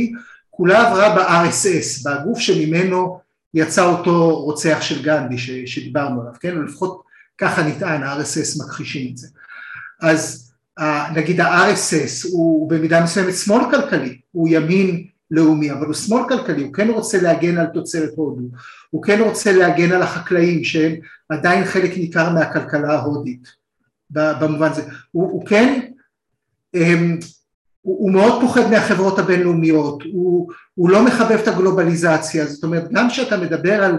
[0.49, 3.19] כולה עברה ב-RSS, בגוף שממנו
[3.53, 6.57] יצא אותו רוצח של גנדי ש, שדיברנו עליו, כן?
[6.57, 7.01] לפחות
[7.37, 9.27] ככה נטען, ה-RSS מכחישים את זה.
[10.01, 10.51] אז
[11.15, 16.73] נגיד ה-RSS הוא במידה מסוימת שמאל כלכלי, הוא ימין לאומי, אבל הוא שמאל כלכלי, הוא
[16.73, 18.43] כן רוצה להגן על תוצרת הודו,
[18.89, 20.95] הוא כן רוצה להגן על החקלאים שהם
[21.29, 23.64] עדיין חלק ניכר מהכלכלה ההודית.
[24.15, 24.81] במובן הזה.
[25.11, 25.79] הוא, הוא כן,
[27.81, 33.09] הוא, הוא מאוד פוחד מהחברות הבינלאומיות, הוא, הוא לא מחבב את הגלובליזציה, זאת אומרת גם
[33.09, 33.97] כשאתה מדבר על,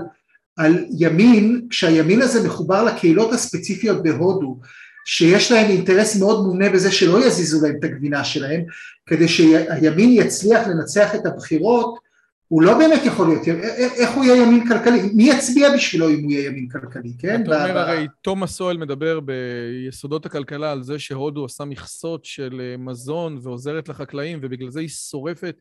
[0.57, 4.61] על ימין, כשהימין הזה מחובר לקהילות הספציפיות בהודו,
[5.05, 8.61] שיש להם אינטרס מאוד מובנה בזה שלא יזיזו להם את הגבינה שלהם,
[9.07, 12.06] כדי שהימין יצליח לנצח את הבחירות,
[12.49, 13.49] הוא לא באמת יכול להיות,
[13.97, 17.43] איך הוא יהיה ימין כלכלי, מי יצביע בשבילו אם הוא יהיה ימין כלכלי, כן?
[17.43, 22.77] אתה אומר הרי, תומאס סואל מדבר ביסודות הכלכלה על זה שהודו עושה מכסות של אה,
[22.77, 25.61] מזון ועוזרת לחקלאים, ובגלל זה היא שורפת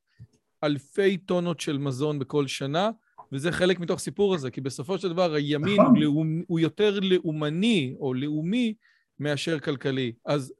[0.63, 2.89] אלפי טונות של מזון בכל שנה,
[3.31, 6.03] וזה חלק מתוך סיפור הזה, כי בסופו של דבר הימין נכון.
[6.03, 8.73] הוא, הוא יותר לאומני או לאומי
[9.19, 10.11] מאשר כלכלי.
[10.25, 10.53] אז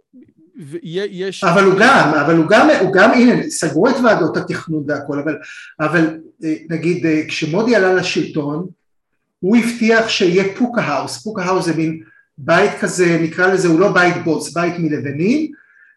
[0.84, 1.44] יש...
[1.44, 5.38] אבל הוא גם, אבל הוא גם, הוא גם, הנה, סגרו את ועדות התכנון והכל, אבל,
[5.80, 8.68] אבל אה, נגיד אה, כשמודי עלה לשלטון,
[9.40, 12.03] הוא הבטיח שיהיה פוקה האוס, פוקה האוס זה מין
[12.38, 15.52] בית כזה, נקרא לזה, הוא לא בית בוץ, בית מלבנים,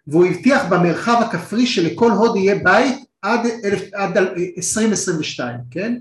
[0.07, 3.41] והוא הבטיח במרחב הכפרי שלכל הוד יהיה בית עד,
[3.95, 4.17] עד
[4.57, 5.99] 2022, כן?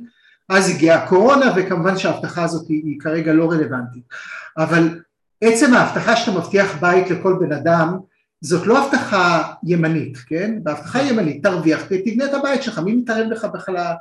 [0.49, 4.03] אז הגיעה הקורונה וכמובן שההבטחה הזאת היא, היא כרגע לא רלוונטית,
[4.57, 4.99] אבל
[5.41, 7.97] עצם ההבטחה שאתה מבטיח בית לכל בן אדם
[8.41, 10.59] זאת לא הבטחה ימנית, כן?
[10.64, 13.93] בהבטחה ימנית תרוויח, תבנה את הבית שלך, מי מתערב לך בכלל?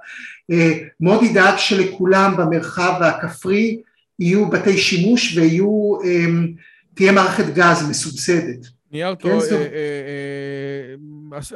[0.50, 3.80] אה, מאוד ידאג שלכולם במרחב הכפרי
[4.18, 6.52] יהיו בתי שימוש ויהיו, אמ,
[6.94, 8.66] תהיה מערכת גז מסובסדת.
[8.92, 9.56] ניארטו, כן,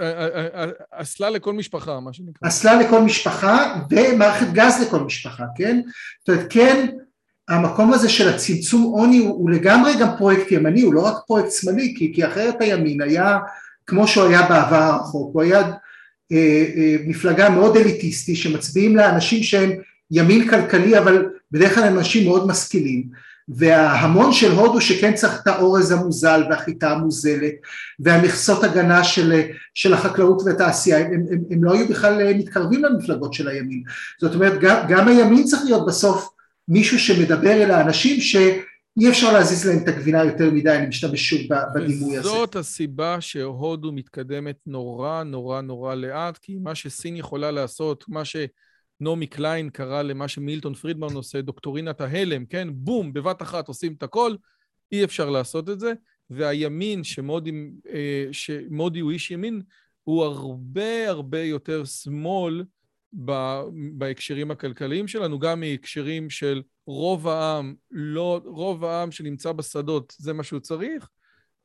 [0.01, 2.49] אה, אה, אסלה לכל משפחה, מה שנקרא.
[2.49, 5.81] אסלה לכל משפחה ומערכת גז לכל משפחה, כן?
[6.21, 6.87] זאת אומרת, כן
[7.51, 11.53] המקום הזה של הצמצום עוני הוא, הוא לגמרי גם פרויקט ימני, הוא לא רק פרויקט
[11.53, 13.39] שמאלי, כי, כי אחרת הימין היה
[13.87, 15.59] כמו שהוא היה בעבר הרחוק, הוא היה
[16.33, 19.71] אה, אה, מפלגה מאוד אליטיסטי שמצביעים לאנשים שהם
[20.11, 23.31] ימין כלכלי אבל בדרך כלל אנשים מאוד משכילים.
[23.53, 27.53] וההמון של הודו שכן צריך את האורז המוזל והחיטה המוזלת
[28.01, 29.41] והמכסות הגנה של,
[29.75, 33.83] של החקלאות והתעשייה הם, הם, הם לא היו בכלל מתקרבים למפלגות של הימין.
[34.21, 36.29] זאת אומרת גם, גם הימין צריך להיות בסוף
[36.71, 41.41] מישהו שמדבר אל האנשים שאי אפשר להזיז להם את הגבינה יותר מדי, אני משתמש שוב
[41.75, 42.29] בדימוי הזה.
[42.29, 49.27] וזאת הסיבה שהודו מתקדמת נורא נורא נורא לאט, כי מה שסין יכולה לעשות, מה שנעמי
[49.27, 52.69] קליין קרא למה שמילטון פרידמן עושה, דוקטורינת ההלם, כן?
[52.73, 54.35] בום, בבת אחת עושים את הכל,
[54.93, 55.93] אי אפשר לעשות את זה,
[56.31, 57.53] והימין שמודי,
[57.93, 59.63] אה, שמודי הוא איש ימין,
[60.05, 62.65] הוא הרבה הרבה יותר שמאל
[63.99, 70.43] בהקשרים הכלכליים שלנו, גם מהקשרים של רוב העם, לא, רוב העם שנמצא בשדות, זה מה
[70.43, 71.09] שהוא צריך,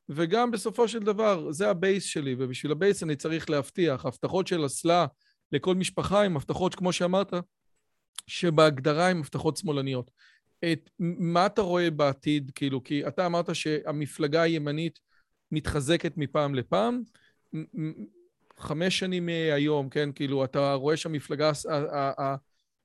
[0.10, 4.48] וגם בסופו של דבר, זה ה base שלי, ובשביל ה base אני צריך להבטיח, הבטחות
[4.48, 5.06] של אסלה
[5.52, 7.34] לכל משפחה הן הבטחות, כמו שאמרת,
[8.28, 10.12] שבהגדרה הן הבטחות שמאלניות.
[10.72, 15.00] את מה אתה רואה בעתיד, כאילו, כי אתה אמרת שהמפלגה הימנית
[15.52, 17.02] מתחזקת מפעם לפעם,
[18.60, 21.52] חמש שנים מהיום, כן, כאילו, אתה רואה שהמפלגה,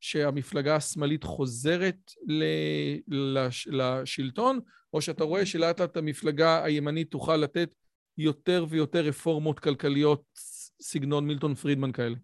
[0.01, 2.13] שהמפלגה השמאלית חוזרת
[3.69, 4.61] לשלטון,
[4.93, 7.71] או שאתה רואה שלאט לאט המפלגה הימנית תוכל לתת
[8.19, 10.23] יותר ויותר רפורמות כלכליות
[10.83, 12.17] סגנון מילטון פרידמן כאלה?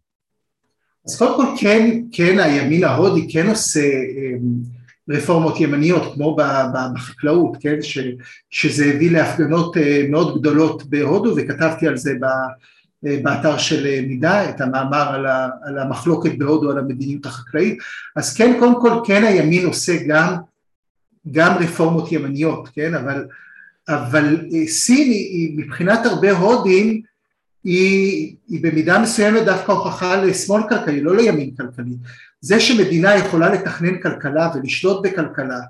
[1.06, 4.76] אז קודם כל כן, כן הימין ההודי כן עושה אמ,
[5.10, 6.36] רפורמות ימניות כמו
[6.94, 7.98] בחקלאות, כן, ש,
[8.50, 12.28] שזה הביא להפגנות אה, מאוד גדולות בהודו וכתבתי על זה אה,
[13.22, 17.78] באתר של אה, מידע את המאמר על, ה, על המחלוקת בהודו על המדיניות החקלאית.
[18.16, 20.34] אז כן קודם כל כן הימין עושה גם,
[21.30, 23.26] גם רפורמות ימניות כן אבל,
[23.88, 27.02] אבל אה, סין היא מבחינת הרבה הודים
[27.64, 31.96] היא, היא במידה מסוימת דווקא הוכחה לשמאל כלכלי לא לימין כלכלי.
[32.40, 35.60] זה שמדינה יכולה לתכנן כלכלה ולשלוט בכלכלה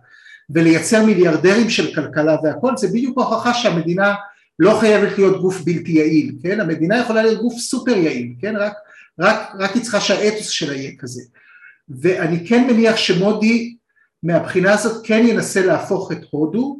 [0.50, 4.14] ולייצר מיליארדרים של כלכלה והכל זה בדיוק הוכחה שהמדינה
[4.58, 6.60] לא חייבת להיות גוף בלתי יעיל, כן?
[6.60, 8.56] המדינה יכולה להיות גוף סופר יעיל, כן?
[8.56, 8.72] רק,
[9.18, 11.22] רק, רק היא צריכה שהאתוס שלה יהיה כזה.
[11.88, 13.76] ואני כן מניח שמודי
[14.22, 16.78] מהבחינה הזאת כן ינסה להפוך את הודו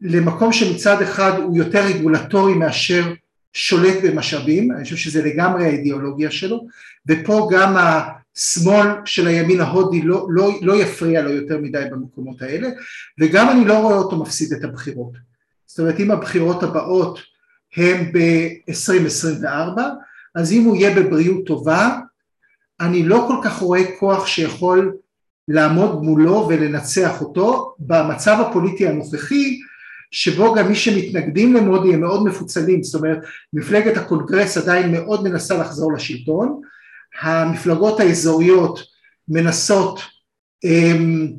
[0.00, 3.12] למקום שמצד אחד הוא יותר רגולטורי מאשר
[3.52, 6.66] שולט במשאבים, אני חושב שזה לגמרי האידיאולוגיה שלו,
[7.08, 12.68] ופה גם השמאל של הימין ההודי לא, לא, לא יפריע לו יותר מדי במקומות האלה,
[13.20, 15.31] וגם אני לא רואה אותו מפסיד את הבחירות.
[15.72, 17.18] זאת אומרת אם הבחירות הבאות
[17.76, 19.80] הן ב-2024
[20.34, 21.98] אז אם הוא יהיה בבריאות טובה
[22.80, 24.96] אני לא כל כך רואה כוח שיכול
[25.48, 27.74] לעמוד מולו ולנצח אותו.
[27.78, 29.60] במצב הפוליטי הנוכחי
[30.10, 33.18] שבו גם מי שמתנגדים למודי הם מאוד מפוצלים זאת אומרת
[33.52, 36.60] מפלגת הקונגרס עדיין מאוד מנסה לחזור לשלטון.
[37.22, 38.78] המפלגות האזוריות
[39.28, 40.00] מנסות
[40.64, 41.32] אמ,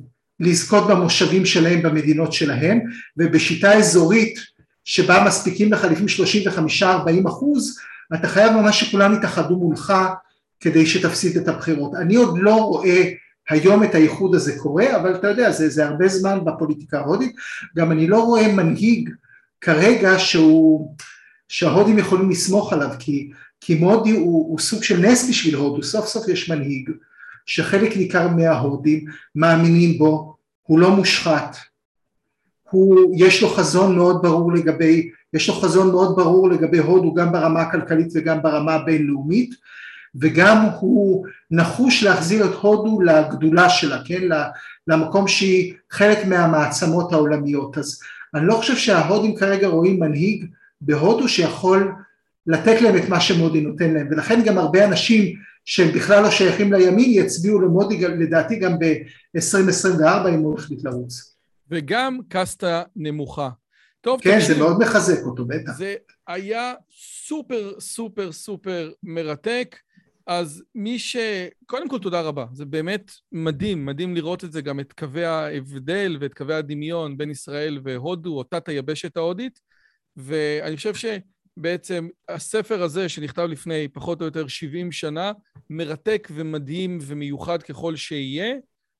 [0.44, 2.80] לזכות במושבים שלהם במדינות שלהם
[3.18, 4.40] ובשיטה אזורית
[4.86, 6.08] שבה מספיקים לך לפעמים
[7.26, 7.80] 35-40 אחוז
[8.16, 9.94] אתה חייב ממש שכולם יתאחדו מולך
[10.60, 11.96] כדי שתפסיד את הבחירות.
[11.96, 13.10] אני עוד לא רואה
[13.50, 17.36] היום את האיחוד הזה קורה אבל אתה יודע זה, זה הרבה זמן בפוליטיקה ההודית
[17.78, 19.10] גם אני לא רואה מנהיג
[19.62, 20.96] כרגע שהוא
[21.48, 23.32] שההודים יכולים לסמוך עליו כי
[23.66, 26.90] כי מודי הוא, הוא סוג של נס בשביל הודו, סוף סוף יש מנהיג
[27.46, 29.06] שחלק ניכר מההודים
[29.36, 30.33] מאמינים בו,
[30.64, 31.58] הוא לא מושחת,
[32.70, 37.32] הוא, יש לו חזון מאוד ברור לגבי, יש לו חזון מאוד ברור לגבי הודו גם
[37.32, 39.56] ברמה הכלכלית וגם ברמה הבינלאומית
[40.16, 44.22] וגם הוא נחוש להחזיר את הודו לגדולה שלה, כן,
[44.88, 47.78] למקום שהיא חלק מהמעצמות העולמיות.
[47.78, 48.00] אז
[48.34, 50.46] אני לא חושב שההודים כרגע רואים מנהיג
[50.82, 51.94] בהודו שיכול
[52.48, 55.36] לתת להם את מה שמודי נותן להם, ולכן גם הרבה אנשים
[55.66, 61.36] שהם בכלל לא שייכים לימין יצביעו למודי לדעתי גם ב-2024 אם הוא החליט לרוץ.
[61.72, 63.50] וגם קסטה נמוכה.
[64.02, 65.72] טוב, כן, תקשיב, זה מאוד מחזק אותו, בטח.
[65.78, 65.96] זה
[66.28, 66.74] היה
[67.28, 69.76] סופר סופר סופר מרתק.
[70.28, 71.16] אז מי ש...
[71.66, 76.18] קודם כל תודה רבה, זה באמת מדהים, מדהים לראות את זה, גם את קווי ההבדל
[76.22, 79.60] ואת קווי הדמיון בין ישראל והודו, אותה תיבשת ההודית,
[80.18, 80.94] ואני חושב
[81.60, 85.32] שבעצם הספר הזה, שנכתב לפני פחות או יותר 70 שנה,
[85.70, 88.56] מרתק ומדהים ומיוחד ככל שיהיה,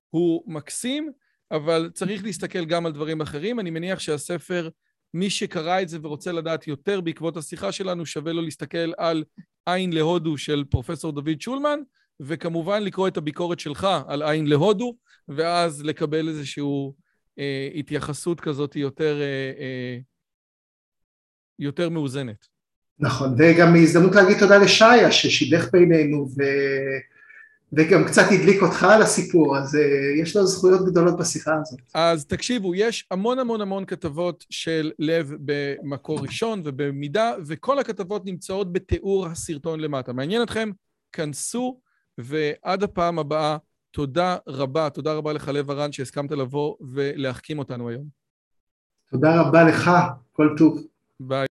[0.10, 1.12] הוא מקסים,
[1.52, 3.60] אבל צריך להסתכל גם על דברים אחרים.
[3.60, 4.70] אני מניח שהספר,
[5.14, 9.24] מי שקרא את זה ורוצה לדעת יותר בעקבות השיחה שלנו, שווה לו להסתכל על
[9.66, 11.80] עין להודו של פרופסור דוד שולמן,
[12.20, 14.96] וכמובן לקרוא את הביקורת שלך על עין להודו,
[15.28, 16.64] ואז לקבל איזושהי
[17.40, 19.98] אה, התייחסות כזאת יותר, אה, אה,
[21.60, 22.48] יותר מאוזנת.
[23.00, 26.44] נכון, וגם הזדמנות להגיד תודה לשיה ששידך בינינו ו...
[27.78, 31.80] וגם קצת הדליק אותך על הסיפור, אז uh, יש לו זכויות גדולות בשיחה הזאת.
[31.94, 38.74] אז תקשיבו, יש המון המון המון כתבות של לב במקור ראשון ובמידה, וכל הכתבות נמצאות
[38.74, 40.14] בתיאור הסרטון למטה.
[40.14, 40.70] מעניין אתכם?
[41.12, 41.80] כנסו,
[42.18, 43.58] ועד הפעם הבאה,
[43.92, 48.06] תודה רבה, תודה רבה לך לב הרן שהסכמת לבוא ולהחכים אותנו היום.
[49.12, 49.92] תודה רבה לך,
[50.32, 50.93] כל טוב.
[51.28, 51.48] ביי.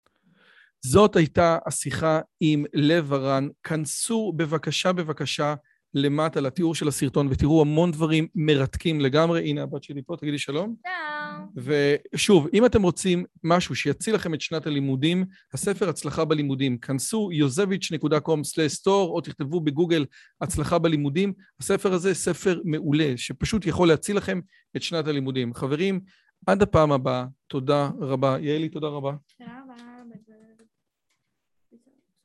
[0.85, 3.49] זאת הייתה השיחה עם לב הרן.
[3.63, 5.55] כנסו בבקשה, בבקשה.
[5.95, 9.51] למטה לתיאור של הסרטון ותראו המון דברים מרתקים לגמרי.
[9.51, 10.75] הנה הבת שלי פה, תגידי שלום.
[10.87, 11.67] שלום.
[12.15, 18.89] ושוב, אם אתם רוצים משהו שיציל לכם את שנת הלימודים, הספר הצלחה בלימודים, כנסו yozevich.com/store
[18.89, 20.05] או תכתבו בגוגל
[20.41, 21.33] הצלחה בלימודים.
[21.61, 24.41] הספר הזה ספר מעולה, שפשוט יכול להציל לכם
[24.77, 25.55] את שנת הלימודים.
[25.55, 26.01] חברים,
[26.47, 28.37] עד הפעם הבאה, תודה רבה.
[28.41, 29.13] יעלי, תודה רבה.
[29.39, 29.52] תודה